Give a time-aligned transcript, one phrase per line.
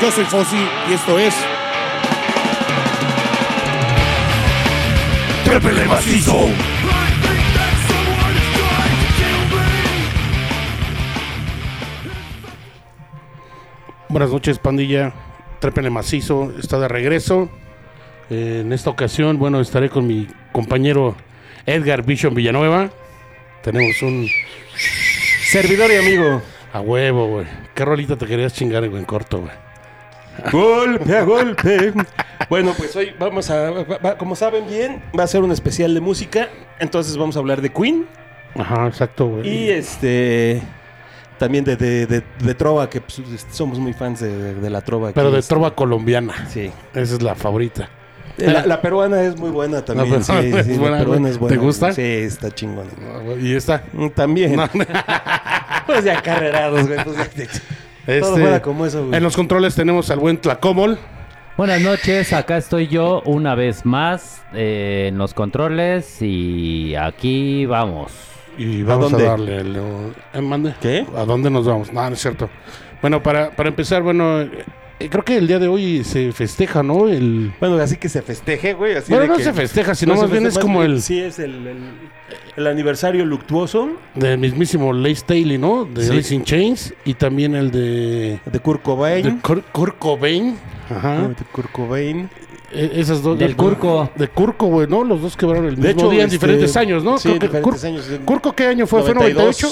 [0.00, 0.56] Yo soy Fossi
[0.90, 1.34] y esto es.
[5.44, 6.48] Trépele macizo.
[14.08, 15.12] Buenas noches, pandilla.
[15.60, 17.48] Trépele macizo está de regreso.
[18.30, 21.14] En esta ocasión, bueno, estaré con mi compañero
[21.66, 22.90] Edgar Vision Villanueva.
[23.64, 24.28] Tenemos un
[25.48, 26.42] Servidor y amigo.
[26.72, 27.46] a huevo, güey.
[27.74, 29.52] ¿Qué rolita te querías chingar, güey, en corto, güey?
[30.52, 31.92] Golpe a golpe.
[32.50, 33.70] Bueno, pues hoy vamos a.
[33.70, 36.48] va- va- como saben bien, va a ser un especial de música.
[36.80, 38.06] Entonces vamos a hablar de Queen.
[38.56, 39.48] Ajá, exacto, güey.
[39.48, 40.60] Y este.
[41.38, 44.80] También de, de, de- de Trova, que pues, somos muy fans de, de- de la
[44.82, 45.12] Trova.
[45.12, 46.48] Pero aquí, de este, trova colombiana.
[46.48, 46.70] Sí.
[46.94, 47.88] Esa es la favorita.
[48.36, 50.10] La, la peruana es muy buena también.
[50.10, 51.32] La sí, es sí, buena, la peruana güey.
[51.32, 51.56] es buena.
[51.56, 51.92] ¿Te gusta?
[51.92, 52.90] Sí, está chingona.
[53.40, 53.84] Y esta.
[53.92, 54.56] Mm, También.
[54.56, 54.68] No.
[55.86, 56.98] Pues ya carrerados, güey.
[57.04, 57.26] pues, Todo
[58.06, 59.16] Este, fuera como eso, güey.
[59.16, 60.98] En los controles tenemos al buen Tlacomol.
[61.56, 68.12] Buenas noches, acá estoy yo una vez más eh, en los controles y aquí vamos.
[68.58, 69.24] Y vamos a, dónde?
[69.24, 69.76] darle el...
[69.76, 70.74] ¿eh?
[70.80, 71.06] ¿Qué?
[71.16, 71.92] ¿A dónde nos vamos?
[71.92, 72.48] No, no es cierto.
[73.00, 74.64] Bueno, para, para empezar, bueno, eh,
[74.98, 77.08] creo que el día de hoy se festeja, ¿no?
[77.08, 77.52] El...
[77.60, 78.94] Bueno, así que se festeje, güey.
[78.96, 81.20] Así Bueno, de no que- se festeja, sino No más bien es como el Sí,
[81.20, 81.76] es el, el,
[82.56, 85.84] el aniversario luctuoso del mismísimo Lace Staley, ¿no?
[85.84, 86.10] De Sí.
[86.12, 89.22] Alice in Chains y también el de, de Kurt Cobain.
[89.24, 90.56] de Kurt, Kurt Cobain.
[90.90, 91.28] Ajá.
[91.28, 92.30] De Kurt Cobain.
[92.72, 93.38] E- esas dos.
[93.38, 94.10] Del Curco.
[94.16, 95.04] De Curco, güey, ¿no?
[95.04, 97.18] Los dos quebraron el De mismo hecho, día en este, diferentes años, ¿no?
[97.18, 98.10] sí, Creo que diferentes Cur- años.
[98.24, 99.02] ¿Curco qué año fue?
[99.02, 99.68] ¿Fue 98?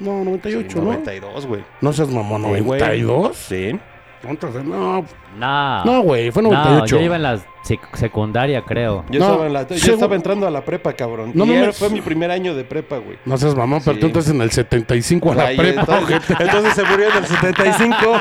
[0.00, 0.84] No, 98, Sí, ¿no?
[0.84, 1.60] 92, güey.
[1.80, 2.80] No seas mamón, Sí, güey.
[2.80, 3.32] ¿92?
[3.34, 3.78] Sí.
[4.22, 4.52] ¿Cuántos?
[4.64, 5.04] No,
[5.38, 6.96] No, no, güey, fue no, 98.
[6.96, 9.04] yo iba en la sec- secundaria, creo.
[9.10, 11.30] Yo, No, estaba, en la, yo según- estaba entrando a la prepa, cabrón.
[11.34, 11.78] No y era- mames.
[11.78, 13.18] fue mi primer año de prepa, güey.
[13.24, 14.00] No seas mamón, pero Sí.
[14.00, 15.80] tú entonces en el 75 a la Ay, prepa.
[15.82, 17.96] entonces, entonces se murió en el 75.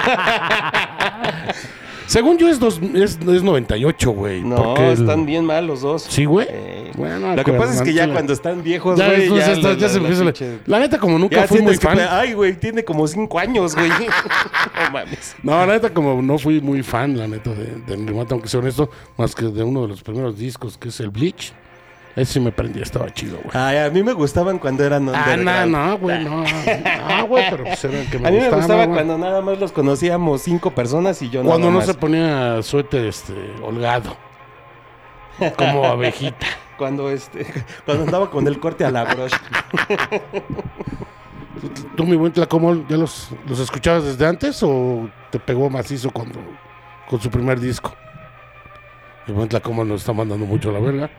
[2.08, 4.42] Según yo es, dos, es, es 98, güey.
[4.42, 6.04] No, el- están bien mal los dos.
[6.04, 6.48] Sí, güey.
[6.50, 9.90] Eh, Bueno, Lo que pasa es que ya cuando están viejos, Ya, güey, ya, ya
[9.90, 10.34] se empieza la
[10.66, 12.00] la- neta, como nunca Ya fui muy que, fan.
[12.10, 13.90] ay, güey, tiene como cinco años, güey.
[14.86, 15.36] no mames.
[15.44, 18.48] No, la neta, como no fui muy fan, la neta, de, de Nirvana, tengo que
[18.48, 21.54] ser honesto, más que de uno de los primeros discos, que es el Bleach.
[22.18, 23.52] Ese sí me prendía, estaba chido, güey.
[23.54, 26.44] Ay, a mí me gustaban cuando eran Ah, no, no, güey, no.
[27.08, 29.60] Ah, güey, pero pues era el que me A mí me gustaba, cuando nada más
[29.60, 31.86] los conocíamos cinco personas y yo nada Cuando no más.
[31.86, 34.18] se ponía suéter, este, holgado.
[35.58, 36.48] Como abejita.
[36.80, 37.46] Cuando, este,
[37.86, 39.36] cuando andaba con el corte a la broche.
[41.96, 46.40] ¿Tú, mi buen Tlacomol, ya los, los escuchabas desde antes o te pegó macizo cuando,
[47.10, 47.96] con su primer disco?
[49.26, 51.10] El buen Tlacomol nos está mandando mucho a la verga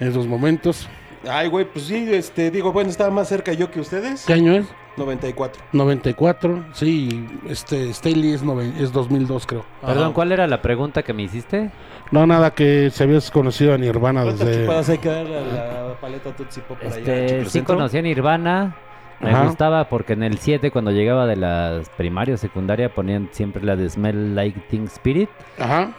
[0.00, 0.88] en esos momentos.
[1.28, 4.24] Ay, güey, pues sí, este, digo, bueno, estaba más cerca yo que ustedes.
[4.26, 4.66] ¿Qué año es?
[4.96, 5.62] 94.
[5.72, 9.64] 94, sí, este, Staley es, noven- es 2002 creo.
[9.80, 10.12] Perdón, Ajá.
[10.14, 11.70] ¿cuál era la pregunta que me hiciste?
[12.12, 14.92] No, nada, que se habías conocido a Nirvana ¿Cuántas desde...
[14.92, 15.40] hay que darle a
[15.88, 16.96] la paleta Tootsie Pop allá?
[16.98, 18.76] Este, sí conocí a Nirvana.
[19.20, 19.46] Me Ajá.
[19.46, 23.88] gustaba porque en el 7 cuando llegaba de las primarias secundaria ponían siempre la de
[23.88, 25.30] Smell Like Teen Spirit.
[25.58, 25.92] Ajá.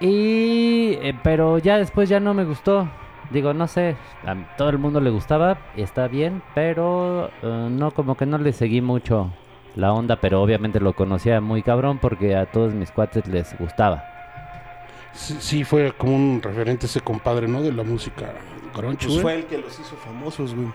[0.00, 2.88] Y eh, pero ya después ya no me gustó.
[3.30, 3.96] Digo, no sé,
[4.26, 8.38] a todo el mundo le gustaba, y está bien, pero eh, no como que no
[8.38, 9.30] le seguí mucho
[9.76, 14.04] la onda, pero obviamente lo conocía muy cabrón porque a todos mis cuates les gustaba.
[15.12, 17.62] Sí, sí, fue como un referente ese compadre, ¿no?
[17.62, 18.32] De la música
[18.74, 19.20] grunge, Pues güey.
[19.22, 20.68] fue el que los hizo famosos, güey.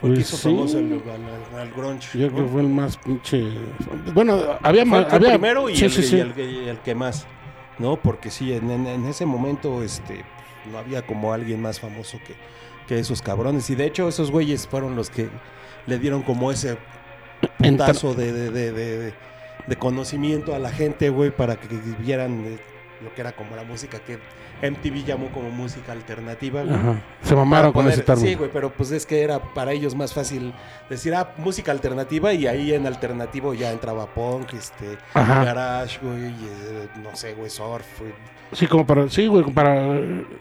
[0.00, 0.48] Fue el que Pues hizo sí.
[0.54, 0.84] famoso al,
[1.54, 2.18] al- al grunge.
[2.18, 3.44] Yo creo que fue el más pinche...
[4.12, 5.12] Bueno, había Fue, más...
[5.12, 5.30] había...
[5.30, 6.18] primero y, sí, el, sí, y sí.
[6.20, 7.26] el que- y el que más.
[7.78, 7.96] ¿No?
[7.96, 8.70] Porque sí, en
[9.06, 10.24] ese momento este,
[10.70, 12.34] no había como alguien más famoso que,
[12.86, 13.68] que esos cabrones.
[13.70, 15.28] Y de hecho, esos güeyes fueron los que
[15.86, 16.78] le dieron como ese
[17.58, 22.58] putazo de, de, de, conocimiento a la gente, güey, para que vieran eh,
[23.02, 24.18] lo que era como la música que
[24.62, 26.74] MTV llamó como música alternativa, güey.
[26.74, 27.02] Ajá.
[27.22, 28.28] Se mamaron con ese término.
[28.28, 30.54] Sí, güey, pero pues es que era para ellos más fácil
[30.88, 35.44] decir, ah, música alternativa y ahí en alternativo ya entraba punk, este, Ajá.
[35.44, 38.12] garage, güey, y, eh, no sé, güey, surf, güey.
[38.52, 39.08] Sí, como para...
[39.08, 39.98] Sí, güey, para...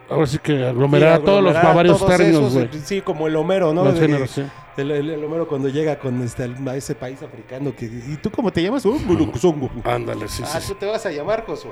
[0.10, 2.70] Ahora sí que aglomerar Sí, todos los aglomerar varios todos términos, güey.
[2.84, 3.92] Sí, como el Homero, ¿no?
[3.96, 4.44] Géneros, sí.
[4.78, 7.86] el, el- el Homero cuando llega con este, a ese país africano que...
[7.86, 8.86] ¿Y tú cómo te llamas?
[8.86, 9.70] Mulucuzongo.
[9.84, 11.72] Ándale, sí, Ah, sí, tú te vas a llamar, Josué.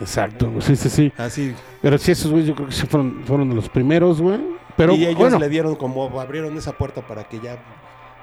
[0.00, 1.12] Exacto, sí, sí, sí.
[1.16, 1.54] Así.
[1.80, 4.38] Pero sí, esos güeyes yo creo que sí fueron, fueron de los primeros, güey.
[4.76, 7.56] Pero y ellos bueno, le dieron como, abrieron esa puerta para que ya,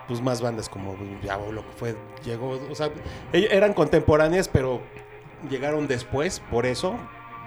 [0.07, 1.95] pues más bandas como ya lo que fue,
[2.25, 2.89] llegó, o sea,
[3.33, 4.79] ellos eran contemporáneas, pero
[5.49, 6.95] llegaron después, por eso.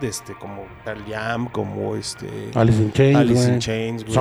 [0.03, 2.27] Este, como Pearl Jam, como este...
[2.55, 4.15] Alice in Chains, Alice in Chains, güey.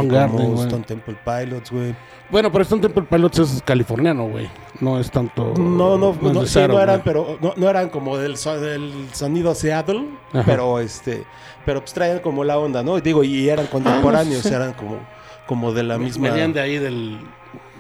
[0.53, 0.65] Güey.
[0.67, 1.95] Stone Temple Pilots, güey.
[2.29, 4.49] Bueno, pero Stone Temple Pilots es californiano, güey.
[4.79, 5.53] No es tanto...
[5.57, 8.91] No, no, no, de sí, no eran, pero no, no eran como del, so- del
[9.11, 10.43] sonido Seattle, Ajá.
[10.45, 11.23] pero este,
[11.65, 12.99] pero pues traían como la onda, ¿no?
[12.99, 14.55] Digo, y eran contemporáneos, Ah, sí.
[14.55, 14.97] eran como,
[15.45, 16.29] como de la misma.
[16.29, 17.19] Venían de ahí del,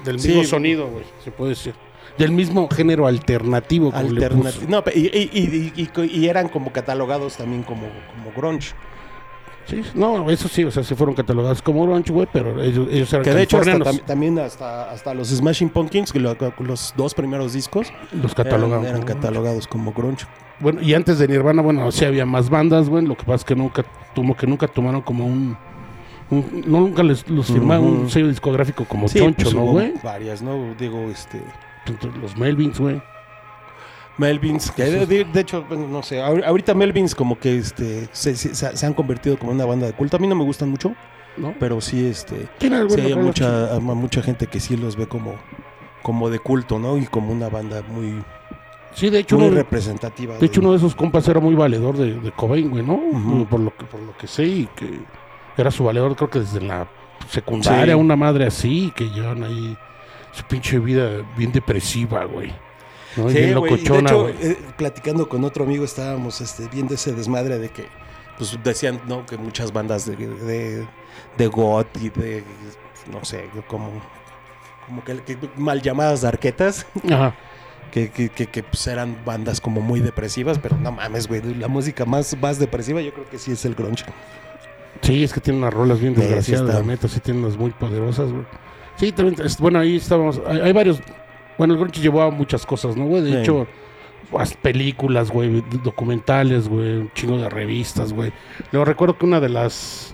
[0.03, 0.27] del Sí.
[0.29, 1.73] mismo sonido, güey, se puede decir.
[2.17, 3.91] Del mismo género alternativo.
[3.91, 4.61] Como le alternati- puso.
[4.67, 8.73] No, y, y- eran como catalogados también como, como grunge.
[9.67, 13.13] Sí, no, eso sí, o sea, se fueron catalogados como grunge, güey, pero ellos, ellos
[13.13, 14.01] eran Que de hecho hasta, californianos.
[14.03, 18.35] tam- también hasta, hasta los Smashing Pumpkins, que lo- los dos primeros discos, los eran,
[18.35, 18.85] catalogaban.
[18.85, 20.25] eran como catalogados como grunge.
[20.59, 23.05] Bueno, y antes de Nirvana, bueno, sí había más bandas, güey.
[23.05, 23.85] Lo que pasa es que nunca,
[24.15, 25.55] como que nunca tomaron como un.
[26.31, 29.93] un- no, nunca les, los firmaron un sello discográfico como Sí, Choncho, pues ¿no, güey?
[30.03, 30.73] Varias, ¿no?
[30.77, 31.41] Digo, este...
[31.85, 33.01] Entonces, Los Melvins, güey.
[34.17, 38.07] Melvins, que de, de- de hecho, bueno, no sé, ahor- ahorita Melvins como que este
[38.11, 40.17] se, se- se han convertido como una banda de culto.
[40.17, 40.93] A mí no me gustan mucho,
[41.37, 41.55] ¿No?
[41.59, 45.35] pero sí, este, Tiene sí hay mucha, a mucha gente que sí los ve como,
[46.03, 46.97] como de culto, ¿no?
[46.97, 48.21] Y como una banda muy,
[48.93, 50.37] Sí, de hecho, muy uno, representativa.
[50.37, 52.99] de hecho, uno de esos compas era muy valedor de, de Cobain, güey, ¿no?
[53.49, 54.99] Por, lo que, por lo que sé, y que
[55.57, 56.87] era su valedor, creo que desde la
[57.29, 57.99] secundaria, Sí.
[57.99, 59.77] una madre así, que llevan ahí
[60.31, 62.53] su pinche vida bien depresiva, güey.
[63.15, 64.35] Sí, bien de locochona, hecho, güey.
[64.41, 67.87] eh, platicando con otro amigo estábamos este, viendo ese desmadre de que,
[68.37, 69.25] pues decían, ¿no?
[69.25, 70.87] Que muchas bandas de, de,
[71.37, 72.43] de goth y de,
[73.11, 73.91] no sé, como,
[74.87, 76.85] como que, que mal llamadas arquetas.
[77.11, 77.35] Ajá.
[77.91, 81.67] que, que, que, que, pues, eran bandas como muy depresivas, pero no mames, güey, la
[81.67, 84.05] música más, más depresiva yo creo que sí es el grunge.
[85.01, 86.79] Sí, es que tiene unas rolas bien Sí, sí desgraciadas, está.
[86.79, 88.45] la neta, sí tiene unas muy poderosas, güey.
[88.97, 90.99] Sí, también, es- bueno, ahí estábamos, hay, hay varios,
[91.57, 93.23] bueno, el Grunge llevó a muchas cosas, ¿no, güey?
[93.23, 93.37] De Sí.
[93.37, 93.67] hecho,
[94.31, 98.31] las películas, güey, documentales, güey, un chingo de revistas, güey.
[98.71, 100.13] Luego recuerdo que una de las,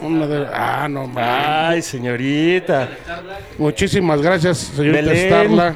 [0.00, 1.24] una de, ah, no, mames.
[1.26, 2.88] Ay, señorita.
[3.58, 5.26] Muchísimas gracias, señorita Belén.
[5.28, 5.74] Starla,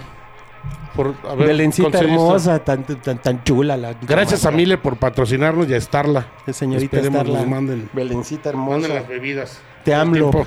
[0.94, 3.76] por haber Belencita hermosa, tan, tan, tan chula.
[3.76, 6.26] La, Gracias a Mile por patrocinarnos y a Starla.
[6.50, 7.38] Señorita Esperemos Starla.
[7.40, 9.08] nos manden, Belencita manden las hermosa.
[9.12, 9.60] bebidas.
[9.84, 10.46] Te amo.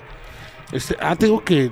[0.71, 1.71] Este, ah, te digo que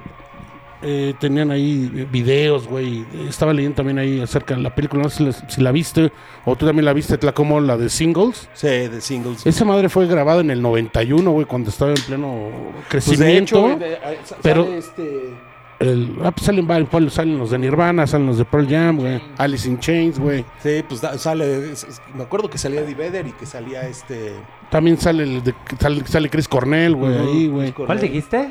[0.82, 3.06] eh, tenían ahí eh, videos, güey.
[3.28, 6.12] Estaba leyendo también ahí acerca de la película, no sé si la, si la viste
[6.46, 8.50] o tú también la viste, como la de Singles.
[8.54, 9.46] Sí, de singles.
[9.46, 13.44] Esa madre fue grabada en el 91, güey, cuando estaba en pleno Pues, de crecimiento.
[13.44, 14.12] hecho, güey, de- ah,
[14.42, 15.48] pero- sale este...
[15.80, 18.98] El- ah, pues salen varios, pues, salen los de Nirvana, salen los de Pearl Jam,
[18.98, 19.22] güey.
[19.38, 20.44] Alice in Chains, güey.
[20.64, 21.72] Sí, pues da- sale...
[22.16, 24.34] me acuerdo que salía Eddie Vedder y que salía este...
[24.72, 27.72] También sale, el de, sale, sale Chris Cornell, güey, ahí, güey.
[27.74, 28.50] ¿Cuál dijiste?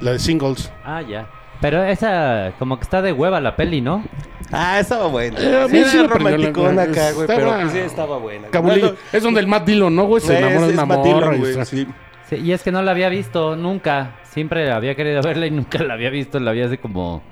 [0.00, 0.70] La de Singles.
[0.84, 1.26] Ah, ya.
[1.60, 4.04] Pero esa, como que está de hueva la peli, ¿no?
[4.52, 5.40] Ah, estaba buena.
[5.40, 8.48] Eh, a mí sí, sí era romanticona acá, güey, estaba- pero pues, sí estaba buena.
[8.48, 8.88] Cabulillo.
[8.88, 10.20] Bueno, es donde el Matt Dillon, ¿no, güey?
[10.22, 11.36] Se enamora de una Matt Dillon, morra.
[11.36, 11.86] güey, sí.
[12.28, 14.16] Sí, y es que no la había visto nunca.
[14.24, 16.38] Siempre había querido verla y nunca la había visto.
[16.40, 17.22] La vi hace como,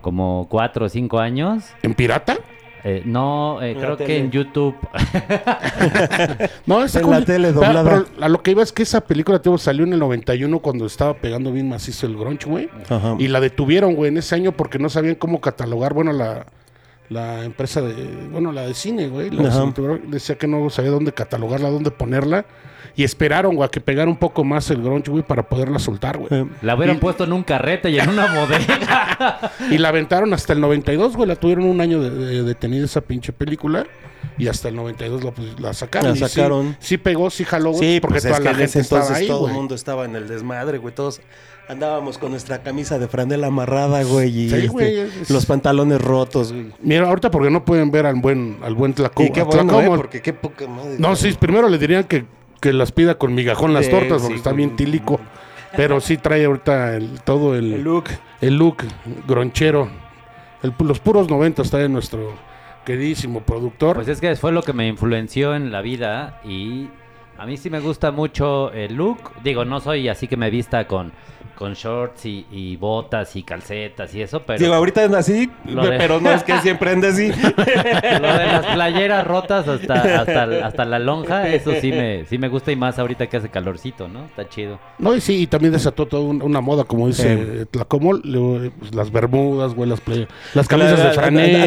[0.00, 1.64] como cuatro o cinco años.
[1.82, 2.36] ¿En pirata?
[2.86, 4.18] Eh, no, eh, creo que tele.
[4.18, 4.76] en YouTube.
[6.66, 7.82] No, esa En como- la tele doblada.
[7.84, 10.86] pero a lo que iba es que esa película tío, salió en el 91 cuando
[10.86, 12.68] estaba pegando bien macizo el grunge, güey.
[13.18, 16.46] Y la detuvieron, güey, en ese año porque no sabían cómo catalogar, bueno, la,
[17.08, 17.94] la empresa de,
[18.30, 19.30] bueno, la de cine, güey.
[19.30, 22.44] la cinematográfica, decía que no sabía dónde catalogarla, dónde ponerla.
[22.96, 26.16] Y esperaron, güey, a que pegara un poco más el grunge, güey, para poderla soltar,
[26.16, 26.28] güey.
[26.30, 29.50] Eh, La hubieran Y- puesto en un carrete y en una bodega.
[29.70, 31.28] Y la aventaron hasta el 92, güey.
[31.28, 33.84] La tuvieron un año de, de- detenida esa pinche película.
[34.38, 36.18] Y hasta el 92 la, pues, la sacaron.
[36.18, 36.76] La sí- sacaron.
[36.80, 37.94] Sí, pegó, sí jaló, güey.
[37.94, 39.52] Sí, porque pues toda es que la en gente ese estaba entonces ahí, todo el
[39.54, 40.94] mundo estaba en el desmadre, güey.
[40.94, 41.20] Todos
[41.68, 44.28] andábamos con nuestra camisa de franela amarrada, güey.
[44.28, 46.66] Y Sí, este, güey, es- los pantalones rotos, güey.
[46.80, 49.22] Mira, ahorita porque no pueden ver al buen, al buen Tlaco.
[49.22, 49.94] Y qué bueno, Tlacomo.
[49.94, 50.96] eh, porque qué poca madre.
[50.98, 52.24] No, sí, primero le dirían que,
[52.64, 55.20] que las pida con migajón las Sí, tortas, sí, porque está bien tílico.
[55.76, 58.04] Pero sí trae ahorita el, todo el, El look.
[58.40, 58.78] el look
[59.28, 59.88] gronchero.
[60.62, 62.32] El- los puros 90 está en nuestro
[62.86, 63.96] queridísimo productor.
[63.96, 66.88] Pues es que fue lo que me influenció en la vida y
[67.36, 69.18] a mí sí me gusta mucho el look.
[69.42, 71.12] Digo, no soy así que me vista con,
[71.54, 75.94] con shorts y, y botas y calcetas y eso, pero Digo, ahorita anda así, de-
[75.98, 77.28] pero no es que siempre ande así.
[77.28, 82.48] lo de las playeras rotas hasta, hasta, hasta la lonja, eso sí me, sí me
[82.48, 84.24] gusta y más ahorita que hace calorcito, ¿no?
[84.24, 84.78] Está chido.
[84.98, 87.28] No, y sí, y también desató toda un- una moda, como dice Sí.
[87.62, 88.22] eh, Tlacomol,
[88.78, 91.66] pues, las bermudas, güey, las, play- las camisas La- de la- franela,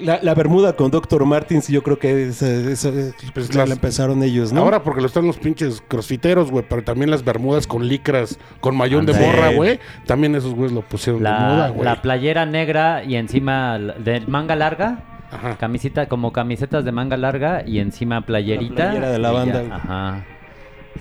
[0.00, 1.24] la, la bermuda con Dr.
[1.24, 2.90] Martins, yo creo que esa, esa-
[3.34, 4.62] Pues las- la empezaron ellos, ¿no?
[4.62, 8.76] Ahora porque lo están los pinches crossfiteros, güey, pero también las bermudas con licras, con
[8.76, 9.80] mayón de morra, güey.
[10.06, 11.84] También esos güeyes lo pusieron de moda, La, güey.
[11.84, 14.98] la playera negra y encima la- de manga larga
[15.32, 15.56] Ajá.
[15.56, 18.84] Camisita, como camisetas de manga larga y encima playerita.
[18.84, 19.74] La playera de la ya.
[19.74, 20.24] Ajá.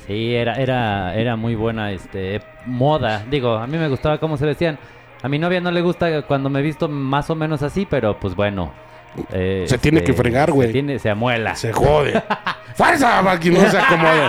[0.07, 3.23] Sí, era, era, era muy buena este moda.
[3.29, 4.79] Digo, a mí me gustaba cómo se vestían.
[5.21, 8.35] A mi novia no le gusta cuando me visto más o menos así, pero pues
[8.35, 8.71] bueno.
[9.31, 10.67] Eh, Se tiene que fregar, güey.
[10.69, 11.55] Se, tiene- se amuela.
[11.55, 12.21] Se jode.
[12.75, 13.21] ¡Fuerza!
[13.23, 14.27] Para que no se acomode.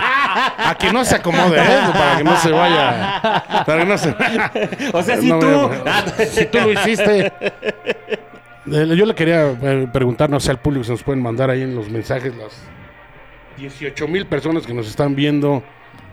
[0.57, 1.79] A que no se acomode, ¿eh?
[1.93, 3.21] Para que no se vaya.
[3.65, 4.15] Para que no se.
[4.93, 5.47] O sea, si No, tú.
[5.47, 5.83] bueno,
[6.29, 7.33] si tú lo hiciste.
[8.71, 11.61] Eh, Yo le quería eh, preguntar, no sé, al público si nos pueden mandar ahí
[11.63, 12.61] en los mensajes las
[13.57, 15.63] 18 mil personas que nos están viendo.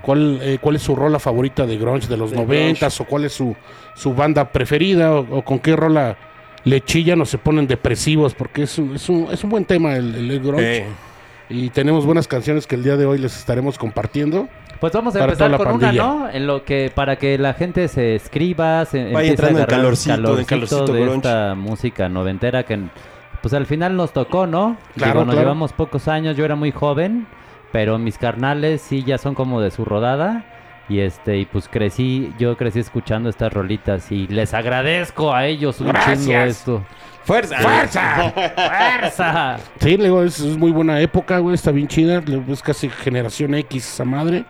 [0.00, 3.00] ¿Cuál, eh, ¿Cuál es su rola favorita de grunge de los De noventas?
[3.00, 3.54] ¿O cuál es su,
[3.94, 5.12] su banda preferida?
[5.14, 6.16] O, o con qué rola
[6.64, 8.34] le chillan o se ponen depresivos?
[8.34, 10.76] Porque es un, es un, es un buen tema el, el- el grunge.
[10.78, 10.86] Eh,
[11.48, 14.48] Y tenemos buenas canciones que el día de hoy les estaremos compartiendo.
[14.80, 16.02] Pues vamos a empezar con una, pandilla.
[16.02, 16.28] ¿no?
[16.30, 20.38] En lo que para que la gente se escriba, se Vaya entrando en agarrar calorcito,
[20.38, 21.16] en calorcito de grunge.
[21.18, 22.80] esta música noventera que
[23.42, 24.76] pues al final nos tocó, ¿no?
[24.96, 25.40] Claro, Digo, nos claro.
[25.48, 27.26] llevamos pocos años, yo era muy joven,
[27.70, 30.44] pero mis carnales sí ya son como de su rodada.
[30.92, 35.80] Y este, y pues crecí, yo crecí escuchando estas rolitas y les agradezco a ellos
[35.80, 36.48] un chingo Gracias.
[36.58, 36.84] esto.
[37.24, 37.56] ¡Fuerza!
[37.56, 38.30] ¡Fuerza!
[39.00, 39.56] ¡Fuerza!
[39.80, 43.54] Sí, le digo, es, es muy buena época, güey, está bien chida, es casi generación
[43.54, 44.44] X esa madre.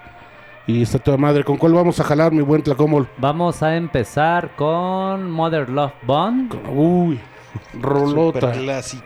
[0.66, 1.44] Y está toda madre.
[1.44, 3.08] ¿Con cuál vamos a jalar, mi buen Tlacomol?
[3.18, 6.56] Vamos a empezar con Mother Love Bond.
[6.74, 7.20] Uy,
[7.80, 8.52] rolota.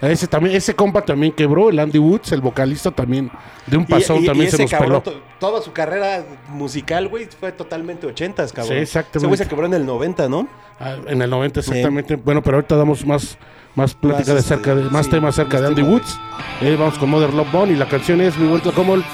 [0.03, 3.31] Ese también, ese compa también quebró, el Andy Woods, el vocalista también,
[3.67, 5.17] de un pasón y- y también se ese nos cabrón, peló.
[5.17, 8.75] to- toda su carrera musical, güey, fue totalmente ochentas, cabrón.
[8.77, 9.19] Sí, exactamente.
[9.19, 10.49] Ese güey se quebró en el 90, ¿no?
[10.81, 12.17] Ah, en el 90 exactamente.
[12.17, 13.39] Bueno, pero ahorita damos más,
[13.75, 16.19] más plática de este, cerca de, más sí, temas acerca de Andy tema Woods.
[16.61, 19.05] Eh, vamos con Mother Love Bone y la canción es mi buen Tlacomol,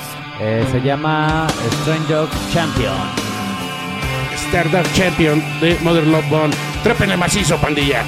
[0.40, 1.46] Eh, se llama
[1.82, 2.94] Strange Dog Champion.
[4.48, 6.54] Stardust Champion de Mother Love Bone.
[6.82, 8.04] Trépenle macizo, pandilla.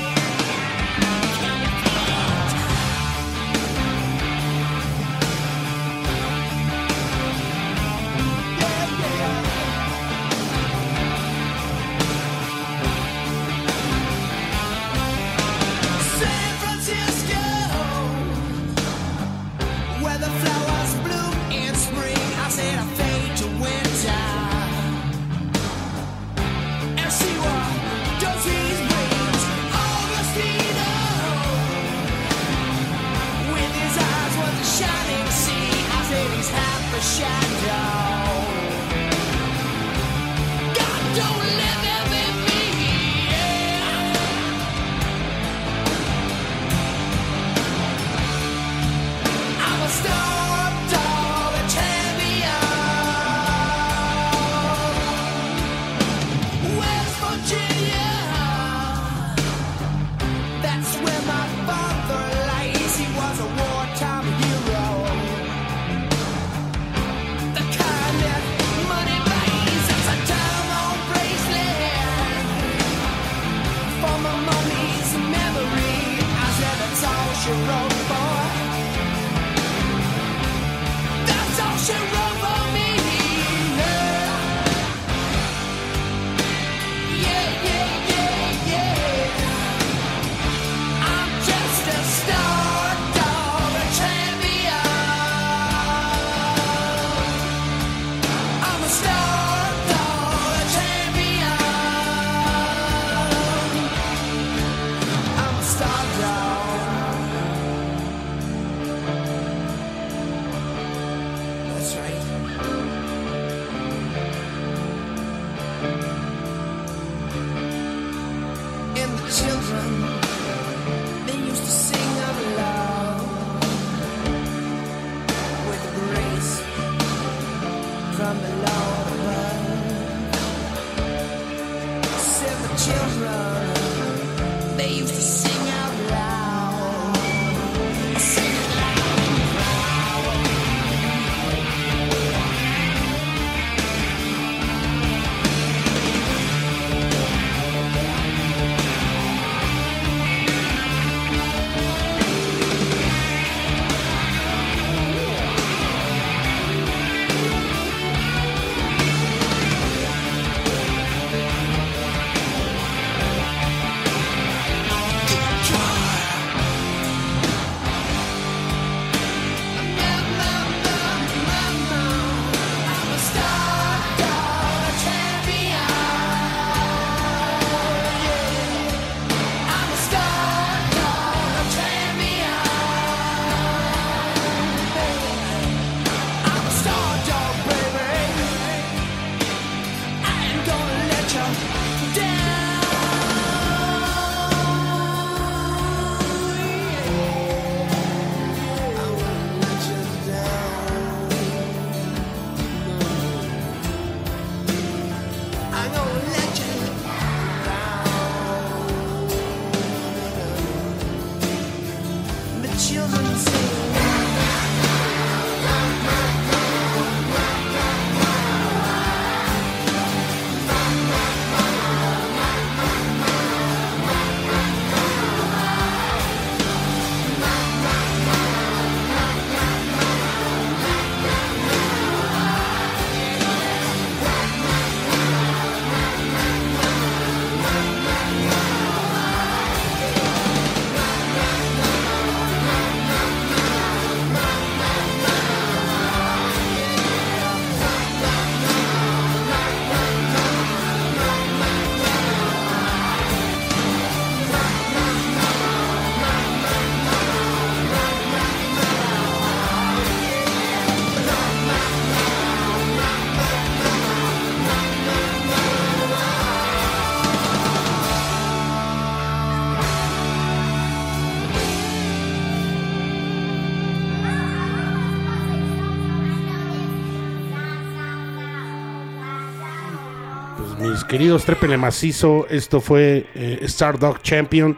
[281.18, 282.44] Queridos, trépele macizo.
[282.50, 284.76] Esto fue eh, Stardog Champion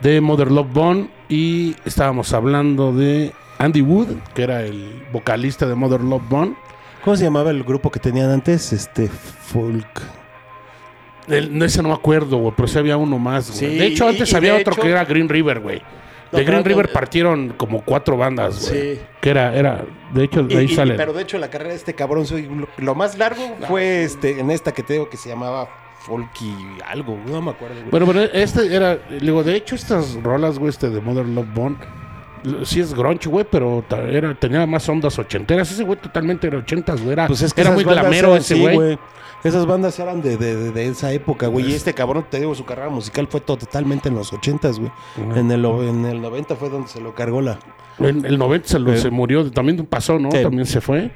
[0.00, 1.08] de Mother Love Bone.
[1.28, 6.54] Y estábamos hablando de Andy Wood, que era el vocalista de Mother Love Bone.
[7.02, 8.72] ¿Cómo se llamaba el grupo que tenían antes?
[8.72, 10.00] Este, folk.
[11.26, 13.58] El- no, ese no me acuerdo, güey, pero sí había uno más, güey.
[13.72, 15.82] Sí, de hecho, antes y- y había otro hecho- que era Green River, güey.
[16.36, 18.96] De Green River partieron como cuatro bandas, güey.
[18.96, 19.00] Sí.
[19.20, 20.94] Que era, era, de hecho, de Y- ahí y- sale.
[20.94, 24.40] pero de hecho la carrera de este cabrón soy lo, lo más largo fue este
[24.40, 25.68] en esta que te digo que se llamaba
[26.00, 26.54] Folky
[26.86, 27.76] algo, no me acuerdo.
[27.76, 27.90] güey.
[27.90, 31.76] Bueno, pero este era, digo, de hecho, estas rolas, güey, este de Mother Love Bone,
[32.64, 35.70] sí es grunge, güey, pero era, tenía más ondas ochenteras.
[35.70, 37.12] Ese güey totalmente era ochentas, güey.
[37.12, 38.98] Era, Pues es que era muy glamero ese sí, güey.
[39.42, 41.70] Esas bandas eran de, de- de- esa época, güey.
[41.70, 44.90] Y este cabrón, te digo, su carrera musical fue to- totalmente en los ochentas, güey.
[45.36, 47.58] En el, en el 90 fue donde se lo cargó la...
[47.98, 48.96] En el 90 se, lo, Eh.
[48.98, 50.30] se murió, también pasó, ¿no?
[50.30, 51.10] También se fue.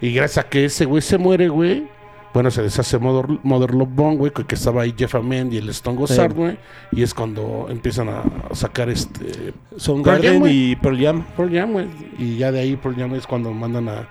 [0.00, 1.86] Y gracias a que ese güey se muere, güey,
[2.34, 5.56] bueno, se deshace Mother, Mother Love Bone, güey, que que estaba ahí Jeff Ament y
[5.58, 6.36] el Stone Gossard, Sí.
[6.36, 6.58] güey.
[6.92, 11.24] Y es cuando empiezan a sacar este Son Pearl Garden y Pearl Jam.
[11.36, 11.86] Pearl Jam, güey.
[12.18, 14.08] Y ya de ahí Pearl Jam es cuando mandan a,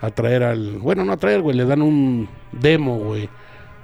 [0.00, 0.78] a traer al...
[0.78, 1.56] Bueno, no a traer, güey.
[1.56, 3.28] Le dan un demo, güey.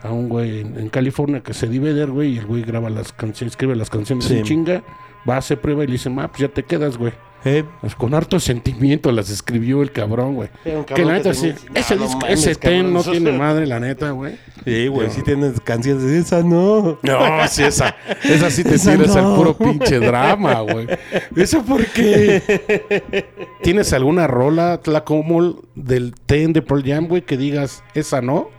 [0.02, 2.34] A un güey en, en California que se divide, güey.
[2.34, 4.36] Y el güey graba las canciones, escribe las canciones Sí.
[4.38, 4.82] en chinga.
[5.28, 7.12] Va a hacer prueba y le dicen, ah, pues ya te quedas, güey.
[7.44, 10.48] Eh, Pues con harto sentimiento las escribió el cabrón, güey.
[10.62, 11.55] Que la que neta sí.
[11.74, 14.35] Ese No, no mames, ese ten cabrón, no tiene madre, la neta, güey.
[14.64, 16.98] Sí, güey, sí tienes canciones de esa, no.
[17.03, 17.96] No, sí, esa.
[18.22, 19.31] Esa sí te Esa tiras no.
[19.31, 20.87] al puro pinche drama, güey.
[21.35, 23.26] ¿Eso por qué?
[23.62, 28.50] ¿Tienes alguna rola, Tlacomol, del ten de Pearl Jam, güey, que digas, esa no?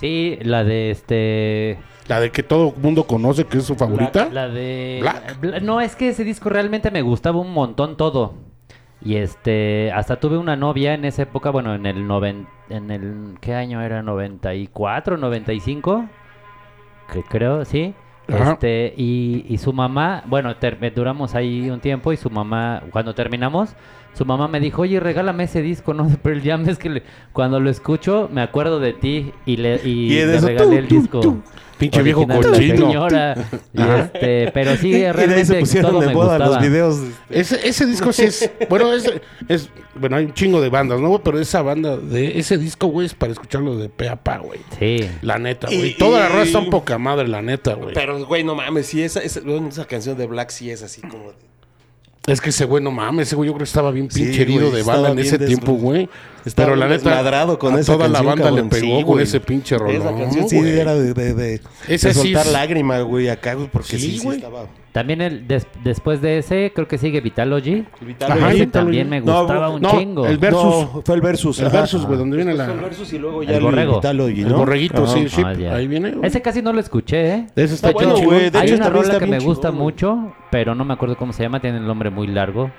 [0.00, 1.78] Sí, la de este.
[2.08, 4.26] La de que todo mundo conoce que es su favorita.
[4.32, 4.98] La, la de.
[5.00, 5.40] Black.
[5.40, 8.34] Bla- No, es que ese disco realmente me gustaba un montón todo.
[9.04, 13.36] Y este, hasta tuve una novia en esa época, bueno, en el noven, en el,
[13.40, 14.00] ¿qué año era?
[14.02, 16.06] ¿94, 95?
[17.12, 17.94] Que creo, sí.
[18.28, 18.52] Ajá.
[18.52, 23.12] Este, y, y su mamá, bueno, ter- duramos ahí un tiempo y su mamá, cuando
[23.14, 23.74] terminamos,
[24.12, 26.04] su mamá me dijo, oye, regálame ese disco, ¿no?
[26.08, 29.80] De Pearl Jam, es que le- cuando lo escucho me acuerdo de ti y le,
[29.84, 31.20] y Y le regalé tú, el tú, disco.
[31.20, 31.42] tú.
[31.82, 32.90] Pinche viejo la cochino.
[33.74, 36.60] Y este, pero sí, Y de ahí realmente se pusieron todo de me moda los
[36.60, 36.98] videos.
[37.30, 38.50] este, Ese, ese disco sí es.
[38.68, 39.10] Bueno, es,
[39.48, 39.68] es.
[39.94, 41.22] Bueno, hay un chingo de bandas, ¿no?
[41.22, 44.60] Pero esa banda de ese disco, güey, es para escucharlo de pe a pa, güey.
[44.78, 45.08] Sí.
[45.20, 45.96] La neta, Y- güey.
[45.98, 47.92] Toda la y- raza está un poca madre, la neta, güey.
[47.94, 51.28] Pero, güey, no mames, sí, esa, esa, esa canción de Black sí es así como...
[51.32, 51.51] de-
[52.26, 54.42] Es que ese güey, no mames, ese güey yo creo que estaba bien Sí, pinche
[54.42, 56.08] herido güey, de bala en ese tiempo, güey.
[56.44, 58.64] Estaba Pero la neta, con a esa toda la canción, banda cabrón.
[58.64, 59.24] le pegó Sí, con güey.
[59.24, 59.96] ese pinche rolón.
[59.96, 60.78] Esa canción sí güey.
[60.78, 64.36] era de, de, de, de soltar es- lágrima, güey, acá, porque Sí, sí, sí, güey.
[64.38, 64.66] estaba...
[64.92, 67.86] También el des- después de ese, creo que sigue Vitalogy.
[68.02, 68.40] Vitalogy.
[68.40, 68.70] Ajá, Ese Vitalogy.
[68.70, 70.26] también me No, gustaba un no, chingo.
[70.26, 70.62] el Versus.
[70.62, 71.58] No, fue el Versus.
[71.60, 71.78] El ajá.
[71.80, 72.66] Versus, güey, donde viene la...
[72.66, 73.94] Fue el Versus y luego El ya el, borrego.
[73.96, 75.14] Vitalogy, El borreguito, Ajá.
[75.14, 75.42] sí, sí.
[75.42, 75.74] Ah.
[75.76, 76.10] Ahí viene.
[76.10, 76.26] güey.
[76.26, 77.46] Ese casi no lo escuché, ¿eh?
[77.56, 78.50] Ese está bueno, güey.
[78.50, 81.32] De Hay hecho, una rola que me gusta chingón, mucho, pero no me acuerdo cómo
[81.32, 82.70] se llama, tiene el nombre muy largo.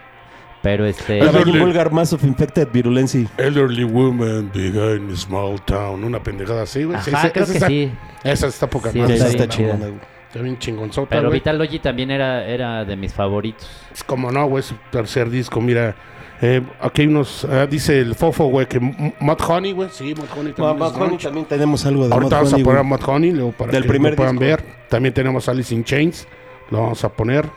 [0.62, 1.18] Pero este...
[1.20, 1.60] La Elderly.
[1.60, 3.28] Vulgar Mass of Infected Virulency.
[3.38, 6.04] Elderly woman behind a small town.
[6.04, 6.98] Una pendejada así, güey.
[7.02, 7.92] Sí, Ajá, esa- creo esa que está- sí.
[8.24, 9.16] Esa está poca Sí, madre.
[9.16, 9.88] Esa está chingona, chida.
[9.90, 10.13] güey.
[10.34, 11.40] Bien chingonzota, Pero güey.
[11.40, 13.70] Vitalogy también era, era de mis favoritos.
[13.94, 15.96] Es como no, güey, su tercer disco, mira.
[16.42, 20.26] Eh, aquí hay unos, ah, dice el Fofo, güey, que Mud Honey, güey, sí, Mud
[20.38, 20.78] Honey también.
[20.78, 21.24] Mud Honey grunge.
[21.24, 22.84] también tenemos algo de Ahorita Mud vamos a Honey, poner a.
[22.84, 24.46] Mud Honey, luego para Del que primer lo puedan disco.
[24.46, 24.64] ver.
[24.90, 26.28] También tenemos Alice in Chains,
[26.70, 27.50] lo vamos a poner.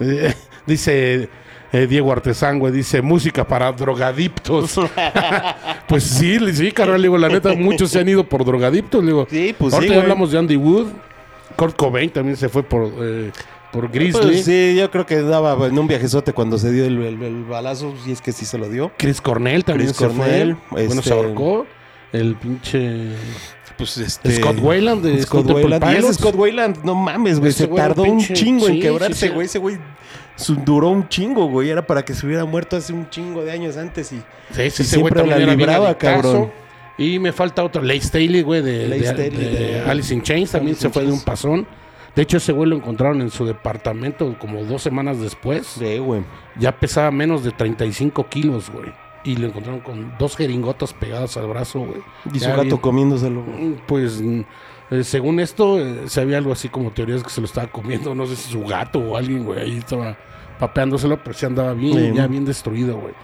[0.00, 0.34] Eh,
[0.66, 1.28] dice
[1.72, 4.80] eh, Diego Artesán, güey, dice música para drogadictos.
[5.86, 9.26] pues sí, sí, carnal, digo, la neta, muchos se han ido por drogadictos, digo.
[9.30, 10.88] Sí, pues sí, Ahorita hablamos de Andy Wood,
[11.54, 13.30] Kurt Cobain también se fue por, eh,
[13.72, 14.20] por Grizzly.
[14.22, 17.44] Pues sí, yo creo que daba en un viajezote cuando se dio el, el- el
[17.44, 18.90] balazo, y es que sí se lo dio.
[18.98, 20.84] Chris Cornell también Chris se Cornell, fue.
[20.86, 21.66] Bueno, este- se ahorcó.
[22.12, 23.08] El pinche
[23.78, 24.36] Pues este...
[24.36, 25.46] Scott Weiland de Scott.
[25.48, 27.52] Y ese Weiland, no mames, güey.
[27.52, 29.32] Se güey tardó un chingo sí, en quebrarse, sí, sí.
[29.32, 29.46] güey.
[29.46, 29.78] Ese güey
[30.62, 31.70] duró un chingo, güey.
[31.70, 34.16] Era para que se hubiera muerto hace un chingo de años antes y...
[34.50, 36.52] Sí, sí, y siempre la libraba, cabrón.
[37.04, 40.52] Y me falta otro, Lake Staley, güey, de, de- de de- Alice in Chains.
[40.52, 41.66] También Alice se fue de un pasón.
[42.14, 45.66] De hecho, ese güey lo encontraron en su departamento como dos semanas después.
[45.66, 46.22] Sí, güey.
[46.58, 48.92] Ya pesaba menos de 35 kilos, güey.
[49.24, 52.02] Y lo encontraron con dos jeringotas pegadas al brazo, güey.
[52.34, 53.40] Y su gato bien- comiéndoselo.
[53.40, 54.40] Mm, Pues mm,
[54.90, 58.14] eh, según esto, eh, se había algo así como teorías que se lo estaba comiendo,
[58.14, 60.18] no sé si su gato o alguien, güey, ahí estaba
[60.58, 62.16] papeándoselo, pero sí andaba bien, Sí.
[62.16, 63.14] ya bien destruido, güey.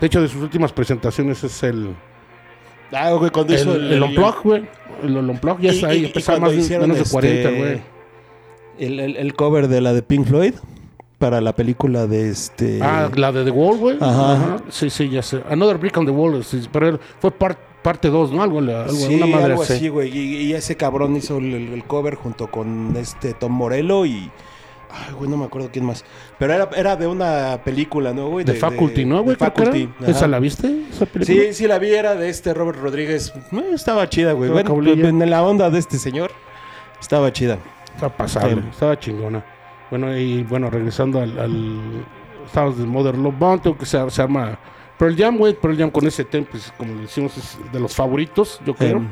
[0.00, 1.94] De hecho, de sus últimas presentaciones es el,
[2.94, 4.64] Ah, güey, cuando el, hizo el, Unplug, güey.
[5.02, 7.80] El, el Unplug ya está ahí, cuando más de, menos de 40, este, güey.
[8.78, 10.54] El, el- el cover de la de Pink Floyd
[11.18, 12.80] para la película de este...
[12.82, 13.96] Ah, la de The Wall, güey.
[14.00, 14.32] Ajá.
[14.32, 14.56] Ajá.
[14.68, 15.42] Sí, sí, ya sé.
[15.48, 18.42] Another Brick on the Wall, sí, pero fue part- parte 2, ¿no?
[18.42, 19.74] Algo, algo Sí, una madre algo así.
[19.74, 20.16] así, güey.
[20.16, 24.30] Y, y ese cabrón hizo el, el cover junto con este Tom Morello y.
[24.96, 26.04] Ay, güey, no me acuerdo quién más.
[26.38, 28.44] Pero era, era de una película, ¿no, güey?
[28.44, 29.36] De, Faculty, ¿no, güey?
[29.36, 29.88] Faculty.
[30.06, 30.84] ¿Esa la viste?
[30.90, 31.42] ¿Esa película?
[31.46, 33.32] Sí, sí, la vi, era de este Robert Rodríguez.
[33.52, 34.50] Eh, estaba chida, güey.
[34.50, 35.08] Bueno, cabrilla.
[35.08, 36.30] en la onda de este señor,
[37.00, 37.58] estaba chida.
[37.92, 38.68] Estaba pasable, Sí.
[38.70, 39.44] estaba chingona.
[39.90, 41.38] Bueno, y bueno, regresando al...
[41.38, 42.04] al
[42.46, 44.58] estábamos de Mother Love Bone, tengo que se, se arma
[44.98, 45.54] Pearl Jam, güey.
[45.54, 48.98] Pearl Jam con ese tema, pues como decimos, es de los favoritos, yo creo.
[48.98, 49.08] Em,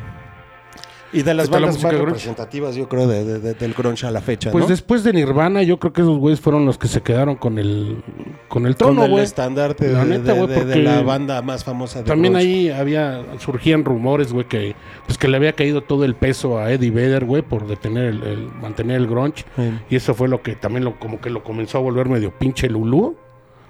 [1.12, 3.74] y de las ¿Qué tal la bandas más representativas, yo creo, de, de- de- del
[3.74, 4.68] grunge a la fecha, pues ¿no?
[4.68, 8.02] después de Nirvana, yo creo que esos güeyes fueron los que se quedaron con el
[8.48, 9.22] con el el güey.
[9.24, 12.48] estandarte de, La neta, de- la banda más famosa de También grunge.
[12.48, 14.74] ahí había surgían rumores, güey, que
[15.06, 18.22] pues que le había caído todo el peso a Eddie Vedder, güey, por detener el,
[18.22, 19.44] el- mantener el grunge.
[19.90, 22.68] Y eso fue lo que también lo, como que lo comenzó a volver medio pinche
[22.68, 23.16] lulú.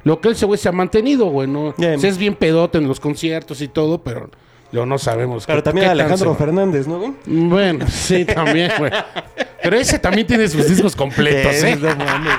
[0.05, 1.75] Lo que ese güey se ha mantenido, güey, ¿no?
[1.79, 1.95] Bien.
[1.95, 4.31] O sea, es bien pedote en los conciertos y todo, pero
[4.73, 5.45] lo no sabemos.
[5.47, 7.13] Pero qué- también qué Alejandro Fernández, ¿no, güey?
[7.27, 8.91] Bueno, sí, también, güey.
[9.63, 11.77] Pero ese también tiene sus discos completos, ¿eh?
[11.81, 12.33] no mames.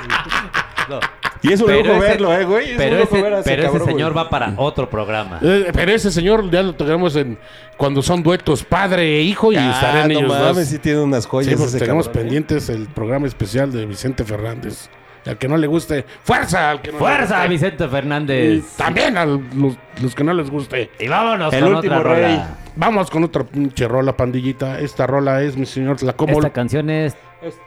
[0.89, 0.99] No.
[1.41, 2.71] Y es un Pero lujo ese- verlo, ¿eh, güey?
[2.71, 4.23] Es Pero un lujo ese, ver a ese pero ese señor güey.
[4.23, 5.39] va para otro programa.
[5.41, 7.37] Eh, Pero ese señor ya lo tocamos en
[7.77, 10.67] cuando son duetos padre e hijo y Ah, estarán no ellos mames, dos.
[10.67, 12.23] sí tiene unas joyas Sí, ese tenemos cabrón, ¿eh?
[12.23, 14.89] pendientes el programa especial de Vicente Fernández.
[15.25, 16.71] Y al que no le guste, ¡fuerza!
[16.71, 17.49] Al que no le ¡Fuerza, guste.
[17.49, 18.63] Vicente Y Fernández!
[18.77, 19.39] también a los,
[20.01, 20.91] los que no les guste.
[20.99, 22.35] Y vámonos El con último otra rey.
[22.35, 22.57] rola.
[22.75, 24.79] Vamos con otra pinche rola, pandillita.
[24.79, 26.33] Esta rola es, mi señor, la como...
[26.33, 27.15] Esta canción es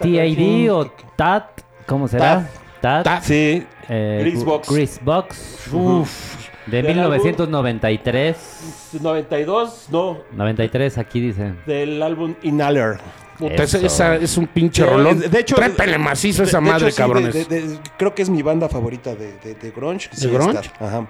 [0.01, 2.47] TID o TAT, ¿cómo será?
[2.81, 3.05] TAT.
[3.05, 3.23] TAT.
[3.23, 3.65] Sí.
[3.89, 4.69] eh, Greasebox.
[4.71, 8.97] Greasebox, Uf, de Del 1993.
[9.01, 11.55] 92, no, 93 aquí dice.
[11.67, 12.99] del álbum Inhaler.
[13.37, 13.87] Puta, esa, Eso.
[13.87, 15.21] esa es un pinche Eh, rolón.
[15.21, 17.35] de hecho- Trépele macizo De- esa de madre, hecho, sí, cabrones.
[17.35, 20.09] de- de- de- creo que es mi banda favorita de, de, de grunge.
[20.11, 20.71] ¿De Sí, grunge?
[20.81, 21.07] Ajá.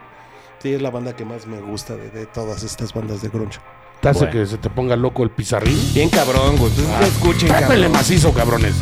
[0.63, 3.59] Sí, es la banda que más me gusta de, de todas estas bandas de grunge.
[4.01, 4.33] Te hace Bueno.
[4.33, 5.79] que se te ponga loco el pizarrín.
[5.95, 6.71] Bien cabrón, güey.
[6.73, 7.93] Pues, escuchen, Trépele cabrón.
[7.93, 8.75] macizo, cabrones.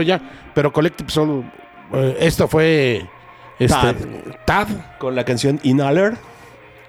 [0.00, 0.20] Pero ya.
[0.54, 1.44] Pero Collective Soul.
[1.92, 3.06] eh, esto fue.
[3.58, 3.96] Este, Tad.
[4.46, 4.68] Tad.
[4.98, 6.14] Con la canción Inhaler.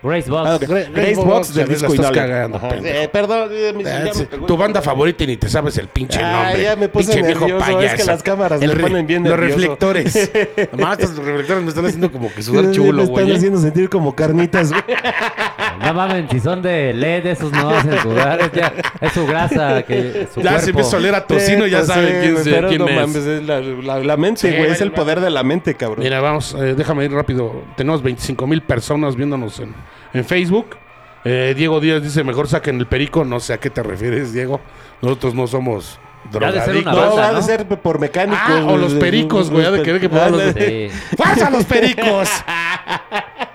[0.03, 0.49] Grace Box.
[0.49, 0.57] Ah.
[0.59, 2.59] Grace Grace Box, Box del disco estás cagando.
[2.83, 5.89] Eh, perdón, eh, mi- ya Ah, me tu banda favorita y ni te sabes el
[5.89, 6.63] pinche Ah, nombre.
[6.63, 7.95] ya me puse pinche viejo nervioso, es payaso.
[7.97, 9.57] que las cámaras El me ponen bien Los nervioso.
[9.59, 10.31] reflectores.
[10.73, 13.31] Además, estos reflectores me están haciendo como que sudar Me chulo, están güey.
[13.31, 13.35] ¿eh?
[13.35, 14.81] haciendo sentir como carnitas, güey.
[15.83, 18.39] No mames, si son de LED, esos no hacen sudar.
[18.41, 20.69] Es, ya, es su grasa, que su Ya se cuerpo.
[20.69, 22.87] empieza a oler a tocino, ya pues saben sí, quién, güey, se- pero quién no
[22.87, 22.95] es.
[22.95, 24.69] mames, es la, la- la mente, Sí, güey.
[24.71, 25.99] es el poder de la mente, cabrón.
[26.03, 27.63] Mira, vamos, eh, déjame ir rápido.
[27.77, 29.73] Tenemos 25 mil personas viéndonos en,
[30.13, 30.77] en Facebook.
[31.23, 33.23] Eh, Diego Díaz dice, mejor saquen el perico.
[33.25, 34.59] No sé a qué te refieres, Diego.
[35.01, 35.99] Nosotros no somos
[36.33, 36.93] Ha de ser una drogadictos.
[36.95, 37.41] no, va a ¿no?
[37.41, 38.39] ser por mecánicos.
[38.43, 40.89] Ah, o los pericos, güey, ha de querer que podamos- Ándale.
[40.91, 41.15] Sí.
[41.17, 42.29] ¡Fuerza los pericos!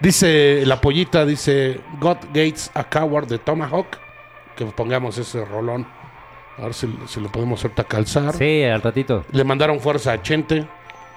[0.00, 3.86] dice la pollita, dice God Gates a Coward de Tomahawk.
[4.56, 5.86] Que pongamos ese rolón.
[6.58, 8.32] A ver si, si lo podemos ahorita calzar.
[8.34, 9.24] Sí, al ratito.
[9.32, 10.66] Le mandaron fuerza a Chente.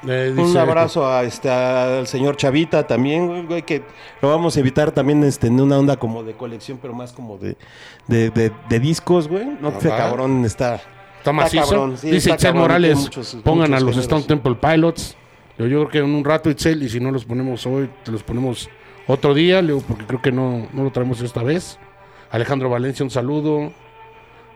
[0.08, 3.84] Eh, Un dice- abrazo a este, al señor Chavita también, güey, güey, que
[4.21, 7.38] lo vamos a invitar también este, en una onda como de colección, pero más como
[7.38, 7.58] de,
[8.08, 9.45] de, de- de discos, güey.
[9.60, 9.79] No, Ajá.
[9.97, 10.82] cabrón está...
[11.17, 11.63] Está macizo.
[11.65, 14.03] cabrón, sí, Dice está cabrón, Morales, muchos- pongan muchos a los géneros.
[14.05, 15.17] Stone Temple Pilots.
[15.59, 18.23] Yo, creo que en un rato, Itzel, y si no los ponemos hoy, te los
[18.23, 18.69] ponemos
[19.07, 21.77] otro día, Leo, porque creo que no, no lo traemos esta vez.
[22.31, 23.73] Alejandro Valencia, un saludo.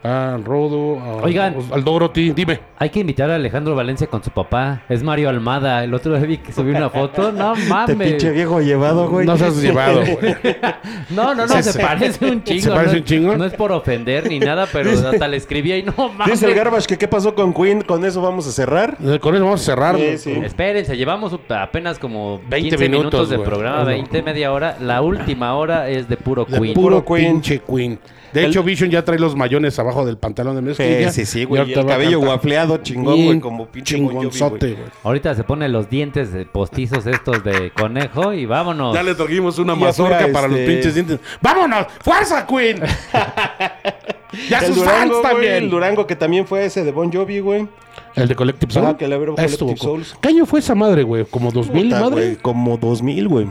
[0.03, 1.55] Al Rodo, a- Oigan.
[1.71, 2.59] al Dorothy, dime.
[2.77, 4.81] Hay que invitar a Alejandro Valencia con su papá.
[4.89, 5.81] Es Mario Almada.
[5.83, 7.31] El otro día vi que subió una foto.
[7.31, 7.95] No mames.
[7.95, 9.25] pinche viejo llevado, güey.
[9.25, 10.35] No seas llevado, güey.
[11.09, 12.61] No, no, no, Se- se, se- parece un chingo.
[12.61, 13.37] ¿Se parece no, un chingo?
[13.37, 16.27] No es por ofender ni nada, pero hasta le escribí ahí, no mames.
[16.33, 18.97] Dice el Garbage que qué pasó con Queen, con eso vamos a cerrar.
[19.01, 19.95] Eh, Con eso vamos a cerrar.
[19.95, 20.31] Sí, sí.
[20.43, 23.47] Espérense, llevamos apenas como 20 15 minutos, minutos, de güey.
[23.47, 23.91] programa, Hazlo.
[23.91, 24.75] 20, media hora.
[24.81, 26.73] La última hora es de puro De Queen.
[26.73, 27.31] puro Puro Queen.
[27.33, 27.99] pinche Queen.
[28.33, 31.11] De El- hecho, Vision ya trae los mayones abajo del pantalón de mezclilla.
[31.11, 31.69] sí, sí, güey.
[31.69, 34.73] Y el cabello guafleado, chingón, güey, como pinche chingonzote, güey.
[34.75, 34.89] güey.
[35.03, 38.93] Ahorita se pone los dientes de postizos estos de conejo y vámonos.
[38.95, 41.19] Ya le trajimos una mazorca para los este- pinches dientes.
[41.41, 41.85] ¡Vámonos!
[42.01, 42.81] ¡Fuerza, Queen!
[44.49, 45.53] ya El sus Durango, fans güey, también.
[45.53, 47.67] el Durango que también fue ese de Bon Jovi, güey.
[48.15, 48.85] El de Collective Soul.
[48.85, 50.15] Ajá, que le abrió Estuvo Collective co- Souls.
[50.21, 51.25] ¿Qué año fue esa madre, güey?
[51.25, 52.15] ¿Como 2000, Puta, madre?
[52.15, 53.47] güey, como 2000, güey.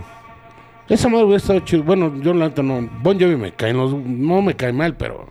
[0.93, 1.83] Esa madre, güey, estaba chido.
[1.85, 2.87] Bueno, yo la neta no...
[3.01, 3.73] Bon Jovi me cae...
[3.73, 5.27] No, no me cae mal, pero...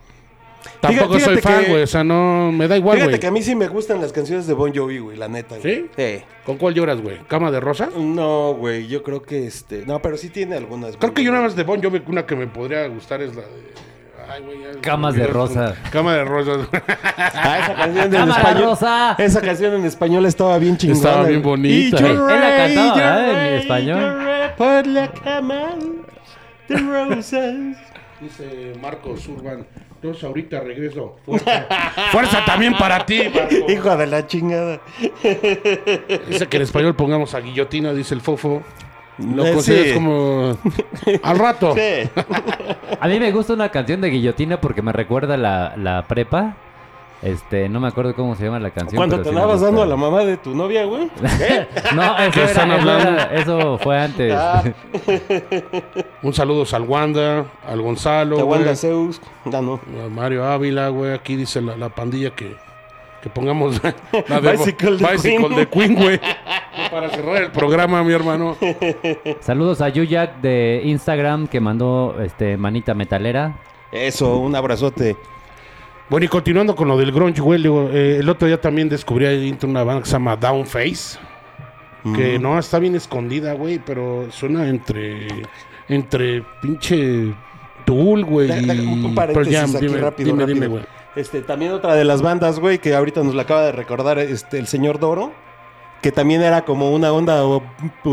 [0.80, 1.82] Tampoco Fíjate soy fan, güey.
[1.84, 2.50] O sea, no...
[2.50, 3.20] Me da igual, Fíjate güey.
[3.20, 5.56] que a mí sí me gustan las canciones de Bon Jovi, güey, la neta.
[5.58, 5.74] güey.
[5.74, 5.86] ¿Sí?
[5.96, 6.24] Sí.
[6.44, 7.18] ¿Con cuál lloras, güey?
[7.28, 7.90] ¿Cama de rosa?
[7.96, 9.86] No, güey, yo creo que este...
[9.86, 10.96] No, pero sí tiene algunas.
[10.96, 13.42] Creo que yo nada más de Bon Jovi, una que me podría gustar es la
[13.42, 13.91] de...
[14.32, 15.74] Ay, güey, ya- Camas de rosa.
[15.90, 16.68] Cama de rosas.
[17.34, 18.62] Ah, esa canción en ¡Cámara español.
[18.64, 19.14] rosa!
[19.18, 20.98] Esa canción en español estaba bien chingona.
[21.08, 21.96] Estaba bien bonita.
[22.00, 23.46] Y Él yo la rey, cantaba, ¿verdad?
[23.48, 24.52] En español.
[24.56, 25.62] Por la cama
[26.68, 27.54] de rosas.
[28.20, 29.66] Dice Marcos Urban.
[29.96, 31.16] Entonces ahorita regreso.
[31.24, 31.66] Fuerza,
[32.12, 33.70] Fuerza también para ti, Marco.
[33.72, 34.80] Hijo de la chingada.
[36.28, 38.62] Dice que en español pongamos a guillotina, dice el fofo.
[39.18, 39.94] Lo Eh, consideras sí.
[39.94, 40.56] como
[41.22, 41.74] al rato.
[41.74, 42.08] Sí.
[43.00, 46.56] A mí me gusta una canción de Guillotina porque me recuerda la, la prepa.
[47.20, 48.96] Este, no me acuerdo cómo se llama la canción.
[48.96, 49.66] Cuando pero te sí me andabas gusta.
[49.66, 51.08] dando a la mamá de tu novia, güey.
[51.94, 53.08] No, eso, ¿Qué era- están eso hablando?
[53.10, 54.34] era- eso fue antes.
[54.36, 54.64] Ah.
[56.22, 59.20] Un saludo al Wanda, al Gonzalo, Te güey, Wanda Zeus.
[59.44, 59.78] No.
[60.04, 61.12] a Mario Ávila, güey.
[61.12, 62.56] Aquí dice la, la pandilla que,
[63.22, 63.80] que pongamos
[64.28, 65.56] la de Bicycle de Bicycle Queen.
[65.56, 66.20] de Queen, güey.
[66.90, 68.56] Para cerrar el programa, mi hermano.
[69.40, 73.56] Saludos a Yuyak de Instagram que mandó este manita metalera.
[73.92, 75.16] Eso, un abrazote.
[76.08, 79.24] Bueno, y continuando con lo del grunge, güey, digo, eh, el otro día también descubrí
[79.26, 81.18] ahí dentro una banda que se llama Downface,
[82.14, 85.28] que no está bien escondida, güey, pero suena entre
[85.88, 87.32] entre pinche
[87.84, 89.70] Tool, güey, Da- da- y un paréntesis Jam.
[89.76, 90.54] aquí Dime, rápido, dime, rápido.
[90.54, 90.82] dime, güey.
[91.14, 94.58] Este, también otra de las bandas, güey, que ahorita nos la acaba de recordar este,
[94.58, 95.32] el señor Doro,
[96.00, 97.62] que también era como una onda o,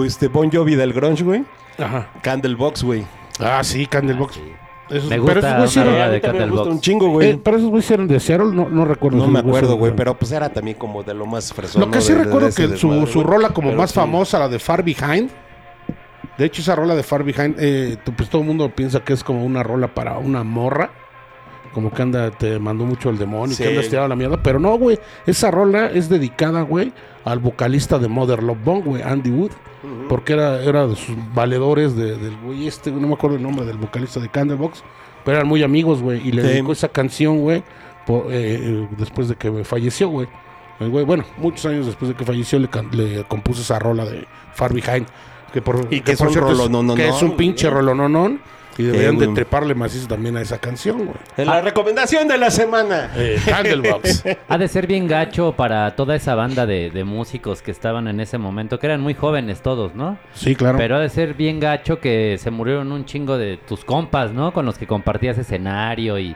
[0.06, 1.46] este, Bon Jovi del grunge, güey.
[1.78, 2.10] Ajá.
[2.22, 3.06] Candlebox, güey.
[3.40, 4.38] Ah, sí, Candlebox.
[4.90, 6.68] Esos- Me pero gusta esos güeyes de me gusta Candlebox.
[6.68, 7.30] un chingo, güey.
[7.30, 9.18] eh, pero esos güeyes eran de Seattle, no, no recuerdo.
[9.20, 11.80] no si me acuerdo, güey, pero pues era también como de lo más fresón.
[11.82, 13.96] Lo que sí de- de recuerdo ese que su, su rola como Pero más sí.
[13.96, 15.30] famosa, la de Far Behind.
[16.38, 19.24] De hecho, esa rola de Far Behind, eh, pues todo el mundo piensa que es
[19.24, 20.90] como una rola para una morra.
[21.74, 23.64] Como que anda, te mandó mucho el demonio, Sí.
[23.64, 24.42] que anda estirado a la mierda.
[24.42, 25.00] Pero no, güey.
[25.26, 26.92] Esa rola es dedicada, güey,
[27.26, 29.52] al vocalista de Mother Love Bone, güey, Andy Wood.
[30.10, 33.66] Porque era, era de sus valedores de- del güey este, no me acuerdo el nombre
[33.66, 34.84] del vocalista de Candlebox.
[35.24, 36.28] Pero eran muy amigos, güey.
[36.28, 36.48] Y le Sí.
[36.50, 37.64] dedicó esa canción, güey, eh,
[38.32, 40.28] eh, después de que falleció, güey.
[40.80, 44.26] El güey, bueno, muchos años después de que falleció le, le compuso esa rola de
[44.54, 45.06] Far Behind.
[45.54, 48.40] Que por, Y que es por un cierto Que es un pinche rolononón.
[48.80, 49.36] Y deberían Eh, de güey.
[49.36, 51.46] treparle macizo también a esa canción, güey.
[51.46, 53.12] La recomendación de la semana.
[53.16, 54.24] Eh, Candlebox.
[54.48, 58.20] Ha de ser bien gacho para toda esa banda de, de músicos que estaban en
[58.22, 60.18] ese momento, que eran muy jóvenes todos, ¿no?
[60.34, 60.78] Sí, claro.
[60.78, 64.54] Pero ha de ser bien gacho que se murieron un chingo de tus compas, ¿no?
[64.54, 66.36] Con los que compartías escenario y,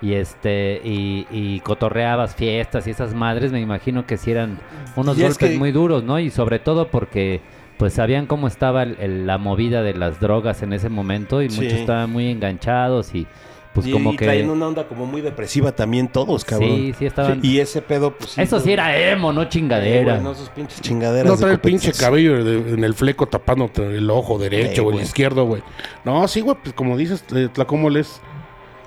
[0.00, 4.58] y este y, y cotorreabas fiestas y esas madres, me imagino que sí eran
[4.96, 6.18] unos Y es golpes que- muy duros, ¿no?
[6.20, 7.40] Y sobre todo porque
[7.80, 11.48] pues sabían cómo estaba el- el- la movida de las drogas en ese momento y
[11.50, 11.62] Sí.
[11.62, 13.26] muchos estaban muy enganchados y
[13.72, 16.68] pues y, como y que traían una onda como muy depresiva también todos, cabrón.
[16.70, 20.12] sí, sí estaban Y ese pedo, pues Eso sí era emo, no Eh, chingadera.
[20.14, 21.30] güey, no, sus pinches chingaderas.
[21.32, 24.90] No trae el pinche cabello de- en el fleco tapándote el ojo derecho Eh, o
[24.92, 25.62] el izquierdo, güey.
[26.04, 28.20] No, sí, güey, pues como dices, eh, Tlacomoles,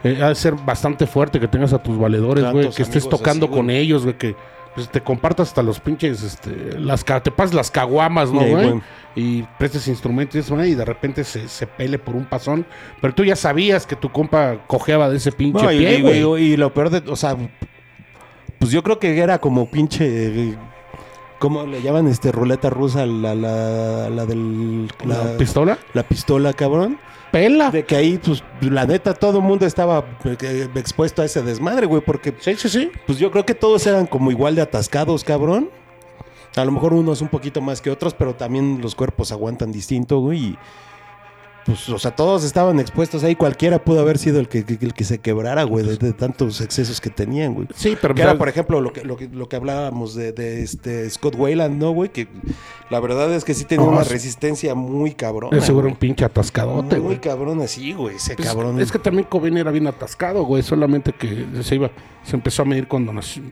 [0.04, 3.46] eh, ha de ser bastante fuerte que tengas a tus valedores, güey, que estés tocando
[3.48, 4.36] así, con ellos, güey, que
[4.76, 8.82] pues, te compartas hasta los pinches, este, las, te pases las caguamas, ¿no, Eh, güey?
[9.16, 12.66] Y prestes instrumentos y eso, güey, y de repente se, se pele por un pasón,
[13.02, 16.44] pero tú ya sabías que tu compa cojeaba de ese pinche No, pie, güey.
[16.44, 17.36] y- y lo peor de, o sea,
[18.60, 20.56] pues yo creo que era como pinche, eh,
[21.38, 25.78] ¿cómo le llaman este ruleta rusa la la la del ¿La la, pistola?
[25.94, 26.98] la pistola, cabrón?
[27.34, 27.72] Pela.
[27.72, 31.88] De que ahí, pues, la neta, todo el mundo estaba eh, expuesto a ese desmadre,
[31.88, 32.92] güey, porque, Sí, sí, sí.
[33.08, 35.72] pues yo creo que todos eran como igual de atascados, cabrón.
[36.56, 40.20] A lo mejor unos un poquito más que otros, pero también los cuerpos aguantan distinto,
[40.20, 40.40] güey.
[40.40, 40.58] Y,
[41.66, 43.36] pues, o sea, todos estaban expuestos ahí.
[43.36, 47.00] Cualquiera pudo haber sido el que, el que se quebrara, güey, de, de tantos excesos
[47.00, 47.68] que tenían, güey.
[47.76, 50.32] Sí, pero Que pues, era, por ejemplo, lo que, lo que, lo que hablábamos de,
[50.34, 52.10] de este Scott Wayland, ¿no, güey?
[52.10, 52.28] Que
[52.90, 55.54] la verdad es que sí tenía una es- resistencia muy cabrón.
[55.54, 57.22] ese güey era un pinche atascadote, Muy güey.
[57.22, 58.16] cabrón así, güey.
[58.18, 58.80] Ese Pues, cabrón.
[58.82, 60.64] Es que también Cobain era bien atascado, güey.
[60.64, 61.92] Solamente que se iba,
[62.24, 63.44] se empezó a medir cuando nació.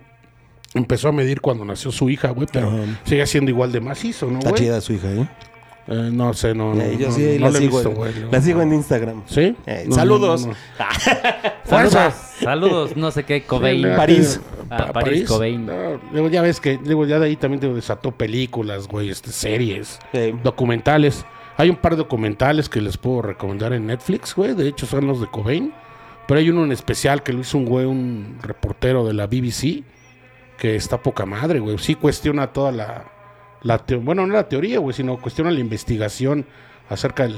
[0.73, 2.71] Empezó a medir cuando nació su hija, güey, pero
[3.03, 4.61] sigue siendo igual de macizo, ¿no, Está güey?
[4.63, 5.27] chida su hija, ¿eh?
[5.87, 6.73] Eh, no sé, no.
[6.75, 8.13] no, Eh, yo no, sí no la, sigo, visto, en- güey.
[8.19, 8.31] no.
[8.31, 9.23] la sigo en Instagram.
[9.25, 9.55] ¿Sí?
[9.65, 10.45] Eh, No, saludos.
[10.45, 10.57] no, no.
[11.65, 13.77] Saludos, saludos, no sé qué, Cobain.
[13.77, 14.41] Sí, la- París.
[14.69, 15.65] Ah, Pa- París, Cobain.
[15.65, 19.31] No, luego ya ves que, luego ya de ahí también te desató películas, güey, este,
[19.31, 21.25] series, Eh, documentales.
[21.57, 24.53] Hay un par de documentales que les puedo recomendar en Netflix, güey.
[24.53, 25.73] De hecho, son los de Cobain.
[26.27, 29.83] Pero hay uno en especial que lo hizo un güey, un reportero de la BBC,
[30.57, 31.77] que está poca madre, güey.
[31.77, 33.05] Sí cuestiona toda la,
[33.63, 36.45] la teo- bueno, no la teoría, güey, sino cuestiona la investigación
[36.89, 37.35] acerca del,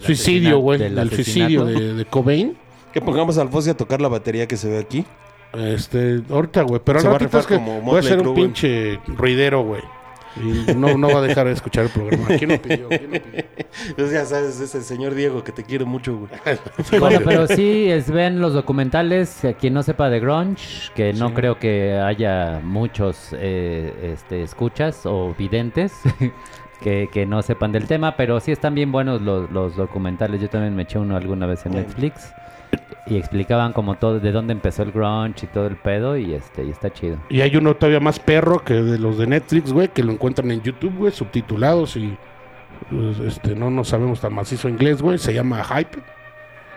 [0.00, 2.56] suicidio, güey, del del suicidio de, de Cobain.
[2.92, 5.04] que pongamos al Fossi a tocar la batería que se ve aquí.
[5.52, 8.34] Este, ahorita, güey, pero Se al va a ratito es que voy a hacer un
[8.34, 9.82] pinche ruidero, güey.
[10.42, 12.26] Y no, no va a dejar de escuchar el programa.
[12.38, 12.88] ¿Quién lo pidió?
[12.88, 13.44] ¿Quién lo pidió?
[13.96, 17.00] Pues ya sabes, es el señor Diego que te quiere mucho, güey.
[17.00, 21.34] Bueno, pero sí, es, ven los documentales, a quien no sepa de grunge, que no
[21.34, 25.92] creo que haya muchos eh, este, escuchas o videntes
[26.80, 30.40] que, que no sepan del tema, pero sí están bien buenos los, los documentales.
[30.40, 31.76] Yo también me eché uno alguna vez en.
[31.76, 32.32] Netflix
[33.06, 36.64] y explicaban como todo, de dónde empezó el grunge y todo el pedo y este
[36.64, 37.18] y está chido.
[37.28, 40.50] Y hay uno todavía más perro que de los de Netflix, güey, que lo encuentran
[40.50, 42.16] en YouTube, güey, subtitulados y
[42.90, 45.18] pues, este no no sabemos tan macizo inglés, güey.
[45.18, 45.98] Se llama Hype.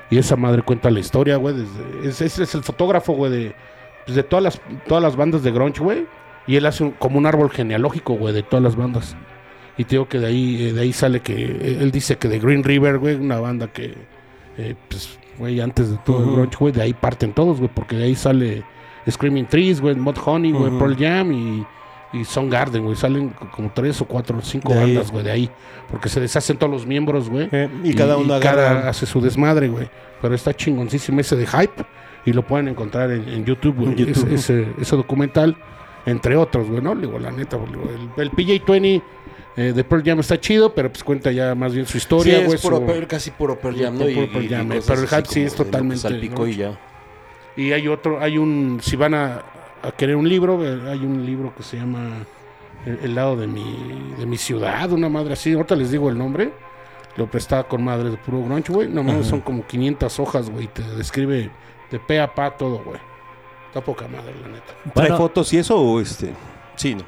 [0.09, 1.55] Y esa madre cuenta la historia, güey.
[2.01, 3.55] Desde, es, el fotógrafo, güey, de,
[4.05, 6.07] pues, de todas las todas las bandas de grunge, güey.
[6.47, 9.15] Y él hace como un árbol genealógico, güey, de todas las bandas.
[9.77, 12.27] Y te digo que de ahí, eh, de ahí sale que eh, él dice que
[12.27, 13.93] de Green River, güey, una banda que,
[14.57, 17.95] eh, pues, güey, antes de todo el grunge, güey, de ahí parten todos, güey, porque
[17.95, 18.63] de ahí sale
[19.09, 20.77] Screaming Trees, güey, Mod Honey, güey.
[20.77, 21.65] Pearl Jam y,
[22.13, 25.49] y Soundgarden, güey, salen como tres o cuatro o cinco De bandas, güey, de ahí,
[25.89, 27.47] porque se deshacen todos los miembros, güey.
[27.51, 29.89] Eh, y cada uno cada hace su desmadre, güey.
[30.21, 31.83] Pero está chingoncísimo ese de Hype
[32.25, 33.95] y lo pueden encontrar en, en YouTube, güey.
[33.95, 34.33] YouTube.
[34.33, 35.55] Ese, ese- ese documental,
[36.05, 36.93] entre otros, güey, ¿no?
[36.95, 37.57] Digo, la neta,
[38.17, 39.01] el PJ20
[39.59, 42.61] eh, de Pearl Jam está chido, pero pues cuenta ya más bien su historia, es
[42.61, 44.05] puro su- Pearl- casi puro Pearl Jam, ¿no?
[44.05, 46.47] puro Pearl Jam, pero el hype sí es totalmente, salpicó ¿no?
[46.47, 46.79] y ya.
[47.57, 49.41] Y hay otro, hay un, si van a,
[49.81, 52.25] a querer un libro, eh, hay un libro que se llama
[52.85, 56.17] El, el lado de mi, de mi ciudad, una madre así, ahorita les digo el
[56.17, 56.51] nombre,
[57.17, 60.67] lo prestaba con madre de puro grunge, güey, no mames, son como 500 hojas, güey,
[60.67, 61.49] te describe
[61.91, 62.99] de pe a pa todo, güey.
[63.67, 64.73] Está poca madre, la neta.
[64.93, 65.17] ¿Trae Bueno.
[65.17, 66.31] fotos y eso o este?
[66.75, 67.03] Sí, ¿no?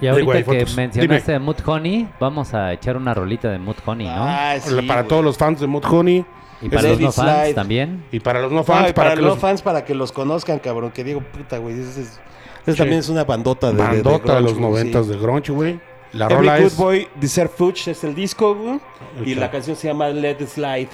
[0.00, 0.76] Y ahorita que fotos.
[0.76, 4.14] mencionaste de Mood Honey, vamos a echar una rolita de Mood Honey, ¿no?
[4.16, 6.24] Ah, sí, para todos los fans de Mod Honey
[6.62, 7.54] y para los no fans Slide.
[7.54, 8.04] también.
[8.12, 10.12] y para los no fans, Ay, para, para, que los los fans, para que los
[10.12, 10.90] conozcan, cabrón.
[10.92, 11.80] Que digo, puta, güey.
[11.80, 12.20] Ese es,
[12.66, 12.74] Sí.
[12.76, 13.76] también es una bandota de.
[13.76, 15.12] de- de bandota de los noventas sí.
[15.12, 15.80] de grunge, güey.
[16.12, 16.76] La Every rola Good es...
[16.76, 18.80] Boy Deserve Fuch es el disco, güey.
[19.24, 20.88] Y la canción se llama Let It Slide.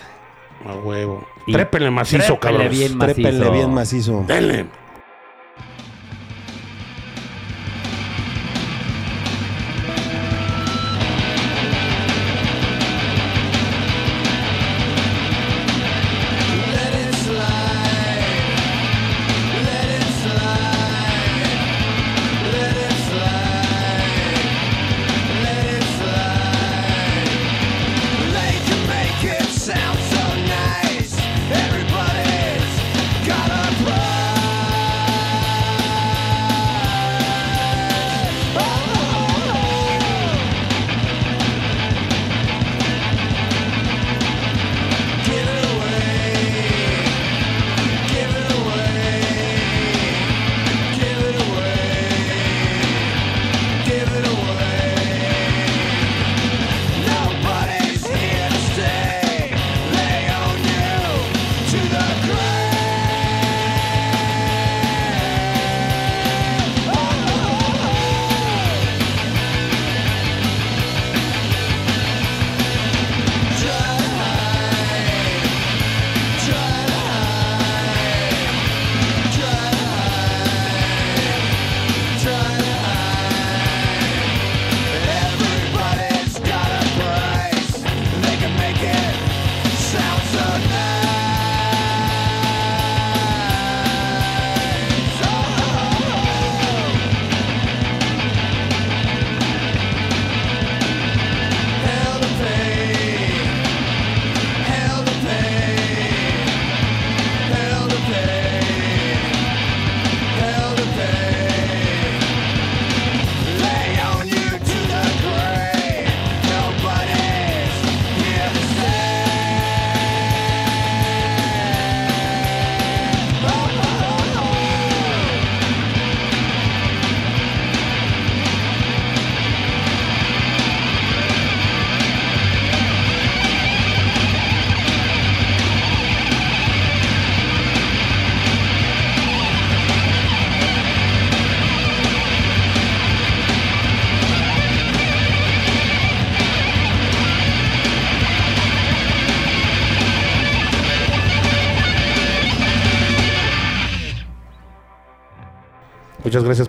[0.67, 1.27] A huevo.
[1.47, 2.69] Y- Trépenle macizo, Trépele cabrón.
[2.71, 4.25] bien Trépenle bien macizo.
[4.27, 4.67] Denle.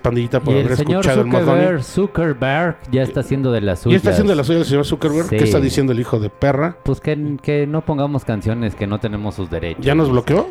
[0.05, 1.31] Pandillita, por Y haber el señor escuchado el.
[1.83, 3.97] Zuckerberg, Zuckerberg ya está haciendo de las ¿Y suyas.
[3.97, 5.27] está haciendo la suya el señor Zuckerberg?
[5.27, 5.37] Sí.
[5.37, 6.77] ¿Qué está diciendo el hijo de perra?
[6.83, 9.85] Pues que, que no pongamos canciones que no tenemos sus derechos.
[9.85, 10.47] ¿Ya nos bloqueó?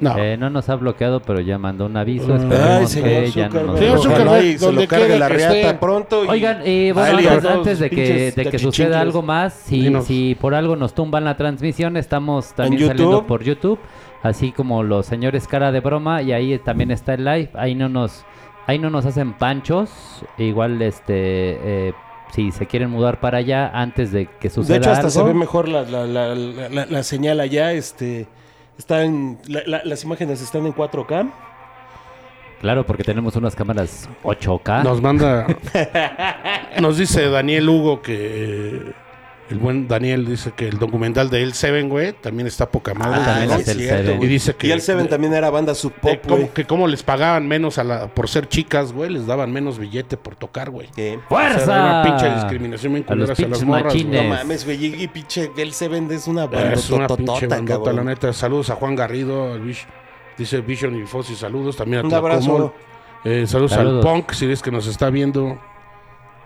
[0.00, 0.18] No.
[0.18, 2.34] Eh, no nos ha bloqueado, pero ya mandó un aviso.
[2.34, 3.66] Esperemos señor que ya no Zuckerberg.
[3.66, 4.02] nos Señor bloquee.
[4.02, 6.24] Zuckerberg, donde lo cargue la riata pronto.
[6.24, 9.80] y- Oigan, y a bueno, antes, antes de que, de que suceda algo más, si,
[9.82, 10.06] Dinos.
[10.06, 13.78] si por algo nos tumban la transmisión, estamos también saliendo por YouTube,
[14.24, 17.88] así como los señores cara de broma, y ahí también está el live, ahí no
[17.88, 18.24] nos,
[18.66, 19.90] ahí no nos hacen panchos,
[20.38, 21.92] igual este eh,
[22.32, 25.34] si se quieren mudar para allá antes de que suceda De hecho, hasta se ve
[25.34, 27.72] mejor la, la, la, la, señal allá.
[27.72, 28.26] Este,
[28.78, 31.30] está en, la- la- las imágenes están en 4K.
[32.62, 34.84] Claro, porque tenemos unas cámaras 8K.
[34.84, 35.46] Nos manda.
[36.80, 38.94] nos dice Daniel Hugo que.
[39.52, 43.20] El buen Daniel dice que el documental de El Seven, güey, también está poca madre.
[43.20, 43.56] Ah, también ¿no?
[43.56, 44.22] es el cierto, Seven.
[44.22, 44.66] Y dice que.
[44.66, 46.48] Y el Seven de- también era banda sub pop, cómo- güey.
[46.54, 50.16] que cómo les pagaban menos a la, por ser chicas, güey, les daban menos billete
[50.16, 50.88] por tocar, güey.
[51.28, 51.56] ¡Fuerza!
[51.62, 53.94] O sea, era una pinche discriminación bien A los hacia las morras.
[53.94, 55.02] No mames, güey.
[55.02, 58.32] Y, pinche el Seven es una banda Es una pinche bandota, la neta.
[58.32, 59.58] Saludos a Juan Garrido,
[60.38, 62.72] dice Vision y Fossi, saludos también a Un abrazo.
[63.24, 64.04] Eh, saludos, Saludos.
[64.04, 65.60] al Punk, si es que nos está viendo.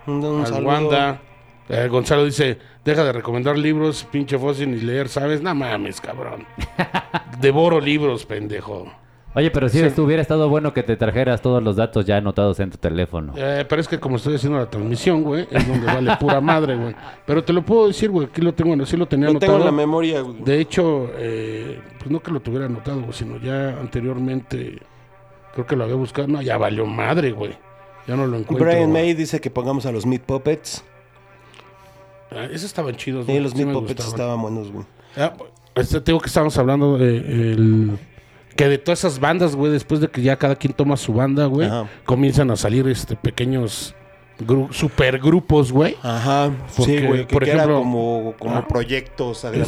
[0.06, 0.68] Un, un al saludo.
[0.68, 1.20] Wanda.
[1.68, 5.42] Eh, Gonzalo dice, deja de recomendar libros, pinche Fossi, ni leer, ¿sabes?
[5.42, 6.44] No mames, cabrón.
[7.40, 8.86] Devoro libros, pendejo.
[9.34, 9.84] Oye, pero si Sí.
[9.84, 13.34] esto hubiera estado bueno que te trajeras todos los datos ya anotados en tu teléfono.
[13.36, 16.74] Eh, pero es que como estoy haciendo la transmisión, güey, es donde vale pura madre,
[16.76, 16.94] güey.
[17.26, 19.56] Pero te lo puedo decir, güey, aquí lo tengo, bueno, sí lo tenía Lo tengo
[19.56, 19.68] anotado.
[19.68, 20.42] en la memoria, güey.
[20.42, 24.78] De hecho, eh, pues no que lo tuviera anotado, güey, sino ya anteriormente,
[25.52, 26.28] creo que lo había buscado.
[26.28, 27.52] No, ya valió madre, güey.
[28.06, 28.64] Ya no lo encuentro.
[28.66, 28.90] Brian.
[28.90, 30.82] May dice que pongamos a los Meat Puppets.
[32.30, 34.84] Ah, esos estaban chidos, Sí, güey, los sí Meat Puppets estaban buenos, güey.
[35.16, 35.32] Ah,
[35.74, 37.98] este, tengo que estábamos hablando de el-
[38.56, 41.44] que de todas esas bandas, güey, después de que ya cada quien toma su banda,
[41.46, 41.86] güey, Ajá.
[42.06, 43.94] comienzan a salir este pequeños
[44.70, 45.96] supergrupos, güey.
[46.02, 47.26] Ajá, Porque, sí, güey.
[47.26, 48.66] Que, por que ejemplo- como, como Ah.
[48.68, 49.60] proyectos de-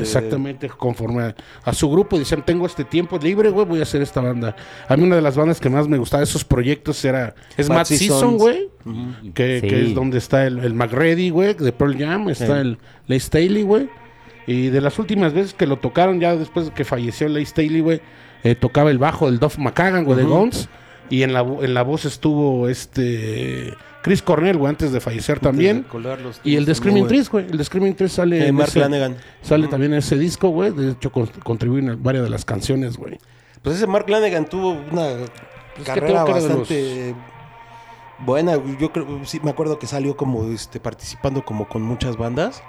[0.00, 1.34] Exactamente, conforme a,
[1.64, 2.18] a su grupo.
[2.18, 4.56] Dicen, tengo este tiempo libre, güey, voy a hacer esta banda.
[4.88, 7.34] A mí una de las bandas que más me gustaba de esos proyectos era...
[7.56, 8.68] Es Matt Season, güey.
[9.34, 9.68] Que, Sí.
[9.68, 12.28] que es donde está el, el McReady, güey, de Pearl Jam.
[12.30, 12.52] Está Sí.
[12.52, 13.88] el Lay Staley, güey.
[14.46, 17.80] Y de las últimas veces que lo tocaron, ya después de que falleció Lay Staley,
[17.80, 18.00] güey,
[18.42, 20.68] eh, tocaba el bajo del Duff McKagan, güey, de Guns.
[21.10, 23.74] Y en la, en la voz estuvo este...
[24.02, 25.84] Chris Cornell, güey, antes de fallecer también.
[26.42, 27.06] Y el de Screaming.
[27.06, 27.44] Trees, güey.
[27.50, 28.38] El de Screaming Trees sale...
[28.44, 29.16] Eh, en Mark Lanegan.
[29.42, 30.70] Sale también en ese disco, güey.
[30.70, 33.18] De hecho, con- contribuyen a varias de las canciones, güey.
[33.60, 35.08] Pues ese Mark Lanegan tuvo una
[35.76, 37.14] que carrera que bastante
[38.20, 38.52] buena.
[38.78, 42.62] Yo creo, sí, me acuerdo que salió como este, participando como con muchas bandas.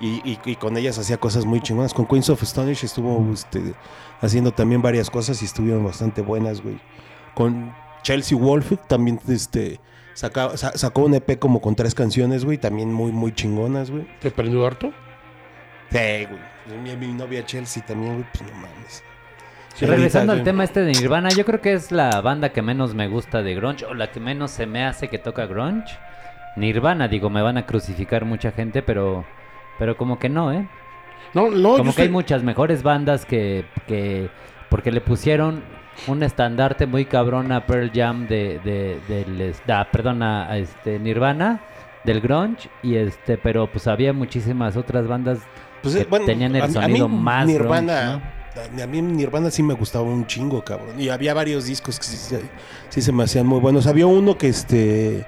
[0.00, 1.92] Y, y- y con ellas hacía cosas muy chingonas.
[1.94, 3.74] Con Queens of Stonish estuvo este,
[4.20, 6.78] haciendo también varias cosas y estuvieron bastante buenas, güey.
[7.34, 9.80] Con Chelsea Wolf también este,
[10.14, 12.58] saca- sa- sacó un EP como con tres canciones, güey.
[12.58, 14.06] También muy, muy chingonas, güey.
[14.20, 14.92] ¿Te prendió harto?
[15.90, 16.80] Sí, güey.
[16.82, 18.26] Mi, mi novia Chelsea también, güey.
[18.32, 19.02] Pues no mames.
[19.80, 23.08] Regresando al tema este de Nirvana, yo creo que es la banda que menos me
[23.08, 25.96] gusta de grunge o la que menos se me hace que toca grunge.
[26.56, 29.24] Nirvana, digo, me van a crucificar mucha gente, pero
[29.78, 30.68] pero como que no, ¿eh?
[31.32, 34.28] No, no, Como yo que hay muchas mejores bandas que, que
[34.68, 35.62] porque le pusieron
[36.06, 41.60] un estandarte muy cabrón a Pearl Jam de, de, del ah, perdón, a, este Nirvana
[42.04, 45.38] del grunge y este, pero pues había muchísimas otras bandas
[45.82, 48.22] Pues, que eh, bueno, tenían el a- a mí sonido más Nirvana,
[48.54, 50.98] grunge, a mí Nirvana sí me gustaba un chingo, cabrón.
[51.00, 52.42] Y había varios discos que sí, se-
[52.88, 53.86] sí se me hacían muy buenos.
[53.86, 55.26] Había uno que este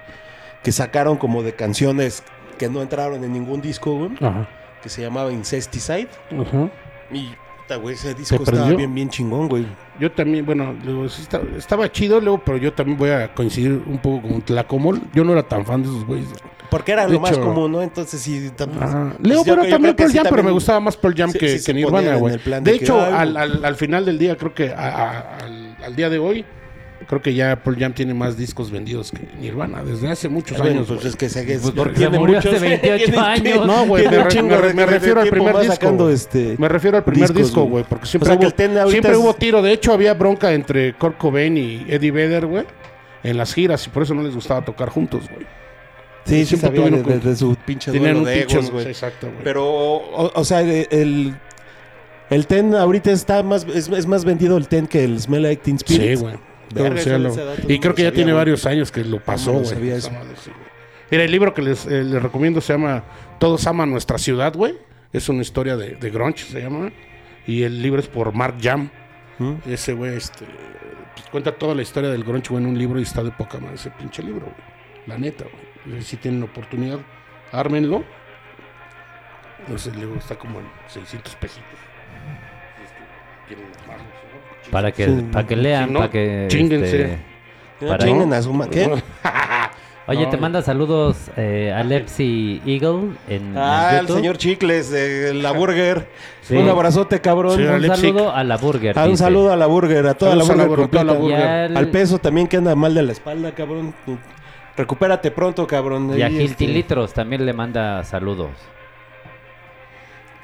[0.63, 2.23] que sacaron como de canciones
[2.59, 4.49] que no entraron en ningún disco, güey, Ajá.
[4.83, 6.09] que se llamaba Incesticide.
[6.31, 6.71] Ajá.
[7.13, 7.33] Y
[7.73, 8.77] puta, güey, ese disco ¿Te estaba prendió?
[8.79, 9.67] bien bien chingón, güey.
[10.01, 13.83] Yo también, bueno, luego, sí está- estaba chido, luego, pero yo también voy a coincidir
[13.87, 15.01] un poco con Tlacomol.
[15.15, 16.29] Yo no era tan fan de esos güeyes.
[16.71, 17.83] Porque era De lo más común, ¿no?
[17.83, 18.83] Entonces sí también.
[18.83, 19.13] Ajá.
[19.19, 21.15] pues, Leo, yo- pero yo también Pearl sí Jam, pero me también- gustaba más Pearl
[21.17, 22.39] Jam Sí, que, sí que Nirvana, güey.
[22.39, 25.37] De, de que, hecho, ay, al, al, al final del día, creo que a- a-
[25.45, 26.45] al, al día de hoy,
[27.07, 30.75] creo que ya Pearl Jam tiene más discos vendidos que Nirvana desde hace muchos Bueno,
[30.77, 30.87] años.
[30.89, 31.11] pues güey.
[31.11, 33.67] es que se, Pues porque tiene murió muchos- hace 28 tiene- años.
[33.67, 37.43] No, güey, me re- re- refiero al primer disco, este, Me refiero al primer discos,
[37.47, 37.85] disco, güey.
[37.89, 39.63] porque O siempre, sea, hubo, Ten ahorita siempre es- hubo tiro.
[39.63, 42.65] De hecho, había bronca entre Kurt Cobain y Eddie Vedder, güey,
[43.23, 45.47] en las giras, y por eso no les gustaba tocar juntos, güey.
[46.25, 48.87] Sí, sí Siempre sabía tuvieron de, de- su pinche Tenían duelo un de egos, güey.
[48.87, 49.43] Exacto, güey.
[49.43, 51.35] Pero, o, o sea, el,
[52.31, 55.63] el Ten ahorita está más, es, es más vendido el Ten que el Smell Like
[55.63, 56.17] Teen Spirit.
[56.19, 56.35] Sí, güey.
[56.75, 57.35] Verga, lo-
[57.69, 58.41] y creo que ya sabía, tiene güey.
[58.41, 59.65] varios años que lo pasó, güey.
[59.67, 60.11] sabía eso.
[61.11, 63.05] Mira, el libro que les, eh, les recomiendo se llama
[63.39, 64.75] Todos aman nuestra ciudad, güey.
[65.13, 66.91] Es una historia de, de grunge, se llama.
[67.47, 68.89] Y el libro es por Mark Jam.
[69.39, 69.55] ¿Mm?
[69.67, 70.47] Ese güey, este,
[71.15, 73.59] pues, cuenta toda la historia del grunge, güey, en un libro y está de poca
[73.59, 74.57] madre ese pinche libro, güey.
[75.07, 75.45] La neta,
[75.85, 76.01] güey.
[76.03, 76.99] Si tienen oportunidad,
[77.51, 78.05] ármenlo.
[79.61, 81.65] Entonces, el libro está como en 600 pesitos.
[82.79, 83.67] Si es que quieren.
[84.73, 86.47] Para que, Sí, para que lean, si no, para que...
[86.49, 87.03] chínguense.
[87.03, 87.19] este,
[87.83, 88.91] No Para- chinguen a su ¿Qué?
[90.09, 95.33] Oye, No, te manda saludos eh, Alexi Eagle en, en Ah, el señor Chicles de
[95.35, 96.09] la Burger.
[96.43, 96.57] Sí.
[96.57, 97.57] Un abrazote, cabrón.
[97.57, 98.99] Sí, Un saludo a la Burger.
[98.99, 99.23] Ah, un dice.
[99.23, 101.39] saludo a la Burger, a toda la a la Burger toda la completa.
[101.69, 101.79] Burger.
[101.79, 103.95] Al peso también que anda mal de la espalda, cabrón.
[104.77, 106.19] Recupérate pronto, cabrón.
[106.19, 108.51] Y a Ahí, Gil este, también le manda saludos.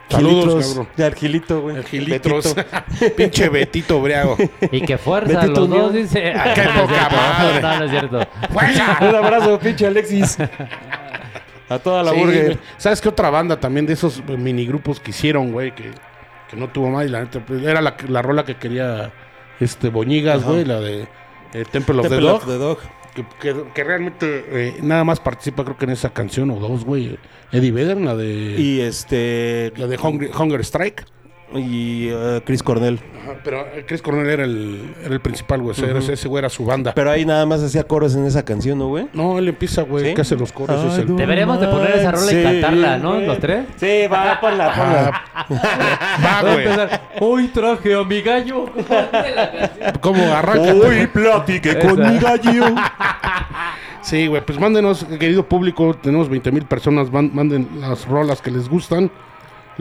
[0.09, 0.89] Saludos, Gilitros, cabrón.
[0.97, 1.77] De Argilito, güey.
[1.77, 2.55] El Gilitros.
[2.55, 3.15] Betito.
[3.17, 4.37] Pinche Betito Briago.
[4.73, 6.33] Y que fuerza Betito los dos, dice.
[6.35, 7.61] Ah, Qué no, poca madre.
[7.63, 8.27] No, no es cierto.
[9.09, 10.39] Un abrazo, pinche Alexis.
[11.69, 12.45] A toda la Sí, Burger.
[12.45, 12.59] güey.
[12.79, 15.75] ¿Sabes qué otra banda también de esos minigrupos que hicieron, güey?
[15.75, 15.91] Que,
[16.51, 19.13] que no tuvo más y la neta, pues, era la, la rola que quería
[19.61, 20.53] este Boñigas, Ajá.
[20.53, 21.03] güey, la de
[21.53, 22.37] eh, Temple of the Temple Dog.
[22.37, 22.79] of the Dog.
[23.41, 26.85] Que, que- que realmente eh, nada más participa, creo que en esa canción o dos,
[26.85, 27.19] güey.
[27.51, 29.73] Eddie Vedder, la de, Y este.
[29.77, 31.05] la de Hunger, Hunger Strike.
[31.55, 33.01] Y eh, Chris Cornell.
[33.23, 35.75] Ajá, pero eh, Chris Cornell era el, era el principal, güey.
[35.83, 36.93] era- ese güey era su banda.
[36.95, 39.09] Pero ahí nada más hacía coros en esa canción, ¿no, güey?
[39.15, 40.15] no, él empieza, güey, ¿Sí?
[40.15, 40.79] que hace los coros.
[40.85, 41.17] Ay, es el- no.
[41.17, 43.15] Deberíamos de poner esa rola y Sí, cantarla, ¿no?
[43.15, 43.27] güey.
[43.27, 43.65] Los tres.
[43.77, 45.23] Sí, va, ponla, ponla.
[46.25, 46.67] Va, güey.
[47.21, 48.67] Hoy traje a mi gallo.
[50.01, 50.75] ¿Cómo arranca?
[50.75, 52.65] Hoy platiqué con mi gallo.
[54.03, 58.51] Sí, güey, pues mándenos, querido público, tenemos 20 mil personas, man- manden las rolas que
[58.51, 59.11] les gustan, y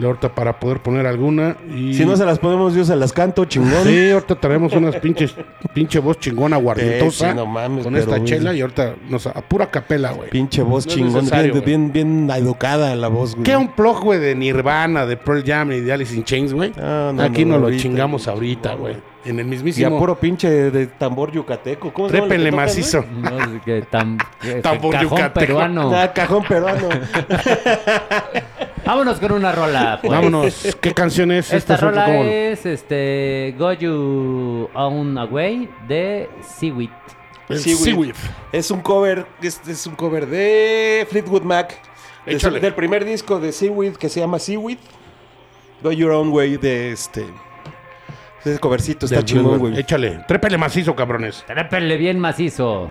[0.06, 1.56] ahorita para poder poner alguna.
[1.74, 1.94] Y...
[1.94, 3.84] Si no se las ponemos, yo se las canto, chingón.
[3.84, 5.34] Sí, ahorita tenemos unas pinches,
[5.74, 9.70] pinche voz chingona, guardientosa, Sí, no mames, con esta chela, y ahorita nos a pura
[9.70, 10.30] capela, güey.
[10.30, 11.28] Pinche voz No es chingón.
[11.28, 11.62] Bien, güey.
[11.64, 13.44] bien, bien educada la voz, güey.
[13.44, 16.72] ¿Qué un plug, güey, de Nirvana, de Pearl Jam y de Alice in Chains, güey?
[16.80, 18.96] Ah, no, Aquí no, nos lo ahorita, chingamos ahorita, güey.
[19.24, 19.98] En el Y a mismísimo...
[19.98, 21.92] puro pinche de tambor yucateco.
[21.92, 22.26] ¿Cómo se llama?
[22.26, 23.04] lo que Trépenle tocas, macizo.
[23.20, 24.16] No sé qué tan.
[24.40, 25.40] que- Tambor cajón yucateco.
[25.46, 25.92] peruano.
[25.94, 26.88] Ah, cajón peruano.
[28.88, 29.98] Vámonos con una rola.
[30.02, 30.10] pues.
[30.10, 30.76] Vámonos.
[30.80, 31.52] ¿Qué canción es?
[31.52, 32.22] Esta son- rola ¿cómo?
[32.24, 36.88] es este Go You On Away de Seaweed.
[37.50, 38.14] Seaweed.
[38.50, 41.78] Es un cover, es, es un cover de Fleetwood Mac.
[42.24, 44.78] de del primer disco de Seaweed que se llama Seaweed.
[45.82, 47.26] Go Your Own Way de este.
[48.40, 49.78] Ese covercito está chingón, güey.
[49.78, 50.24] Échale.
[50.26, 51.44] Trépele macizo, cabrones.
[51.46, 52.90] Trépele bien macizo.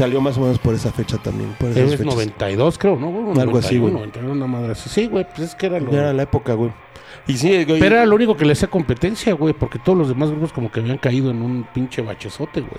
[0.00, 1.54] Salió más o menos por esa fecha también.
[1.58, 2.06] Por esas Es fechas.
[2.06, 3.08] 92, creo, ¿no?
[3.10, 3.40] güey?
[3.40, 3.92] Algo así, güey.
[3.92, 4.88] 91, una madre así.
[4.88, 5.92] Sí, güey, pues es que era lo...
[5.92, 6.72] Era la época, güey.
[7.26, 7.78] Y sí, güey.
[7.80, 10.70] Pero era lo único que le hacía competencia, güey, porque todos los demás grupos como
[10.72, 12.72] que habían caído en un pinche bachezote, güey.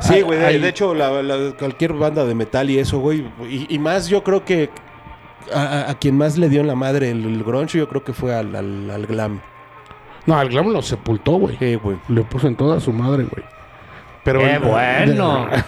[0.00, 0.58] Sí, Ah, güey.
[0.60, 3.24] De, hecho, la, la- cualquier banda de metal y eso, güey.
[3.50, 4.70] Y, y más, yo creo que
[5.52, 8.02] a, a- a quien más le dio en la madre el, el grunge, yo creo
[8.04, 9.40] que fue al, al, al glam.
[10.26, 11.56] No, al Glam lo sepultó, güey.
[11.58, 11.98] Sí, güey.
[12.08, 13.44] Le puso en toda su madre, güey.
[14.24, 15.48] Pero ¡Qué bueno!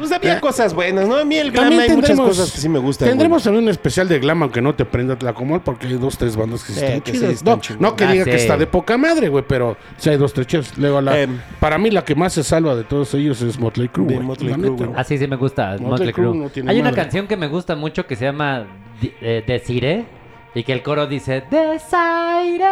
[0.00, 1.16] Pues había cosas buenas, ¿no?
[1.16, 3.06] A mí el glam hay muchas cosas que sí me gustan.
[3.06, 6.16] Tendremos también un especial de Glam, aunque no te prenda la comol, porque hay dos,
[6.16, 7.32] tres bandas que sí están que sí chidas.
[7.34, 10.32] están no, que Ah, diga que está de poca madre, güey, pero sí hay dos,
[10.32, 10.78] tres chidas.
[10.78, 11.38] Luego, la- Em.
[11.58, 14.26] para mí, la que más se salva de todos ellos es Motley Crue, De güey.
[14.26, 14.88] Motley Crue.
[14.96, 16.34] Así sí me gusta, Motley Motley Crue
[16.64, 18.64] no Hay una canción que me gusta mucho que se llama
[19.20, 20.06] eh, Desire
[20.54, 22.70] y que el coro dice Desire.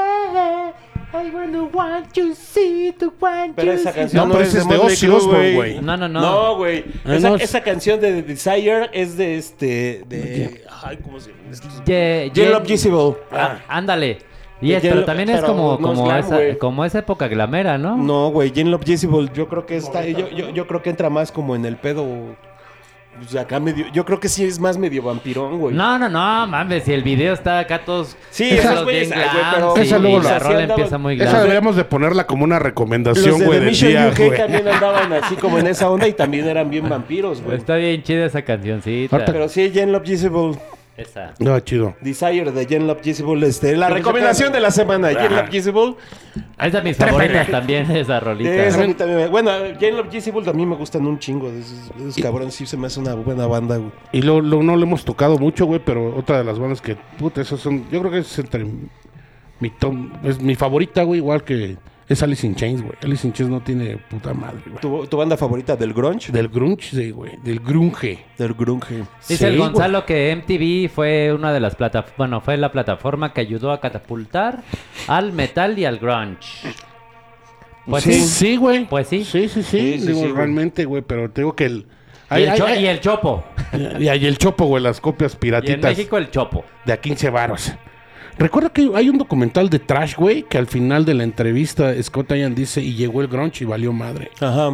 [1.12, 3.98] I wanna want you see to want Pero you esa see".
[4.00, 5.80] canción No, pero ese es de Ozzy Osbourne, güey.
[5.80, 6.20] No, no, no.
[6.20, 6.84] No, güey.
[7.06, 10.04] Ah, Esa, no, es- esa canción de Desire es de este.
[10.06, 10.64] De.
[10.82, 11.42] Ay, ¿cómo se llama?
[11.86, 13.14] Ye- Jen Ye- Love Visible.
[13.32, 14.18] Ah, ándale.
[14.60, 17.28] Y es, pero también es pero como, no es como, glam, esa, como esa época
[17.28, 17.96] glamera, ¿no?
[17.96, 21.08] No, güey, Jen Love Visible, yo creo que está, yo, yo, yo creo que entra
[21.10, 22.04] más como en el pedo,
[23.18, 25.74] pues acá medio, yo creo que sí es más medio vampirón, güey.
[25.74, 28.16] No, no, no, mames, si el video está acá todos...
[28.30, 29.20] Sí, esos güeyes, güey,
[29.54, 31.36] pero- sí, Esa luego la- la rola empieza muy Esa glam.
[31.42, 34.36] deberíamos de ponerla como una Los recomendación, de güey, del Mission día, UK güey.
[34.38, 37.56] también andaban así como en esa onda y también eran bien vampiros, güey.
[37.58, 39.24] Está bien chida esa cancioncita.
[39.24, 40.04] Pero sí, Jen Love
[40.98, 41.32] Esa.
[41.38, 41.94] No, chido.
[42.00, 45.34] Desire de Jen Love Visible, este, la recomendación de la semana, Jen.
[45.36, 45.94] Love Visible.
[46.60, 48.66] Es de mis favoritas también, esa rolita.
[48.66, 51.60] Esa a mí también me- bueno, Jen Love Visible también me gustan un chingo, de
[51.60, 53.92] esos, de esos cabrones sí se me hace una buena banda, güey.
[54.12, 56.96] Y lo, lo- no lo hemos tocado mucho, güey, pero otra de las bandas que,
[57.16, 58.66] puta, esos son, yo creo que es entre
[59.60, 61.76] mi tom, es mi favorita, güey, igual que
[62.08, 62.94] es Alice in Chains, güey.
[63.02, 64.80] Alice in Chains no tiene puta madre, güey.
[64.80, 66.32] ¿Tu, tu banda favorita del grunge?
[66.32, 68.24] Del grunge, sí, güey, del grunge.
[68.38, 69.04] Del grunge.
[69.28, 69.58] Dice Sí, el.
[69.58, 73.80] Gonzalo que MTV fue una de las plataformas, bueno, fue la plataforma que ayudó a
[73.80, 74.62] catapultar
[75.06, 76.72] al metal y al grunge.
[77.86, 78.20] Pues sí, sí.
[78.26, 78.84] sí, güey.
[78.86, 79.24] Pues sí.
[79.24, 81.86] Sí, sí, sí, Sí, sí, digo, realmente, güey, pero te digo que el...
[82.30, 83.44] Y, el y chopo.
[83.98, 86.64] y hay el chopo, güey, las copias Y en piratitas México el chopo.
[86.84, 87.72] de a 15 varos.
[88.38, 92.30] Recuerda que hay un documental de Trash, güey, que al final de la entrevista Scott
[92.32, 94.30] Ian dice, y llegó el grunge y valió madre.
[94.40, 94.68] Ajá.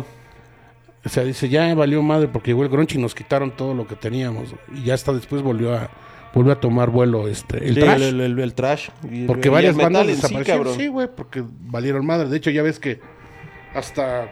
[1.07, 3.87] O sea, dice, ya valió madre porque llegó el grunge y nos quitaron todo lo
[3.87, 4.55] que teníamos.
[4.75, 5.89] Y ya hasta después volvió a
[6.35, 8.03] volvió a tomar vuelo este el Sí, trash.
[8.03, 8.89] El, el- el trash.
[9.11, 10.75] Y porque varias bandas sí, desaparecieron.
[10.75, 12.29] Sí, güey, porque valieron madre.
[12.29, 13.01] De hecho, ya ves que
[13.75, 14.29] hasta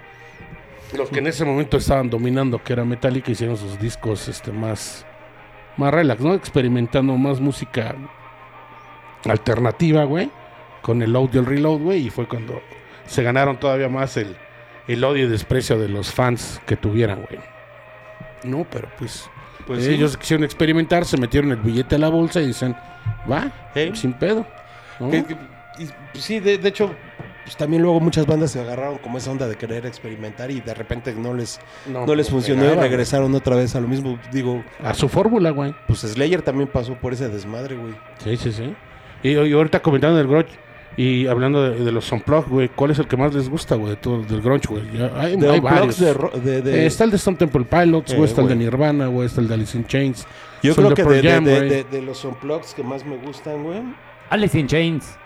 [0.96, 5.06] los que en ese momento estaban dominando, que era Metallica, hicieron sus discos este más,
[5.76, 6.34] más relax, ¿no?
[6.34, 7.94] Experimentando más música
[9.26, 10.30] alternativa, güey.
[10.82, 12.06] Con el load y el reload, güey.
[12.06, 12.60] Y fue cuando
[13.06, 14.36] se ganaron todavía más el,
[14.88, 17.40] el odio y desprecio de los fans que tuvieran, güey.
[18.44, 19.28] No, pero pues,
[19.66, 22.74] Pues ellos quisieron experimentar, se metieron el billete a la bolsa y dicen,
[23.30, 23.92] va, ¿Eh?
[23.94, 24.44] sin pedo.
[24.98, 25.10] ¿no?
[25.10, 25.36] Que- que-
[25.78, 26.92] y, pues, sí, de, de hecho,
[27.44, 30.74] pues también luego muchas bandas se agarraron como esa onda de querer experimentar y de
[30.74, 34.18] repente no les, no, les pues, funcionó pegaba, y regresaron otra vez a lo mismo.
[34.32, 34.62] Digo.
[34.82, 35.74] A su fórmula, güey.
[35.86, 37.94] pues Slayer también pasó por ese desmadre, güey.
[38.18, 38.74] Sí, sí, sí.
[39.22, 40.50] Y, y ahorita comentando del grunge
[40.96, 43.90] y hablando de, de los unplugged, güey, ¿cuál es el que más les gusta, güey,
[43.90, 44.82] de todo, del grunge, güey?
[45.16, 45.98] Hay, De hay Unplugged varios.
[45.98, 48.48] de, ro- de- de- Eh, está el de Stone Temple Pilots, Eh, güey, está el
[48.48, 48.56] de.
[48.56, 50.26] Nirvana, güey, está el de Alice in Chains.
[50.62, 51.68] Yo creo que Pearl de, de- Jam, de- güey.
[51.70, 53.80] de- de los unplugs que más me gustan, güey.
[54.28, 55.16] Alice in Chains.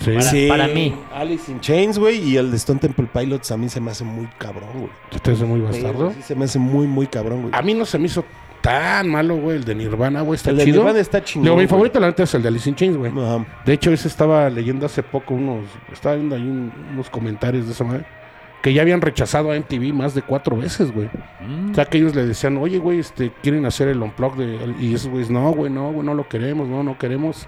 [0.00, 0.46] Sí.
[0.48, 0.94] Para- para mí.
[1.14, 4.04] Alice in Chains, güey, y el de Stone Temple Pilots a mí se me hace
[4.04, 4.90] muy cabrón, güey.
[5.22, 6.12] Te hace muy bastardo.
[6.12, 7.54] Sí, se me hace muy, muy cabrón, güey.
[7.54, 8.24] A mí no se me hizo
[8.64, 10.78] tan malo, güey, el de Nirvana, güey, está el de chido.
[10.78, 11.44] Nirvana está chingón.
[11.46, 13.12] Luego, mi favorito, la neta, es el de Alice in Chains, güey.
[13.12, 13.44] Ajá.
[13.66, 17.72] De hecho, ese estaba leyendo hace poco unos, estaba viendo ahí un- unos comentarios de
[17.72, 18.06] esa madre,
[18.62, 21.10] que ya habían rechazado a MTV más de cuatro veces, güey.
[21.46, 21.72] Mm.
[21.72, 24.74] O sea, que ellos le decían, oye, güey, este, quieren hacer el unplug de...
[24.80, 27.46] Y esos güeyes, no, güey, no, güey, no lo queremos, no, no queremos.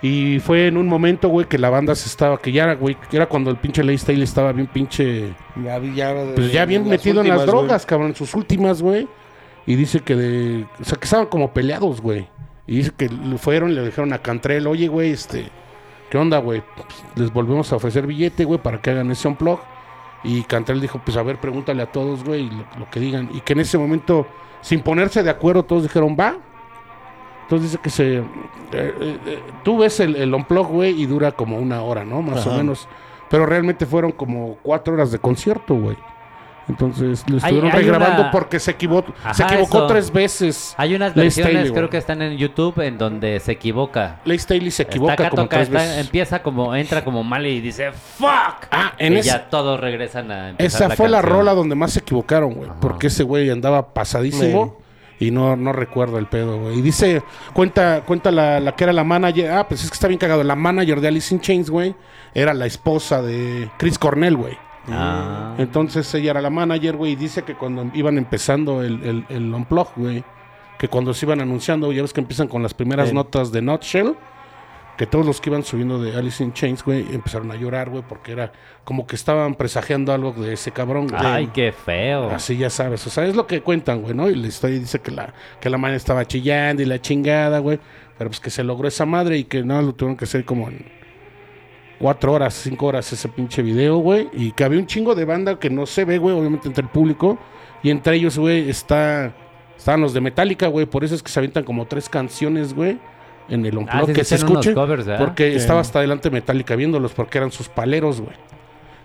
[0.00, 2.96] Y fue en un momento, güey, que la banda se estaba, que ya era, güey,
[3.10, 5.34] que era cuando el pinche Lay Style estaba bien pinche...
[5.60, 9.08] Ya, ya, Pues ya bien metido en las drogas, cabrón, en sus últimas, güey.
[9.66, 10.66] Y dice que de...
[10.80, 12.28] O sea, que estaban como peleados, güey.
[12.66, 15.50] Y dice que fueron y le dijeron a Cantrell, oye, güey, este...
[16.10, 16.62] ¿Qué onda, güey?
[16.74, 16.86] Pues,
[17.16, 19.60] les volvemos a ofrecer billete, güey, para que hagan ese unplug.
[20.24, 23.28] Y Cantrell dijo, pues a ver, pregúntale a todos, güey, lo, lo que digan.
[23.34, 24.26] Y que en ese momento,
[24.62, 26.36] sin ponerse de acuerdo, todos dijeron, va.
[27.42, 28.16] Entonces dice que se...
[28.16, 28.24] eh,
[28.72, 32.22] eh, eh, tú ves el, el unplug, güey, y dura como una hora, ¿no?
[32.22, 32.88] Más o menos.
[33.28, 35.96] Pero realmente fueron como cuatro horas de concierto, güey.
[36.68, 39.86] Entonces lo estuvieron hay regrabando una- porque se equivocó, se equivocó eso.
[39.86, 40.74] tres veces.
[40.76, 44.20] Hay unas Lace versiones, Staley, creo que están en YouTube, en donde se equivoca.
[44.24, 45.98] Lace Staley se equivoca Está como toca, tres está- veces.
[45.98, 48.66] empieza como, entra como mal y dice ¡Fuck!
[48.70, 52.00] Ah, en y ya todos regresan a empezar Esa fue la rola donde más se
[52.00, 52.70] equivocaron, güey.
[52.80, 54.76] Porque ese güey andaba pasadísimo
[55.20, 56.78] y no, no recuerdo el pedo, güey.
[56.78, 57.22] Y dice,
[57.54, 59.50] cuenta, cuenta la, la que era la manager.
[59.52, 60.44] Ah, pues es que está bien cagado.
[60.44, 61.94] La manager de Alice in Chains, güey,
[62.34, 64.56] era la esposa de Chris Cornell, güey.
[64.92, 65.54] Ah.
[65.58, 69.54] Entonces ella era la manager, güey, y dice que cuando iban empezando el, el, el
[69.96, 70.24] güey,
[70.78, 73.14] que cuando se iban anunciando, ya ves que empiezan con las primeras Sí.
[73.14, 74.14] notas de Nutshell,
[74.96, 78.02] que todos los que iban subiendo de Alice in Chains, güey, empezaron a llorar, güey,
[78.08, 78.52] porque era
[78.84, 81.20] como que estaban presagiando algo de ese cabrón, güey.
[81.24, 82.30] Ay, qué feo.
[82.30, 84.28] Así ya sabes, o sea, es lo que cuentan, güey, ¿no?
[84.28, 87.78] Y la historia dice que la, que la madre estaba chillando y la chingada, güey.
[88.16, 90.68] Pero pues que se logró esa madre y que no lo tuvieron que hacer como
[90.68, 90.84] en
[91.98, 94.28] cuatro horas, cinco horas ese pinche video, güey.
[94.32, 96.88] Y que había un chingo de banda que no se ve, güey, obviamente entre el
[96.90, 97.38] público.
[97.82, 99.32] Y entre ellos, güey, está,
[99.76, 100.86] estaban los de Metallica, güey.
[100.86, 102.98] Por eso es que se avientan como tres canciones, güey.
[103.48, 104.74] En el Ah, unplug sí, que se escuche.
[104.74, 105.24] covers, ¿verdad?
[105.24, 105.56] porque Sí.
[105.56, 108.34] estaba hasta adelante Metallica viéndolos porque eran sus paleros, güey.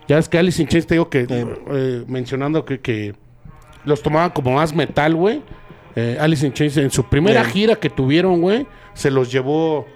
[0.06, 3.14] Ya es que Alice in Chains te digo que, eh, mencionando que, que
[3.86, 5.40] los tomaban como más metal, güey.
[5.96, 7.52] Eh, Alice in Chains en su primera Bien.
[7.52, 9.86] gira que tuvieron, güey, se los llevó.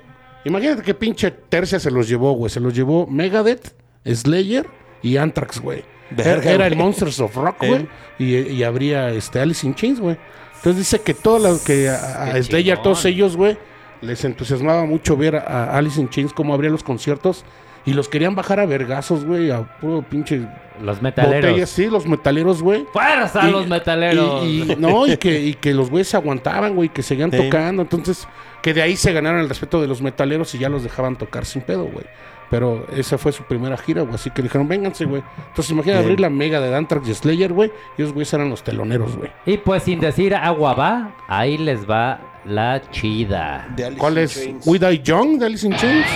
[0.45, 2.51] Imagínate qué pinche tercia se los llevó, güey.
[2.51, 3.75] Se los llevó Megadeth,
[4.07, 4.67] Slayer
[5.03, 5.85] y Anthrax, güey.
[6.11, 6.77] Era, Verga, era el.
[6.77, 7.87] Monsters of Rock, güey.
[8.19, 10.17] Y, y habría este, Alice in Chains, güey.
[10.57, 13.57] Entonces dice que todo lo que a, Slayer, todos ellos, güey,
[14.01, 17.45] les entusiasmaba mucho ver a Alice in Chains cómo abría los conciertos.
[17.87, 20.47] Y los querían bajar a vergazos, güey, a puro pinche
[20.83, 21.51] Los metaleros.
[21.53, 21.71] botellas.
[21.71, 22.85] Sí, los metaleros, güey.
[22.93, 24.45] ¡Fuerza Y- los metaleros!
[24.45, 27.37] Y, y- no, y que, y que los güeyes se aguantaban, güey, que seguían Sí.
[27.39, 27.81] tocando.
[27.83, 28.27] Entonces,
[28.63, 31.45] que de ahí se ganaron el respeto de los metaleros y ya los dejaban tocar
[31.45, 32.05] sin pedo, güey.
[32.51, 34.15] Pero esa fue su primera gira, güey.
[34.15, 35.23] Así que dijeron, vénganse, güey.
[35.49, 36.05] Entonces, imagina Bien.
[36.05, 37.71] abrir la mega de Anthrax y Slayer, güey.
[37.99, 39.31] Y esos güeyes eran los teloneros, güey.
[39.45, 43.69] Y pues sin decir agua va, ahí les va la chida.
[43.77, 44.35] De Alice ¿Cuál in es?
[44.43, 44.67] Chains.
[44.67, 46.07] We Die Young de Alice in Chains.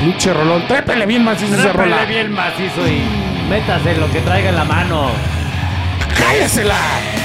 [0.00, 0.66] Pinche rolón.
[0.66, 2.04] Trépele bien macizo esa Trépele rola.
[2.06, 5.10] bien macizo y métase lo que traiga en la mano.
[6.18, 7.19] ¡Cállesela!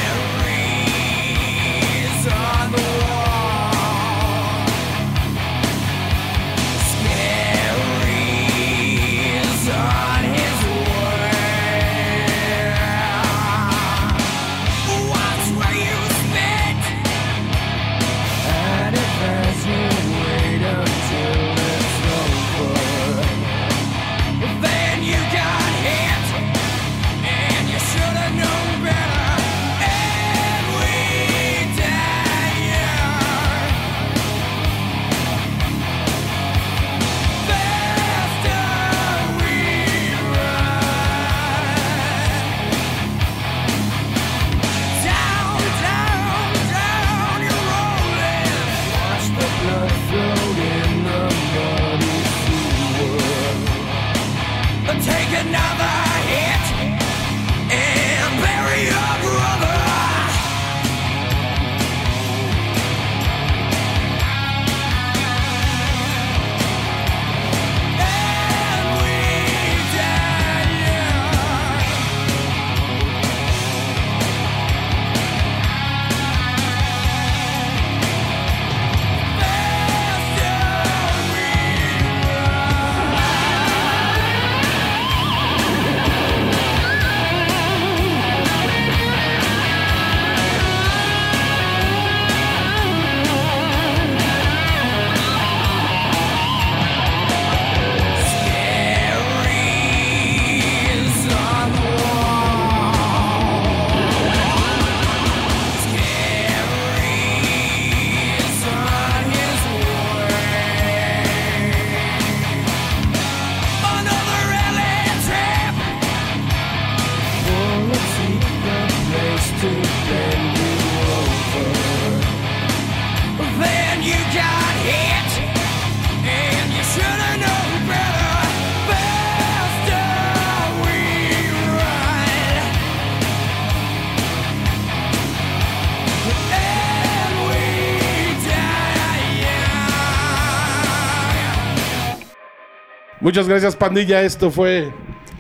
[143.26, 144.22] Muchas gracias, pandilla.
[144.22, 144.92] Esto fue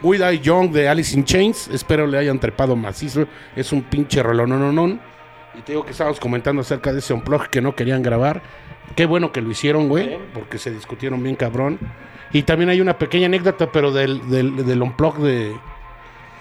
[0.02, 1.68] We Die Young de Alice in Chains.
[1.68, 3.28] Espero le hayan trepado macizo.
[3.56, 4.98] Es un pinche rolón, no, no, no.
[5.54, 8.42] Y te digo que estábamos comentando acerca de ese unplug que no querían grabar.
[8.96, 11.78] Qué bueno que lo hicieron, güey, porque se discutieron bien cabrón.
[12.34, 15.56] Y también hay una pequeña anécdota, pero del, del, del unplug de,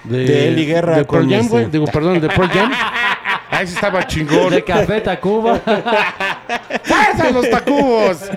[0.05, 1.67] De Eli Guerra De Pearl con Jam, güey.
[1.67, 2.73] Digo, perdón, de Pearl Jam.
[3.55, 4.51] Ahí sí estaba chingón.
[4.51, 5.59] De Café Tacuba.
[6.85, 8.31] ¡Fuerza los tacubos!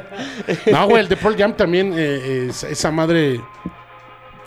[0.72, 3.42] No, güey, el de Pearl Jam también, eh, es- esa madre.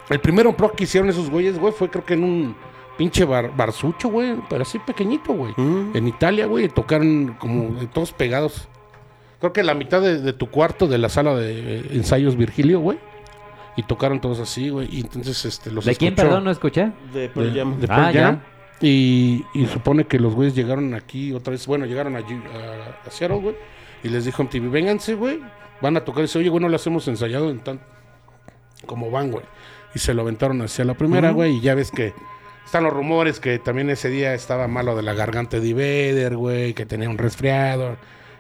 [0.09, 2.57] El primer unplug que hicieron esos güeyes, güey, fue creo que en un
[2.99, 5.55] pinche bar, barsucho, güey, pero así pequeñito, güey.
[5.57, 5.93] Mm.
[5.97, 8.69] En Italia, güey, tocaron como de todos pegados.
[9.39, 12.81] Creo que la mitad de, de tu cuarto de la sala de eh, ensayos Virgilio,
[12.81, 12.99] güey.
[13.77, 14.89] Y tocaron todos así, güey.
[14.95, 16.91] Y entonces, este, los ¿De quién, perdón, no escuché?
[17.15, 17.81] De Pearl de, Jam.
[17.81, 18.23] de Pearl Ah, ya.
[18.23, 18.41] Jam.
[18.81, 21.67] Y, y supone que los güeyes llegaron aquí otra vez.
[21.67, 23.57] Bueno, llegaron allí a, a Seattle, güey.
[24.03, 25.41] Y les dijo MTV, vénganse, güey.
[25.81, 26.21] Van a tocar.
[26.21, 27.81] Y dice, oye, güey, no lo hacemos ensayado en tan...
[28.87, 29.45] como van, güey.
[29.95, 31.57] Y se lo aventaron hacia la primera, güey.
[31.57, 32.15] Y ya ves que
[32.65, 36.73] están los rumores que también ese día estaba malo de la garganta de Vader, güey.
[36.73, 37.97] Que tenía un resfriado.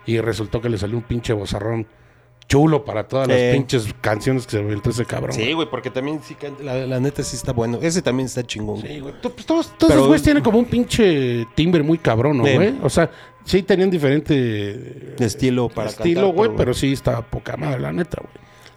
[0.07, 1.87] Y resultó que le salió un pinche bozarrón
[2.51, 3.33] chulo para todas Sí.
[3.33, 5.33] las pinches canciones que se aventó ese cabrón.
[5.33, 7.79] Sí, güey, porque también sí la, la neta sí está bueno.
[7.81, 8.81] Ese también está chingón.
[8.81, 8.95] güey.
[8.95, 9.15] Sí, güey.
[9.23, 12.75] Pues todos, todos Pero- esos güeyes tienen como un pinche timbre muy cabrón, ¿no, güey?
[12.83, 13.09] O sea,
[13.45, 17.57] sí tenían diferente eh, De estilo para estilo, cantar, güey, pero- pero sí estaba poca
[17.57, 18.35] madre, la neta, güey.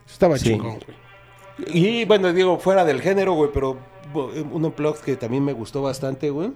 [0.07, 0.49] Estaba Sí.
[0.49, 1.73] chingón, güey.
[1.73, 3.79] Y bueno, digo, fuera del género, güey, pero
[4.13, 6.51] bo- un unplug que también me gustó bastante, güey.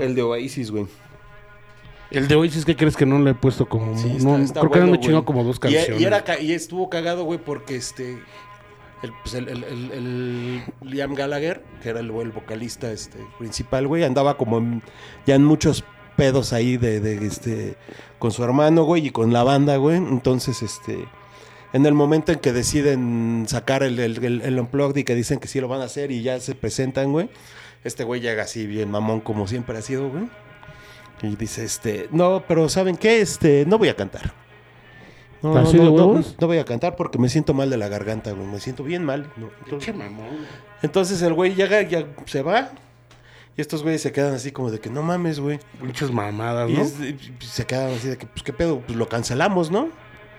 [0.00, 0.86] El de Oasis, güey.
[2.10, 3.96] De hoy, si es que crees que no le he puesto como.
[3.98, 5.24] Sí, no, está- creo que bueno, no me chingó güey.
[5.24, 6.00] como dos Y- canciones.
[6.00, 8.18] Y, era ca- y estuvo cagado, güey, porque este.
[9.02, 13.86] El, pues el, el- el- el Liam Gallagher, que era el, el vocalista este, principal,
[13.86, 14.82] güey, andaba como en-
[15.26, 15.84] ya en muchos
[16.16, 17.76] pedos ahí de, de, este
[18.18, 19.96] con su hermano, güey, y con la banda, güey.
[19.96, 21.06] Entonces, este.
[21.72, 25.40] En el momento en que deciden sacar el, el, el, el Unplugged y que dicen
[25.40, 27.28] que sí lo van a hacer y ya se presentan, güey.
[27.84, 30.24] Este güey llega así bien mamón como siempre ha sido, güey.
[31.22, 33.20] Y dice, este, no, pero ¿saben qué?
[33.20, 34.32] Este, no voy a cantar.
[35.42, 38.32] No, no, ¿Así no, no, voy a cantar porque me siento mal de la garganta,
[38.32, 38.46] güey.
[38.46, 39.30] Me siento bien mal.
[39.64, 40.26] Entonces, mamón.
[40.82, 42.70] entonces el güey llega, ya se va.
[43.56, 45.58] Y estos güeyes se quedan así como de que no mames, güey.
[45.80, 46.82] Pinches mamadas, Y ¿no?
[46.82, 49.88] es- y se quedan así de que, pues qué pedo, pues lo cancelamos, ¿no?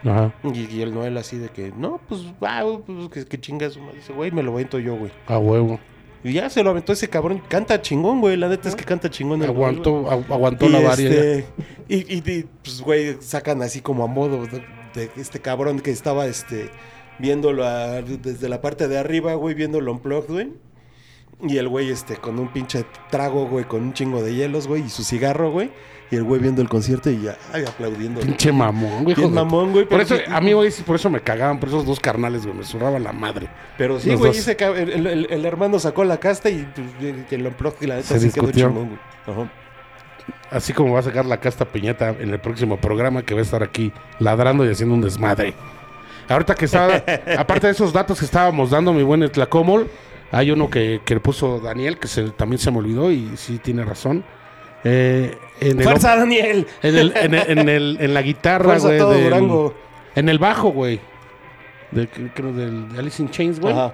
[0.03, 0.33] Ajá.
[0.43, 3.79] Y, y el Noel así de que, no, pues va, güey, pues que, que chingas.
[3.95, 5.11] Dice, güey, me lo avento yo, güey.
[5.27, 5.79] A huevo.
[6.23, 7.41] Y ya se lo aventó ese cabrón.
[7.47, 8.35] Canta chingón, güey.
[8.37, 9.41] La neta es que canta chingón.
[9.43, 9.69] el güey.
[9.69, 11.09] Aguantó, agu- aguantó Y, la varia.
[11.09, 11.45] este,
[11.87, 14.61] y, y- y, pues, güey, sacan así como a modo de,
[14.95, 16.69] de este cabrón que estaba, este,
[17.19, 20.53] viéndolo a- desde la parte de arriba, güey, viéndolo unplugged, güey.
[21.47, 24.83] Y el güey, este, con un pinche trago, güey, con un chingo de hielos, güey,
[24.85, 25.69] y su cigarro, güey.
[26.09, 28.21] Y el güey viendo el concierto y ya, ay, aplaudiendo.
[28.21, 29.15] Pinche mamón, güey.
[29.15, 29.85] De- mamón, güey.
[29.85, 32.57] Por eso, a mí, güey, sí, por eso me cagaban, por esos dos carnales, güey,
[32.57, 33.49] me zurraba la madre.
[33.77, 34.31] Pero sí, los güey,
[34.81, 38.07] el, el- el hermano sacó la casta y pues, que lo unplugged y la neta
[38.07, 38.99] Se sí quedó chingón, güey.
[39.27, 39.51] Ajá.
[40.49, 43.43] Así como va a sacar la casta piñata en el próximo programa que va a
[43.43, 45.53] estar aquí ladrando y haciendo un desmadre.
[46.29, 47.03] Ahorita que estaba,
[47.37, 49.89] aparte de esos datos que estábamos dando, mi buen Tlacomol,
[50.31, 53.83] hay uno que, que puso Daniel, que se, también se me olvidó y sí tiene
[53.83, 54.23] razón.
[54.89, 56.67] Eh, en, el, ¡Fuerza, Daniel!
[56.83, 58.99] en, el- en, el- en el- en la guitarra, ¡Fuerza güey.
[58.99, 59.73] todo del- Durango!
[60.15, 60.99] En el bajo, güey.
[61.91, 63.73] De, creo del de Alice in Chains, güey.
[63.73, 63.93] Ajá.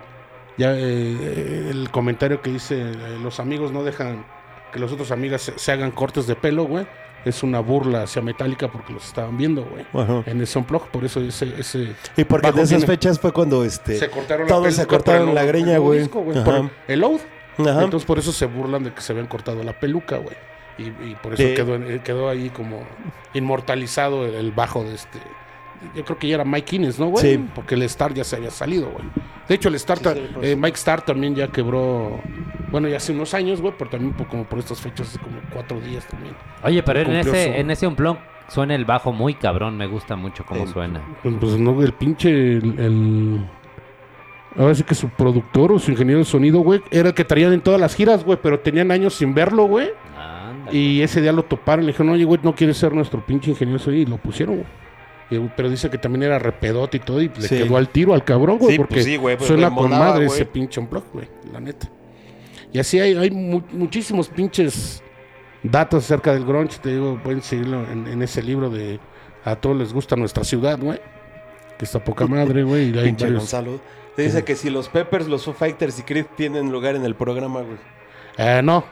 [0.58, 4.26] Ya eh, el comentario que dice eh, los amigos no dejan
[4.72, 6.86] que los otros amigas se, se hagan cortes de pelo, güey.
[7.26, 9.86] Es una burla hacia Metallica porque los estaban viendo, güey.
[10.26, 13.64] En ese unplug, por eso ese, ese Y porque de esas tiene- fechas fue cuando
[13.64, 16.10] este se cortaron todos la se cortaron el la greña, el güey.
[16.88, 17.22] el Oath.
[17.60, 17.84] Ajá.
[17.84, 20.36] Entonces por eso se burlan de que se habían cortado la peluca, güey.
[20.78, 21.54] Y, y por eso Sí.
[21.54, 22.84] quedó, en- quedó ahí como
[23.34, 25.20] inmortalizado el, el bajo de este.
[25.96, 27.24] Yo creo que ya era Mike Innes, ¿no, güey?
[27.24, 27.46] Sí.
[27.54, 29.04] Porque el Star ya se había salido, güey.
[29.50, 30.10] De hecho, el Star, Sí,
[30.42, 30.56] eh.
[30.56, 32.22] Mike Star también ya quebró,
[32.72, 35.36] bueno, ya hace unos años, güey, pero también por- como por estas fechas, hace como
[35.52, 36.36] cuatro días también.
[36.64, 38.18] Oye, pero en ese, su- en ese unplug
[38.48, 39.76] suena el bajo muy cabrón.
[39.76, 41.02] Me gusta mucho cómo Eh, suena.
[41.22, 43.46] Pues, pues, no, el pinche, el, el-
[44.56, 47.54] Ahora sí que su productor o su ingeniero de sonido, güey, era el que traían
[47.54, 49.90] en todas las giras, güey, pero tenían años sin verlo, güey.
[50.72, 53.92] Y ese día lo toparon, le dijeron, oye, güey, no quieres ser nuestro pinche sonido",
[53.94, 54.68] y lo pusieron, güey.
[55.56, 57.58] Pero dice que también era repedote y todo, y le Sí.
[57.58, 60.26] quedó al tiro al cabrón, güey, Sí, porque pues sí, güey, pues, suena con madre
[60.28, 60.36] güey.
[60.38, 61.90] ese pinche unplug, güey, la neta.
[62.72, 65.02] Y así hay, hay mu- muchísimos pinches
[65.64, 69.00] datos acerca del grunge, te digo, pueden seguirlo en, en ese libro de
[69.46, 71.00] A todos les gusta nuestra ciudad, güey.
[71.78, 72.92] Que está poca madre, güey.
[72.92, 73.80] y hay Pinche varios- Gonzalo.
[74.16, 77.16] Te dice que si los Peppers, los Foo Fighters y Creed tienen lugar en el
[77.16, 77.78] programa, güey.
[78.38, 78.86] Eh, no.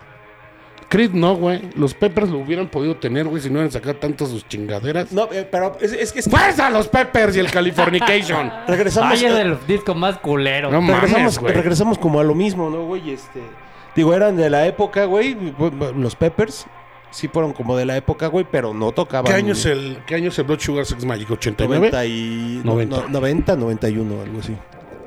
[0.92, 1.62] Creed no, güey.
[1.78, 5.10] Los Peppers lo hubieran podido tener, güey, si no hubieran sacado tantas sus chingaderas.
[5.14, 8.52] No, eh, pero es, es que es- ¡Fuerza los Peppers y el Californication!
[8.68, 10.70] regresamos, Ay, es el disco más culero.
[10.70, 13.12] No regresamos, como a lo mismo, ¿no, güey?
[13.12, 13.39] Este,
[13.96, 15.38] digo, eran de la época, güey.
[15.96, 16.66] Los Peppers
[17.10, 19.32] sí fueron como de la época, güey, pero no tocaban.
[19.32, 21.30] ¿Qué año es el, qué año es el Blood Sugar Sex Magic?
[21.30, 21.68] ¿89?
[21.70, 22.62] 90 y...
[22.66, 22.96] 90.
[22.98, 24.58] no, 90, 91, algo así.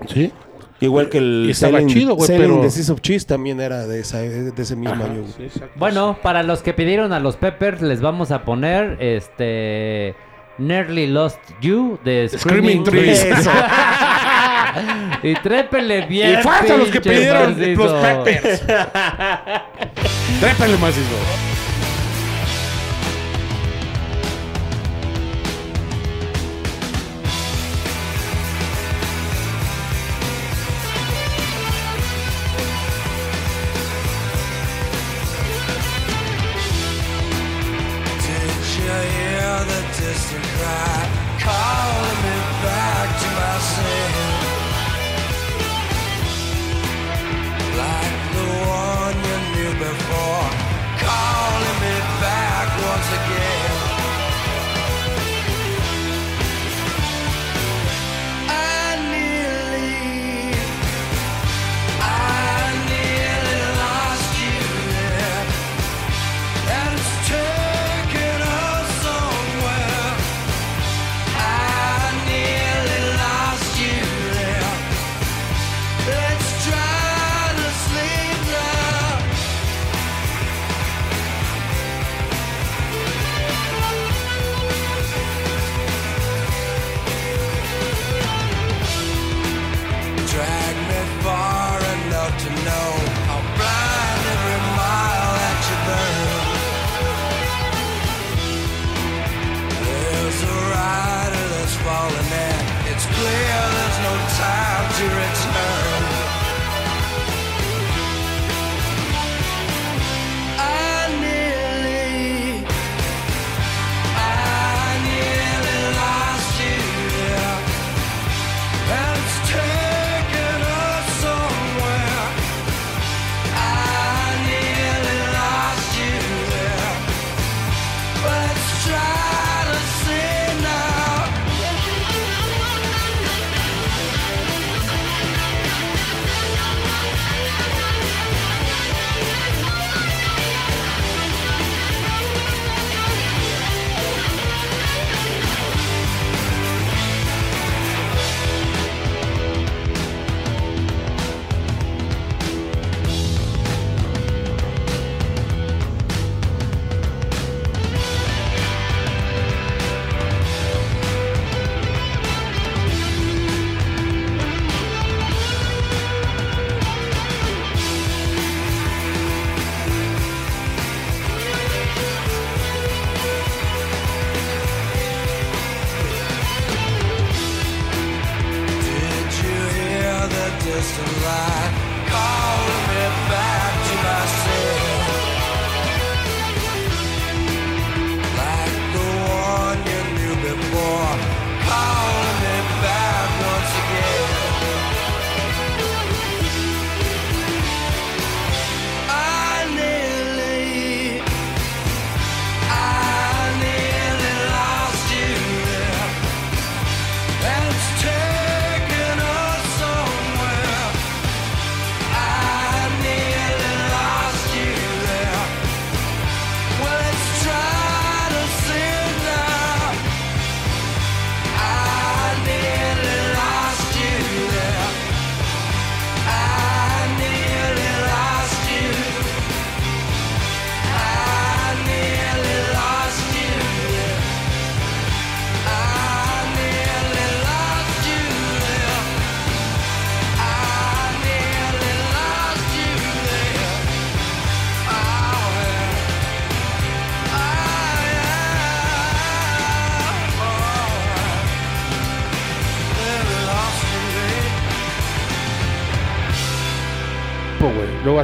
[0.08, 0.32] Sí.
[0.80, 3.60] Igual que el Y estaba Selling- chido, güey, Selling pero- the Seas of Cheese también
[3.60, 5.24] era de, esa, de ese mismo Ajá, año.
[5.36, 5.48] sí.
[5.76, 10.14] Bueno, para los que pidieron a los Peppers, les vamos a poner este.
[10.56, 13.26] Nearly Lost You de Screaming Screaming, Trees.
[15.22, 16.38] Y trépele bien.
[16.40, 17.84] Y falta los que pidieron macizo.
[17.84, 17.92] los
[18.24, 18.60] Peppers.
[20.40, 21.53] Trépele macizo.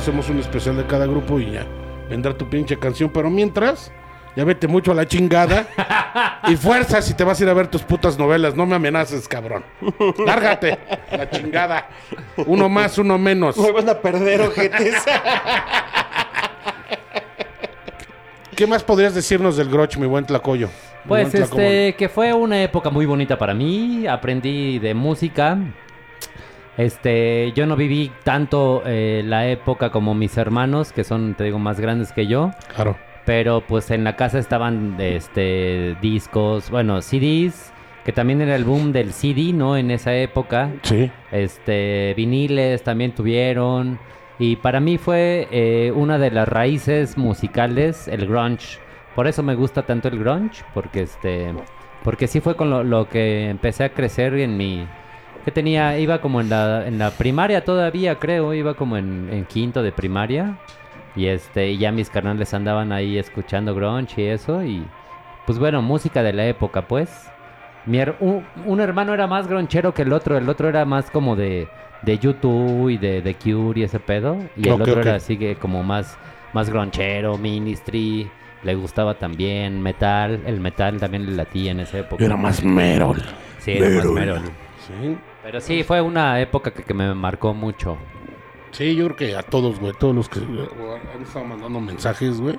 [0.00, 1.66] Hacemos un especial de cada grupo y ya.
[2.08, 3.10] Vendrá tu pinche canción.
[3.12, 3.92] Pero mientras,
[4.34, 5.68] ya vete mucho a la chingada.
[6.48, 8.54] y fuerza si te vas a ir a ver tus putas novelas.
[8.54, 9.62] No me amenaces, cabrón.
[10.24, 10.78] Lárgate.
[11.10, 11.88] a La chingada.
[12.46, 13.58] Uno más, uno menos.
[13.58, 14.94] Me van a perder, ojetes.
[18.56, 20.68] ¿Qué más podrías decirnos del Groch, mi buen Tlacoyo?
[21.04, 24.06] Mi Pues buen este, que fue una época muy bonita para mí.
[24.06, 25.58] Aprendí de música.
[26.80, 31.58] Este, yo no viví tanto eh, la época como mis hermanos, que son, te digo,
[31.58, 32.52] más grandes que yo.
[32.74, 32.96] Claro.
[33.26, 37.72] Pero pues en la casa estaban este discos, bueno, CDs
[38.04, 39.76] que también era el boom del CD, ¿no?
[39.76, 40.70] En esa época.
[40.82, 41.10] Sí.
[41.30, 43.98] Este, viniles también tuvieron.
[44.38, 48.78] Y para mí fue eh, una de las raíces musicales el grunge.
[49.14, 51.52] Por eso me gusta tanto el grunge, porque este,
[52.02, 54.86] porque sí fue con lo, lo que empecé a crecer en mi,
[55.40, 59.44] que tenía, iba como en la, en la primaria todavía, creo, iba como en, en
[59.44, 60.58] quinto de primaria.
[61.16, 64.84] Y este, y ya mis carnales andaban ahí escuchando grunge y eso, y
[65.44, 67.28] pues bueno, música de la época, pues.
[67.86, 71.10] Mi her- un, un hermano era más gronchero que el otro, el otro era más
[71.10, 71.66] como de,
[72.02, 74.36] de YouTube y de, de Cure y ese pedo.
[74.56, 76.16] Y el otro era así que como más,
[76.52, 78.30] más gronchero, Ministry,
[78.62, 82.24] le gustaba también metal, el metal también le latía en esa época.
[82.24, 83.20] Era más Merol.
[83.58, 84.42] Sí, era más Merol.
[84.86, 85.16] Sí.
[85.42, 87.96] Pero sí, fue una época que, que me marcó mucho.
[88.72, 90.68] Sí, yo creo que a todos, güey, todos los que eh,
[91.14, 92.58] han estado mandando mensajes, güey,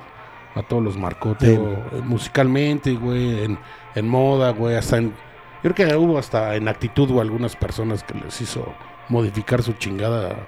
[0.56, 1.48] a todos los marcó, Sí.
[1.52, 3.58] eh, musicalmente, güey, en,
[3.96, 5.14] en moda, güey, hasta en,
[5.64, 8.74] yo creo que hubo hasta en actitud, güey, algunas personas que les hizo
[9.08, 10.48] modificar su chingada,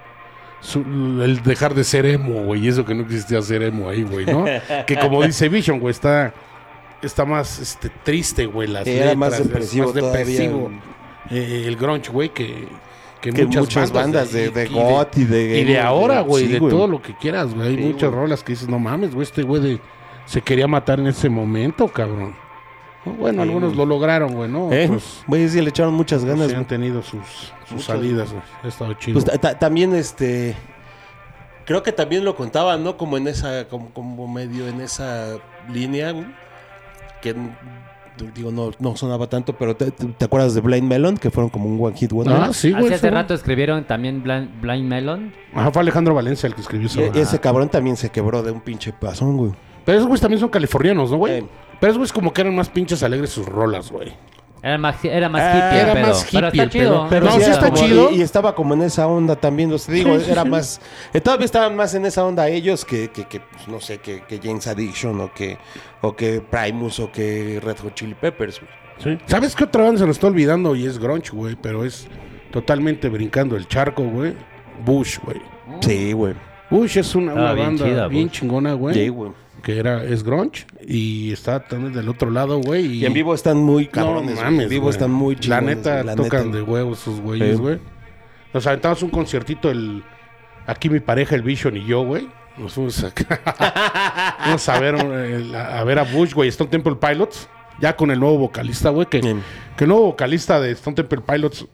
[0.60, 0.82] su-
[1.24, 4.26] el dejar de ser emo, güey, y eso que no existía ser emo ahí, güey,
[4.26, 4.44] ¿no?
[4.88, 6.34] que como dice Vision, güey, está,
[7.02, 10.20] está más, este, triste, güey, las Sí, era más letras, es depresivo más todavía.
[10.20, 10.72] depresivo,
[11.30, 12.68] eh, el grunge, güey, que,
[13.22, 15.60] que, Que muchas, bandas de, de y goth y de...
[15.60, 17.70] y de ahora, güey, sí, de todo lo que quieras, güey.
[17.70, 19.82] Hay Sí, muchas rolas que dices, no mames, güey, este güey de-
[20.26, 22.36] se quería matar en ese momento, cabrón.
[23.06, 24.72] No, Bueno, Sí, algunos lo lograron, güey, ¿no?
[24.72, 24.86] ¿Eh?
[24.86, 27.20] Otros Güey, sí le echaron muchas pues, ganas, sí han tenido sus,
[27.64, 28.44] sus Muchas, salidas, güey.
[28.64, 29.14] Ha estado chido.
[29.20, 30.56] Pues ta- ta- también este
[31.66, 32.96] creo que también lo contaban, ¿no?
[32.98, 35.38] Como en esa como, como medio en esa
[35.70, 36.14] línea
[37.22, 37.36] que
[38.36, 41.50] digo no, no sonaba tanto, pero te, te- ¿te acuerdas de Blind Melon que fueron
[41.50, 42.36] como un one hit wonder?
[42.36, 42.86] ah, sí, güey.
[42.86, 45.34] Hace hace rato escribieron también Blind, Blind Melon.
[45.54, 47.02] Ajá, fue Alejandro Valencia el que escribió eso.
[47.02, 47.20] Y, güey.
[47.20, 49.52] y ese cabrón también se quebró de un pinche pasón, güey.
[49.86, 51.40] Pero esos güeyes también son californianos, ¿no, güey?
[51.40, 51.46] Eh.
[51.80, 54.14] Pero esos güeyes como que eran más pinches alegres sus rolas, güey.
[54.66, 57.08] Era más, era más Ah, hippie era más pero hippie está chido.
[57.10, 58.12] Pero Pero No, sí está como- chido.
[58.12, 59.72] Y, y estaba como en esa onda también.
[59.74, 60.80] O sea, digo, era más.
[61.14, 64.22] eh, todavía estaban más en esa onda ellos que, que, que, pues, no sé, que,
[64.22, 65.58] que James Addiction o que,
[66.02, 68.62] o que Primus o que Red Hot Chili Peppers.
[68.62, 68.72] güey.
[69.18, 69.24] Sí.
[69.26, 70.76] ¿Sabes qué otra banda se nos está olvidando?
[70.78, 72.08] Y es grunge, güey, pero es
[72.52, 74.34] totalmente brincando el charco, güey.
[74.86, 75.42] Bush, güey.
[75.82, 76.36] Sí, güey.
[76.70, 78.32] Bush es una, banda chida, bien Bush.
[78.40, 78.96] chingona, güey.
[78.96, 79.32] Sí, güey.
[79.64, 82.86] Que era es grunge y está también del otro lado, güey.
[82.86, 84.36] Y, Y en vivo están muy no cabrones.
[84.36, 84.46] güey.
[84.46, 84.92] mames, en vivo güey.
[84.94, 86.58] están muy La chingones, neta güey, la tocan neta.
[86.58, 87.62] de huevos sus güeyes, Sí.
[87.62, 87.80] güey.
[88.54, 90.04] Nos aventamos un conciertito el
[90.68, 92.28] aquí mi pareja el Vision y yo, güey.
[92.58, 93.12] Nos fuimos a,
[94.44, 97.50] fuimos a ver eh, a, ver a Bush, güey, Stone Temple Pilots,
[97.80, 101.66] ya con el nuevo vocalista, güey, que, que el nuevo vocalista de Stone Temple Pilots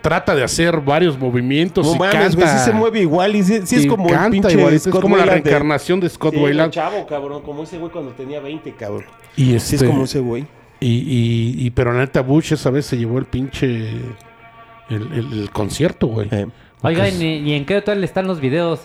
[0.00, 2.36] trata de hacer varios movimientos No y mames, canta.
[2.36, 4.82] güey, sí se mueve igual y sí, sí es y como el pinche igualito, es
[4.84, 6.72] Scott como la Weiland de- reencarnación de Scott Sí, el Weiland.
[6.72, 9.04] chavo, cabrón, como ese güey cuando tenía 20, cabrón.
[9.36, 10.46] Y Sí este, es como ese güey.
[10.78, 15.50] Y, y, y- pero neta Bush esa vez se llevó el pinche el, el- el
[15.50, 16.28] concierto, güey.
[16.30, 16.46] Eh.
[16.80, 18.80] Pues- ¿y, y en qué hotel están los videos?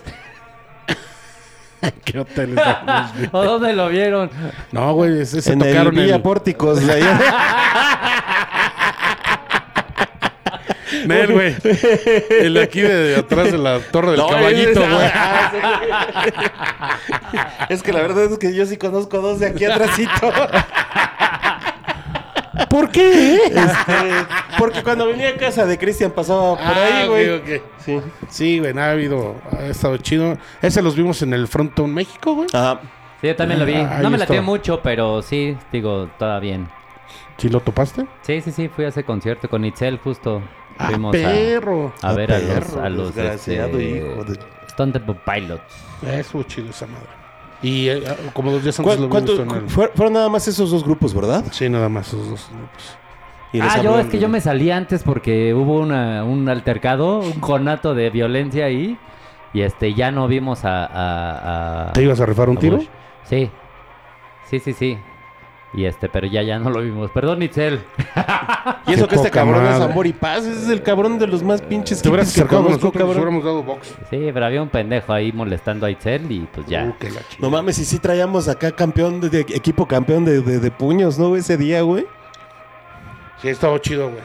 [2.04, 3.12] ¿Qué hotel está?
[3.32, 4.30] ¿O dónde lo vieron?
[4.72, 7.20] no, güey, ese se en el tocaron Villa el, Pórticos de allá.
[11.08, 11.54] Nel, güey.
[12.40, 15.10] El de aquí de, de atrás de la torre del No, caballito, güey.
[17.68, 20.10] Es que la verdad es que yo sí conozco dos de aquí atrásito.
[22.70, 23.36] ¿Por qué?
[23.46, 24.26] Este,
[24.58, 27.30] porque cuando venía a casa de Cristian pasaba por ahí, Ah, güey.
[27.30, 27.62] ok, ok.
[27.84, 28.00] Sí.
[28.28, 30.36] Sí, güey, nada, ha habido, ha estado chido.
[30.62, 32.48] Ese los vimos en el Frontón México, güey.
[32.52, 32.80] Ajá.
[33.20, 33.74] Sí, yo también lo vi.
[33.74, 34.44] Ah, ahí no me latió está.
[34.44, 36.68] mucho, pero sí, digo, todo bien.
[37.38, 38.06] ¿Sí lo topaste?
[38.22, 40.42] Sí, sí, sí, fui a ese concierto con Itzel justo.
[40.78, 41.92] Ah, Fuimos a, perro.
[42.02, 44.38] a ver a los, perro, a los desgraciado este, hijo de-
[44.68, 45.62] Stone Temple Pilots.
[46.06, 47.06] Estuvo chido esa madre.
[47.62, 48.02] Y eh,
[48.34, 49.70] como dos días ¿Cu- antes lo cuánto- vimos en el...
[49.70, 51.44] fue- Fueron nada más esos dos grupos, ¿verdad?
[51.50, 52.98] Sí, nada más esos dos grupos.
[53.52, 57.40] Y Ah, yo es que yo me salí antes porque hubo una, un altercado, un
[57.40, 58.98] conato de violencia ahí.
[59.54, 60.84] Y este ya no vimos a.
[60.84, 62.76] a- a- ¿Te ibas a rifar un a tiro?
[62.76, 62.86] Bush.
[63.24, 63.50] Sí.
[64.50, 64.98] Sí, sí, sí.
[65.76, 67.10] Y este, pero ya ya no lo vimos.
[67.10, 67.80] Perdón, Itzel.
[68.86, 70.38] Y eso Qué que este cabrón es amor y paz.
[70.46, 73.44] Ese es el cabrón de los más pinches Te hubieras hippies que conozco, nosotros, hubiéramos
[73.44, 73.88] dado box.
[74.08, 76.84] Sí, pero había un pendejo ahí molestando a Itzel y pues ya.
[76.98, 80.58] Uh, la No mames, y sí traíamos acá campeón de, de- equipo campeón de, de-
[80.60, 81.36] de puños, ¿no?
[81.36, 82.06] Ese día, güey.
[83.42, 84.22] Sí, estaba chido, güey.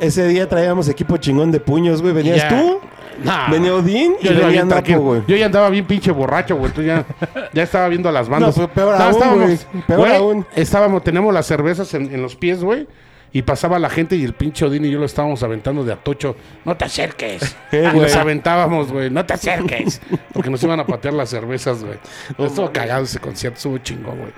[0.00, 2.12] Ese día traíamos equipo chingón de puños, güey.
[2.12, 2.48] ¿Venías Ya.
[2.48, 2.80] tú?
[3.24, 3.50] Nah.
[3.50, 5.00] Venía Odín y Yo, iba venía bien Napo, tranquilo.
[5.00, 5.22] güey.
[5.26, 6.70] Yo ya andaba bien pinche borracho, güey.
[6.70, 8.56] Entonces ya, ya estaba viendo las bandas.
[8.56, 9.66] No, peor aún, estábamos.
[9.86, 10.46] Peor güey, aún.
[10.54, 12.86] Estábamos, tenemos las cervezas en, en los pies, güey.
[13.32, 16.34] Y pasaba la gente y el pinche Odín y yo lo estábamos aventando de atocho.
[16.64, 17.56] No te acerques.
[17.72, 19.10] Eh, y nos aventábamos, güey.
[19.10, 20.00] No te acerques.
[20.32, 21.98] Porque nos iban a patear las cervezas, güey.
[22.38, 24.32] estuvo cagado ese concierto, estuvo chingón, güey.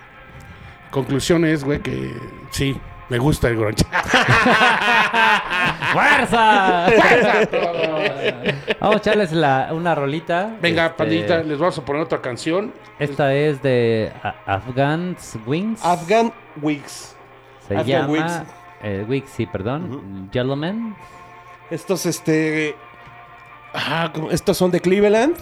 [0.90, 2.12] Conclusión es, güey, que
[2.50, 2.76] sí,
[3.08, 3.84] Me gusta el grunge.
[5.92, 6.86] ¡Fuerza!
[8.80, 10.56] Vamos a echarles la- una rolita.
[10.60, 12.72] Venga, Este, pandillita, les vamos a poner otra canción.
[12.98, 15.84] Esta es de A- Afghan's Wings.
[15.84, 17.14] Afghan Wigs.
[17.68, 18.08] Se Afghan llama.
[18.12, 18.42] Wigs.
[18.82, 20.28] eh, Wigs, sí, perdón.
[20.32, 20.96] Gentleman.
[21.70, 22.74] Estos, este.
[23.72, 25.36] ajá, como- estos son de Cleveland.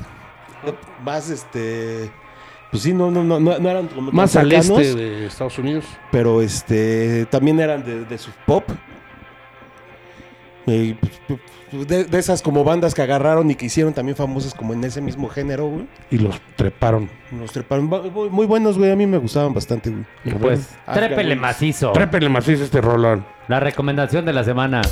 [1.04, 2.10] Más, este.
[2.70, 5.84] Pues sí, no, no, no, no, eran como Más al este de Estados Unidos.
[6.12, 7.26] Pero este.
[7.26, 8.64] También eran de, de su pop.
[10.66, 14.72] Y, pues, de, de esas como bandas que agarraron y que hicieron también famosas como
[14.72, 15.86] en ese mismo género, güey.
[16.10, 17.08] Y los treparon.
[17.36, 17.86] Los treparon.
[17.86, 18.92] Muy, muy buenos, güey.
[18.92, 20.04] A mí me gustaban bastante, güey.
[20.24, 21.92] Y Pues, Afghan trépele macizo.
[21.92, 23.24] Trépele macizo este rolón.
[23.48, 24.82] La recomendación de la semana.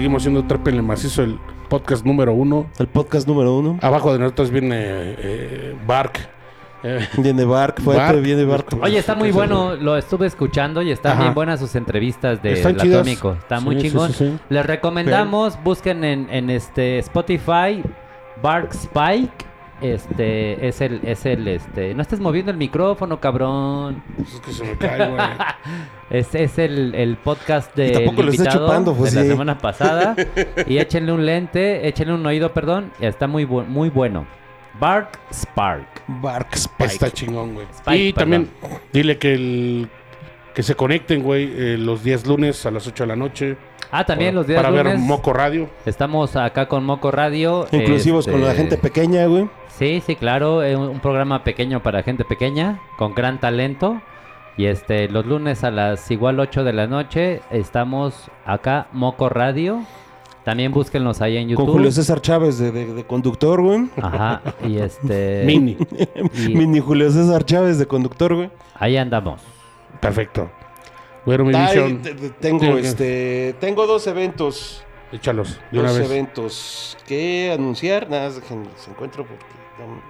[0.00, 2.64] Seguimos siendo Trépele macizo, el podcast número uno.
[2.78, 3.78] El podcast número uno.
[3.82, 6.18] Abajo de nosotros viene eh, Bark.
[6.82, 8.22] Eh, Viene Bark, fuerte, Bark.
[8.22, 8.66] viene Bark.
[8.80, 11.20] Oye, está muy bueno, lo estuve escuchando y están Ajá.
[11.24, 13.00] bien buenas sus entrevistas de Están chidas.
[13.02, 13.32] Atómico.
[13.34, 14.12] Está muy Sí, sí, chingón.
[14.14, 14.38] sí, sí.
[14.48, 17.82] Les recomendamos, busquen en, en este Spotify
[18.42, 19.44] Bark Spike
[19.80, 24.02] este, es el, es el, este, no estés moviendo el micrófono, cabrón.
[24.16, 25.20] Pues es que se me cae, güey.
[26.10, 29.58] Es, es el, el podcast de Y tampoco lo está chupando, pues, de la semana
[29.58, 30.16] pasada.
[30.66, 32.90] y échenle un lente, échenle un oído, perdón.
[33.00, 34.26] y Está muy, bu- muy bueno.
[34.80, 35.86] Bark Spark.
[36.08, 36.84] Bark Spike.
[36.92, 37.66] Está chingón, güey.
[37.72, 38.48] Spike, y perdón.
[38.48, 38.50] también
[38.92, 39.88] dile que el
[40.52, 43.56] que se conecten, güey, eh, los días lunes a las 8 de la noche.
[43.92, 45.68] Ah, también para, los días Para ver lunes Moco Radio.
[45.84, 47.66] Estamos acá con Moco Radio.
[47.72, 49.48] Inclusivos con la este, gente pequeña, güey.
[49.78, 54.00] Sí, sí, claro, es un un programa pequeño para gente pequeña, con gran talento.
[54.56, 59.82] Y este, los lunes a las igual 8 de la noche estamos acá, Moco Radio.
[60.44, 61.64] También búsquenlos ahí en YouTube.
[61.66, 63.88] Con Julio César Chávez de, de- de conductor, güey.
[64.00, 65.42] Ajá, y este...
[65.46, 65.76] Mini.
[66.34, 68.50] y Mini Julio César Chávez de conductor, güey.
[68.74, 69.40] ahí andamos.
[70.00, 70.50] Perfecto.
[71.26, 72.02] Mi visión.
[72.40, 74.84] tengo, este, tengo dos eventos.
[75.12, 76.10] Échalos de una Dos vez.
[76.10, 78.08] eventos que anunciar.
[78.08, 79.44] Nada, más dejen los encuentro porque
[79.78, 80.00] no,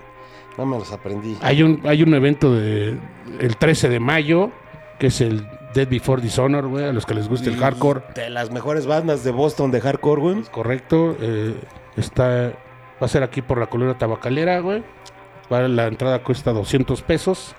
[0.59, 1.37] no me los aprendí.
[1.41, 2.99] Hay un, hay un evento de
[3.41, 4.51] el 13 de mayo,
[4.99, 8.03] que es el Dead Before Dishonor, güey, a los que les gusta el hardcore.
[8.15, 10.43] De las mejores bandas de Boston de hardcore, güey.
[10.51, 11.17] Correcto.
[11.21, 11.55] eh,
[11.97, 12.53] está,
[13.03, 14.83] va a ser aquí por la colonia tabacalera, güey.
[15.49, 17.55] La entrada cuesta 200 pesos.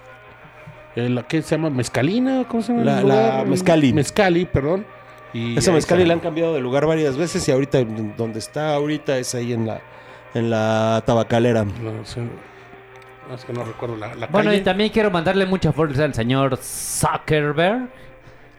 [0.95, 2.99] Eh, la que se llama Mezcalina, ¿cómo se llama?
[3.01, 3.93] el La- Mezcali.
[3.93, 4.85] Mezcali, perdón.
[5.34, 7.81] Y Esa mezcali la han cambiado de lugar varias veces y ahorita
[8.18, 9.80] donde está ahorita es ahí en la
[10.34, 11.63] en la tabacalera.
[11.63, 12.22] No, sé.
[13.34, 14.61] es que no recuerdo la, la Bueno, calle.
[14.61, 17.88] y también quiero mandarle mucha fuerza al señor Zuckerberg.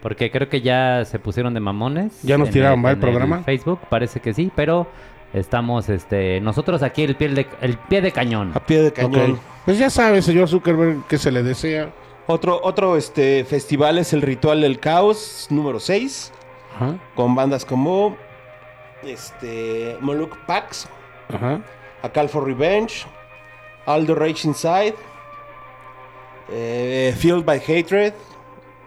[0.00, 2.20] Porque creo que ya se pusieron de mamones.
[2.22, 3.42] ¿Ya nos tiraron, va, el en programa?
[3.44, 4.88] Facebook, parece que sí, pero
[5.32, 8.50] estamos este nosotros aquí el pie de, el pie de cañón.
[8.54, 9.38] A pie de cañón.
[9.64, 11.90] Pues ya sabe, señor Zuckerberg, que se le desea.
[12.26, 16.32] Otro, otro este, festival es el Ritual del Caos número 6,
[16.76, 18.16] Ajá, con bandas como
[19.02, 20.88] este, Moloch Pax,
[21.34, 21.60] ajá.
[22.02, 23.06] A Call for Revenge,
[23.86, 24.94] All the Rage Inside,
[26.50, 28.14] eh, Fueled by Hatred,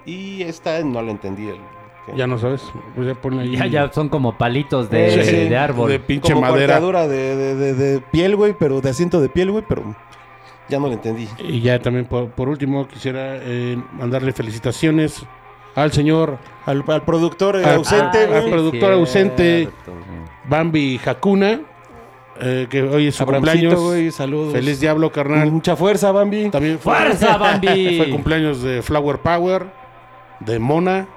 [0.06, 1.50] y esta no la entendí.
[1.50, 2.62] el- Ya no sabes.
[2.96, 3.58] Pues ya ponle ahí.
[3.58, 5.36] Ya, ya son como palitos de, Sí, sí.
[5.50, 5.90] de árbol.
[5.90, 6.80] De pinche como madera.
[6.80, 9.84] de- de- de piel, güey, pero de asiento de piel, güey, pero
[10.70, 11.28] ya no la entendí.
[11.40, 15.24] Y ya también, por, por último, quisiera eh, mandarle felicitaciones
[15.76, 19.70] al señor Al, al productor eh, Ah, ausente, ah, al productor ausente.
[20.48, 21.60] Bambi Hakuna,
[22.40, 23.80] eh, que hoy es su cumpleaños.
[23.80, 24.54] güey, saludos.
[24.54, 25.52] Feliz diablo, carnal.
[25.52, 26.50] Mucha fuerza, Bambi.
[26.50, 27.98] También fue, ¡Fuerza, Bambi!
[27.98, 29.68] fue cumpleaños de Flower Power,
[30.40, 31.08] de Mona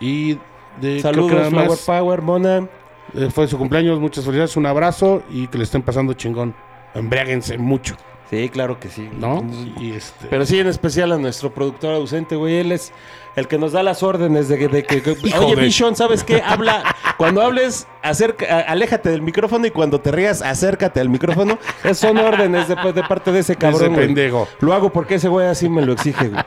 [0.00, 0.38] y de
[0.80, 2.68] creo que Saludos, Flower más, Power, Mona.
[3.14, 6.54] eh, fue su cumpleaños, muchas felicidades, un abrazo y que le estén pasando chingón.
[6.94, 7.94] Embriáguense mucho,
[8.32, 9.10] Sí, claro que sí.
[9.18, 9.44] ¿no?
[9.78, 12.56] Y este, Pero sí, en especial a nuestro productor ausente, güey.
[12.60, 12.90] Él es
[13.36, 15.02] el que nos da las órdenes de, que- de que...
[15.02, 16.40] que- Hijo Oye, Vision, ¿sabes qué?
[16.42, 16.82] Habla...
[17.18, 21.58] Cuando hables, acerca, aléjate del micrófono y cuando te rías, acércate al micrófono.
[21.84, 24.06] Esas son órdenes de, de parte de ese ese cabrón, güey.
[24.06, 24.48] pendejo.
[24.60, 26.42] Lo hago porque ese güey así me lo exige, güey.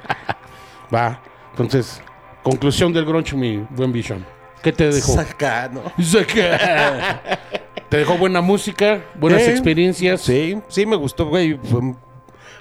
[0.94, 1.22] Va.
[1.52, 2.02] Entonces,
[2.42, 4.26] conclusión del grunge, mi buen Vision.
[4.64, 5.14] ¿Qué te dejó?
[5.14, 5.84] Saca, ¿no?
[7.96, 9.06] ¿Te dejó buena música?
[9.18, 10.20] ¿Buenas Eh, experiencias?
[10.20, 11.58] Sí, sí me gustó, güey.
[11.64, 11.80] Fue,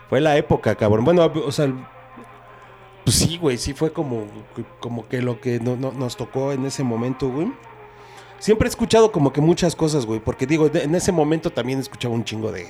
[0.08, 1.04] fue la época, cabrón.
[1.04, 1.66] Bueno, o sea,
[3.02, 4.26] pues sí, güey, sí fue como,
[4.78, 7.52] como que lo que no- no- nos tocó en ese momento, güey.
[8.38, 12.14] Siempre he escuchado como que muchas cosas, güey, porque digo, en ese momento también escuchaba
[12.14, 12.68] un chingo de,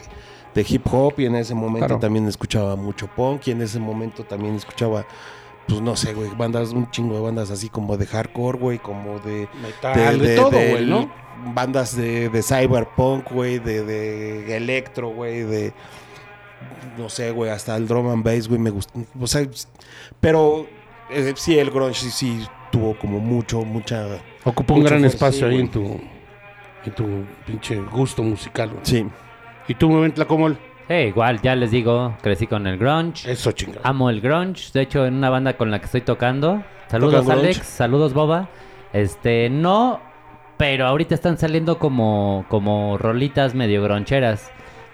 [0.54, 2.00] de hip hop y en ese momento Claro.
[2.00, 5.04] también escuchaba mucho punk y en ese momento también escuchaba,
[5.66, 9.18] pues no sé, güey, bandas, un chingo de bandas así como de hardcore, güey, como
[9.20, 11.10] de Metal, de, todo, de güey, ¿no?
[11.54, 15.72] Bandas de, de cyberpunk, güey, de, de electro, güey, de...
[16.98, 18.98] No sé, güey, hasta el drum and bass, güey, me gusta.
[19.20, 19.46] O sea,
[20.20, 20.66] pero
[21.10, 24.06] eh, sí, el grunge sí, sí tuvo como mucho, mucha...
[24.44, 25.60] Ocupó un gran fuerza, espacio sí, ahí güey.
[25.62, 26.00] en tu,
[26.84, 28.70] en tu pinche gusto musical.
[28.70, 28.80] güey.
[28.84, 29.06] Sí.
[29.66, 30.58] ¿Y tú, Movent Tlacomol?
[30.88, 33.30] Eh, igual, ya les digo, crecí con el grunge.
[33.30, 33.80] Eso, chingado.
[33.84, 34.70] Amo el grunge.
[34.72, 36.62] De hecho, en una banda con la que estoy tocando.
[36.88, 37.28] Saludos.
[37.28, 37.66] Alex.
[37.66, 38.48] Saludos, Boba.
[38.92, 40.00] Este, no,
[40.58, 44.50] pero ahorita están saliendo como, como rolitas medio groncheras.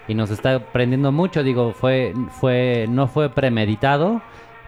[0.07, 1.43] Y nos está prendiendo mucho.
[1.43, 4.21] Digo, fue, fue, no fue premeditado.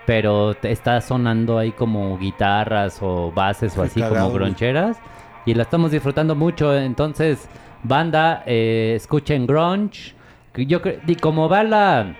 [0.05, 4.97] Pero está sonando ahí como guitarras o bases o así cagado, como groncheras.
[5.45, 6.77] Y la estamos disfrutando mucho.
[6.77, 7.47] Entonces,
[7.83, 10.13] banda, eh, escuchen grunge.
[10.55, 12.15] Yo y como va la,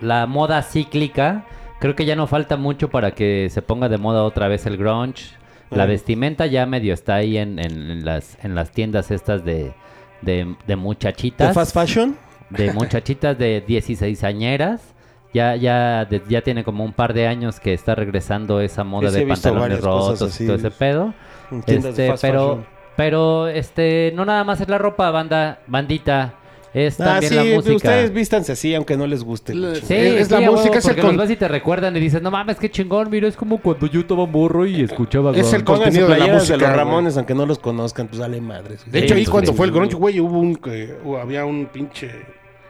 [0.00, 1.44] la moda cíclica,
[1.80, 4.76] creo que ya no falta mucho para que se ponga de moda otra vez el
[4.76, 5.34] grunge.
[5.70, 9.74] La vestimenta ya medio está ahí en, en- en las, en las tiendas estas de,
[10.22, 11.54] de, de ¿De muchachitas.
[11.54, 12.16] fast fashion?
[12.50, 14.94] de muchachitas de 16 añeras.
[15.34, 19.10] Ya, ya, de- ya tiene como un par de años que está regresando esa moda
[19.10, 21.12] Sí, de pantalones rotos y todo ese pedo.
[21.50, 22.66] De Este, fast pero, fashion.
[22.96, 26.34] pero, este, no nada más es la ropa, banda, bandita.
[26.78, 27.74] Es Ah, también sí, la música.
[27.76, 29.54] ustedes vístanse así, aunque no les guste.
[29.54, 32.00] Sí, Es sí, la huevo, música, es el porque los vas y te recuerdan y
[32.00, 35.54] dices, no mames, qué chingón, mira, es como cuando yo estaba morro y escuchaba Es
[35.54, 35.64] el grunge".
[35.64, 36.78] Pónganse contenido de la música, de los güey.
[36.78, 38.84] Ramones, aunque no los conozcan, pues dale madres.
[38.84, 39.04] De güey.
[39.04, 39.78] hecho, ahí Sí, cuando sí, fue el sí.
[39.78, 40.56] grunge, güey, hubo un...
[40.56, 42.10] que- hubo- había un pinche...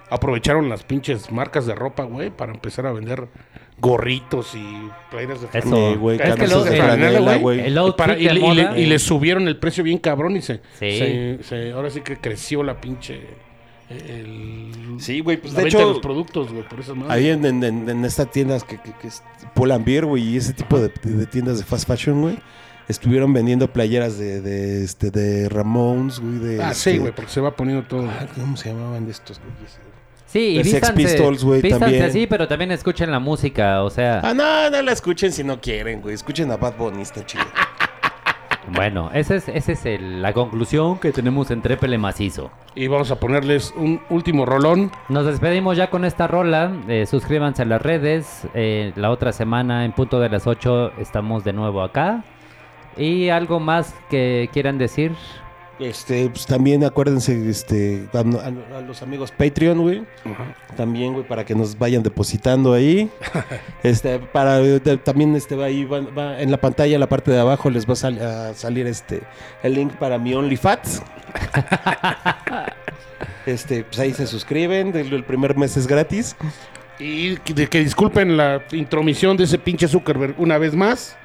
[0.09, 3.27] Aprovecharon las pinches marcas de ropa, güey, para empezar a vender
[3.81, 5.69] gorritos y playeras de Eso.
[5.93, 7.61] Sí, güey, Es que camisas lo- de el- franela, güey.
[7.61, 7.77] el
[8.19, 10.99] Y, y y le subieron el precio bien cabrón y se, Sí.
[10.99, 13.20] se- se- ahora sí que creció la pinche
[13.91, 17.13] el, Sí, güey, pues la de venta de hecho, los productos, güey, por esas madres.
[17.13, 19.23] ahí en, en, en, en estas tiendas que, que, que es
[19.55, 22.39] Pull and Beer, güey, y ese tipo de, de tiendas de fast fashion, güey,
[22.89, 26.63] estuvieron vendiendo playeras de, de, este, de Ramones, güey, de...
[26.63, 28.09] Ah, sí, este, güey, porque se va poniendo todo.
[28.09, 29.79] ah, ¿Cómo se llamaban de estos, güeyes?
[30.27, 32.03] Sí, y de Sex Pistols, güey, también.
[32.03, 35.61] así, pero también escuchen la música, o sea, Ah, no, no la escuchen si no
[35.61, 36.15] quieren, güey.
[36.15, 37.45] Escuchen a Bad Bunny, está chido.
[38.74, 42.51] bueno, esa es, esa es el- la conclusión que tenemos en Trépele Macizo.
[42.74, 44.90] Y vamos a ponerles un último rolón.
[45.09, 46.72] Nos despedimos ya con esta rola.
[46.88, 48.47] eh, suscríbanse a las redes.
[48.55, 52.24] eh, la otra semana, en punto de las 8, estamos de nuevo acá.
[52.97, 55.12] ¿Y algo más que quieran decir?
[55.78, 60.05] Este, pues también acuérdense, este, a, los amigos Patreon, güey.
[60.74, 63.11] También, güey, para que nos vayan depositando ahí.
[63.82, 67.31] este, para de- también este va ahí, va, va en la pantalla, en la parte
[67.31, 69.20] de abajo, les va a, sal- a salir este
[69.62, 71.03] el link para mi OnlyFats.
[73.47, 76.36] este, pues ahí se suscriben, el, el primer mes es gratis.
[76.98, 81.16] Y que, disculpen la intromisión de ese pinche Zuckerberg una vez más.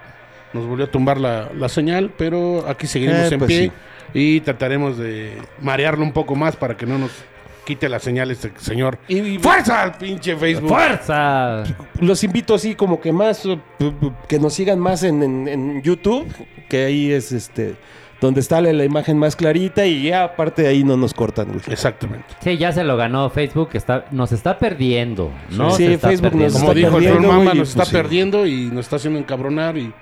[0.53, 3.71] Nos volvió a tumbar la, la señal, pero aquí seguiremos Eh, en pues pie sí.
[4.13, 7.11] Y trataremos de marearlo un poco más para que no nos
[7.65, 8.97] quite la señal este señor.
[9.07, 10.69] Y, y- ¡Fuerza al pinche Facebook!
[10.69, 11.63] ¡Fuerza!
[11.99, 15.47] los invito así como que más, uh, pu- pu- que nos sigan más en, en-
[15.47, 16.25] en YouTube,
[16.67, 17.75] que ahí es este,
[18.19, 21.47] donde está la, la imagen más clarita y ya aparte de ahí no nos cortan,
[21.49, 21.61] güey.
[21.67, 22.25] Exactamente.
[22.41, 23.69] Sí, ya se lo ganó Facebook.
[23.73, 25.31] Está, nos está perdiendo.
[25.51, 26.59] No Sí, se está Facebook nos perdiendo.
[26.59, 27.95] Como está dijo el perdiendo, Mama, nos está pues sí.
[27.95, 29.93] perdiendo y nos está haciendo encabronar y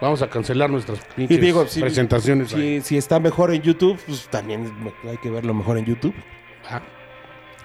[0.00, 2.50] vamos a cancelar nuestras pinches Y digo, si- presentaciones.
[2.50, 4.72] Si, si está mejor en YouTube, pues también
[5.08, 6.14] hay que verlo mejor en YouTube.
[6.68, 6.80] Ah,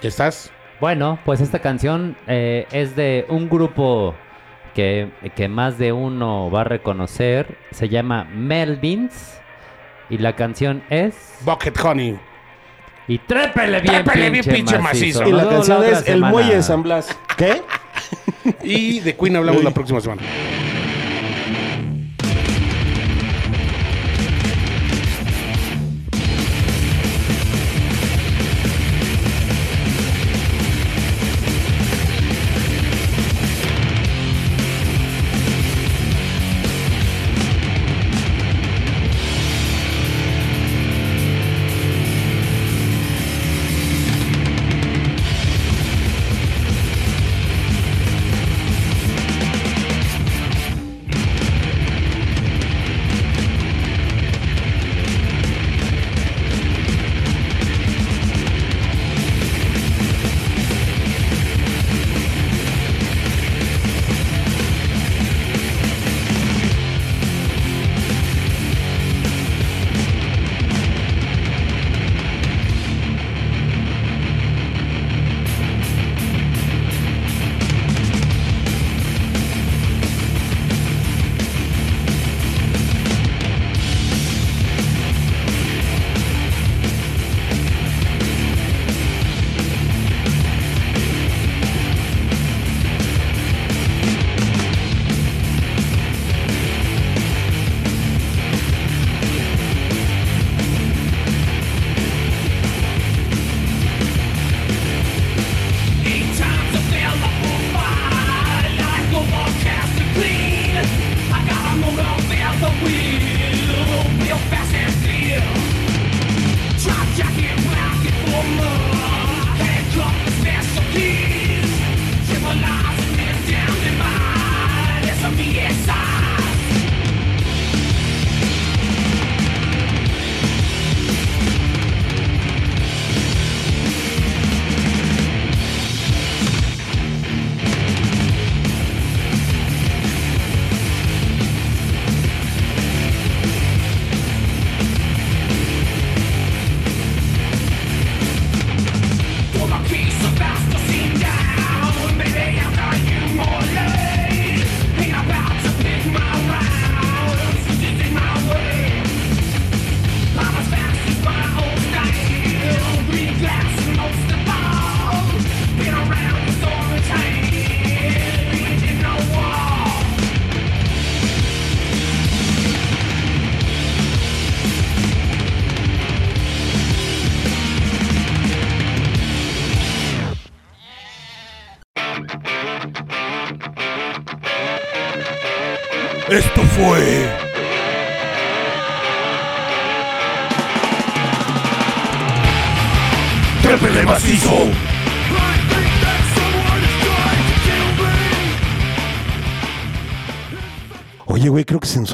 [0.01, 0.51] ¿ya ¿Estás?
[0.79, 4.15] Bueno, pues esta canción eh, es de un grupo
[4.73, 7.57] que, que más de uno va a reconocer.
[7.71, 9.37] Se llama Melvins.
[10.09, 11.15] Y la canción es.
[11.45, 12.19] Bucket Honey.
[13.07, 15.25] Y trépele bien, Trépele bien, pinche macizo.
[15.27, 16.21] Y la canción es El.
[16.21, 17.17] Muelle de San Blas.
[17.37, 17.61] ¿Qué?
[18.63, 20.23] Y de Queen hablamos la próxima semana.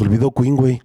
[0.07, 0.81] Olvidó Queen, güey.